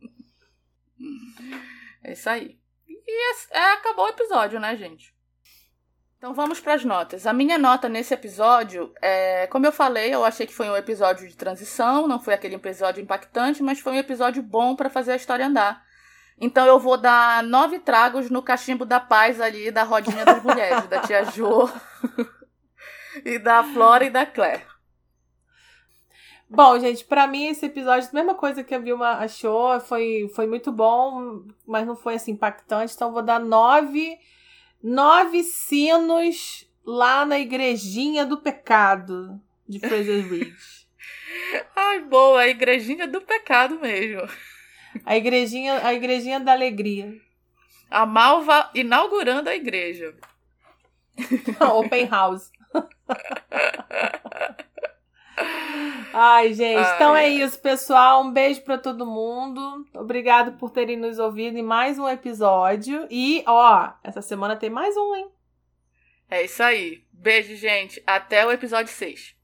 É 2.00 2.12
isso 2.12 2.30
aí. 2.30 2.58
E 2.88 3.32
é, 3.50 3.72
acabou 3.72 4.06
o 4.06 4.08
episódio, 4.08 4.58
né, 4.58 4.74
gente? 4.76 5.14
Então 6.18 6.34
vamos 6.34 6.58
para 6.58 6.74
as 6.74 6.84
notas. 6.84 7.28
A 7.28 7.32
minha 7.32 7.56
nota 7.56 7.88
nesse 7.88 8.12
episódio, 8.12 8.92
é, 9.00 9.46
como 9.46 9.64
eu 9.64 9.70
falei, 9.70 10.12
eu 10.12 10.24
achei 10.24 10.48
que 10.48 10.54
foi 10.54 10.68
um 10.68 10.76
episódio 10.76 11.28
de 11.28 11.36
transição, 11.36 12.08
não 12.08 12.18
foi 12.18 12.34
aquele 12.34 12.56
episódio 12.56 13.00
impactante, 13.00 13.62
mas 13.62 13.78
foi 13.78 13.92
um 13.92 13.98
episódio 13.98 14.42
bom 14.42 14.74
para 14.74 14.90
fazer 14.90 15.12
a 15.12 15.16
história 15.16 15.46
andar. 15.46 15.80
Então 16.40 16.66
eu 16.66 16.80
vou 16.80 16.96
dar 16.96 17.44
nove 17.44 17.78
tragos 17.78 18.30
no 18.30 18.42
cachimbo 18.42 18.84
da 18.84 18.98
paz 18.98 19.40
ali, 19.40 19.70
da 19.70 19.84
rodinha 19.84 20.24
das 20.24 20.42
mulheres, 20.42 20.88
da 20.88 21.00
tia 21.02 21.24
Jo 21.24 21.70
e 23.24 23.38
da 23.38 23.62
Flora 23.62 24.04
e 24.04 24.10
da 24.10 24.26
Claire. 24.26 24.66
Bom, 26.50 26.80
gente, 26.80 27.04
para 27.04 27.28
mim 27.28 27.46
esse 27.46 27.66
episódio, 27.66 28.08
a 28.10 28.14
mesma 28.14 28.34
coisa 28.34 28.64
que 28.64 28.74
a 28.74 28.78
Vilma 28.80 29.18
achou, 29.18 29.78
foi, 29.78 30.28
foi 30.34 30.48
muito 30.48 30.72
bom, 30.72 31.44
mas 31.64 31.86
não 31.86 31.94
foi 31.94 32.14
assim 32.14 32.32
impactante, 32.32 32.94
então 32.94 33.12
vou 33.12 33.22
dar 33.22 33.38
nove 33.38 34.18
nove 34.82 35.42
sinos 35.42 36.68
lá 36.84 37.24
na 37.24 37.38
igrejinha 37.38 38.24
do 38.24 38.38
pecado 38.38 39.40
de 39.68 39.78
Fraser 39.78 40.28
Ridge. 40.28 40.88
Ai, 41.76 42.00
boa, 42.00 42.40
a 42.40 42.48
igrejinha 42.48 43.06
do 43.06 43.20
pecado 43.20 43.78
mesmo. 43.78 44.28
A 45.04 45.16
igrejinha, 45.16 45.86
a 45.86 45.92
igrejinha 45.92 46.40
da 46.40 46.52
alegria. 46.52 47.14
A 47.90 48.04
Malva 48.06 48.70
inaugurando 48.74 49.48
a 49.48 49.54
igreja. 49.54 50.14
Open 51.60 52.06
house. 52.06 52.50
Ai, 56.12 56.52
gente, 56.54 56.78
Ai, 56.78 56.94
então 56.94 57.16
é 57.16 57.28
isso, 57.28 57.60
pessoal. 57.60 58.22
Um 58.22 58.32
beijo 58.32 58.62
para 58.62 58.78
todo 58.78 59.06
mundo. 59.06 59.86
Obrigado 59.94 60.52
por 60.52 60.70
terem 60.70 60.96
nos 60.96 61.18
ouvido 61.18 61.58
em 61.58 61.62
mais 61.62 61.98
um 61.98 62.08
episódio. 62.08 63.06
E, 63.10 63.44
ó, 63.46 63.90
essa 64.02 64.22
semana 64.22 64.56
tem 64.56 64.70
mais 64.70 64.96
um, 64.96 65.14
hein? 65.14 65.28
É 66.30 66.42
isso 66.42 66.62
aí. 66.62 67.04
Beijo, 67.12 67.54
gente. 67.56 68.02
Até 68.06 68.44
o 68.46 68.52
episódio 68.52 68.92
6. 68.92 69.37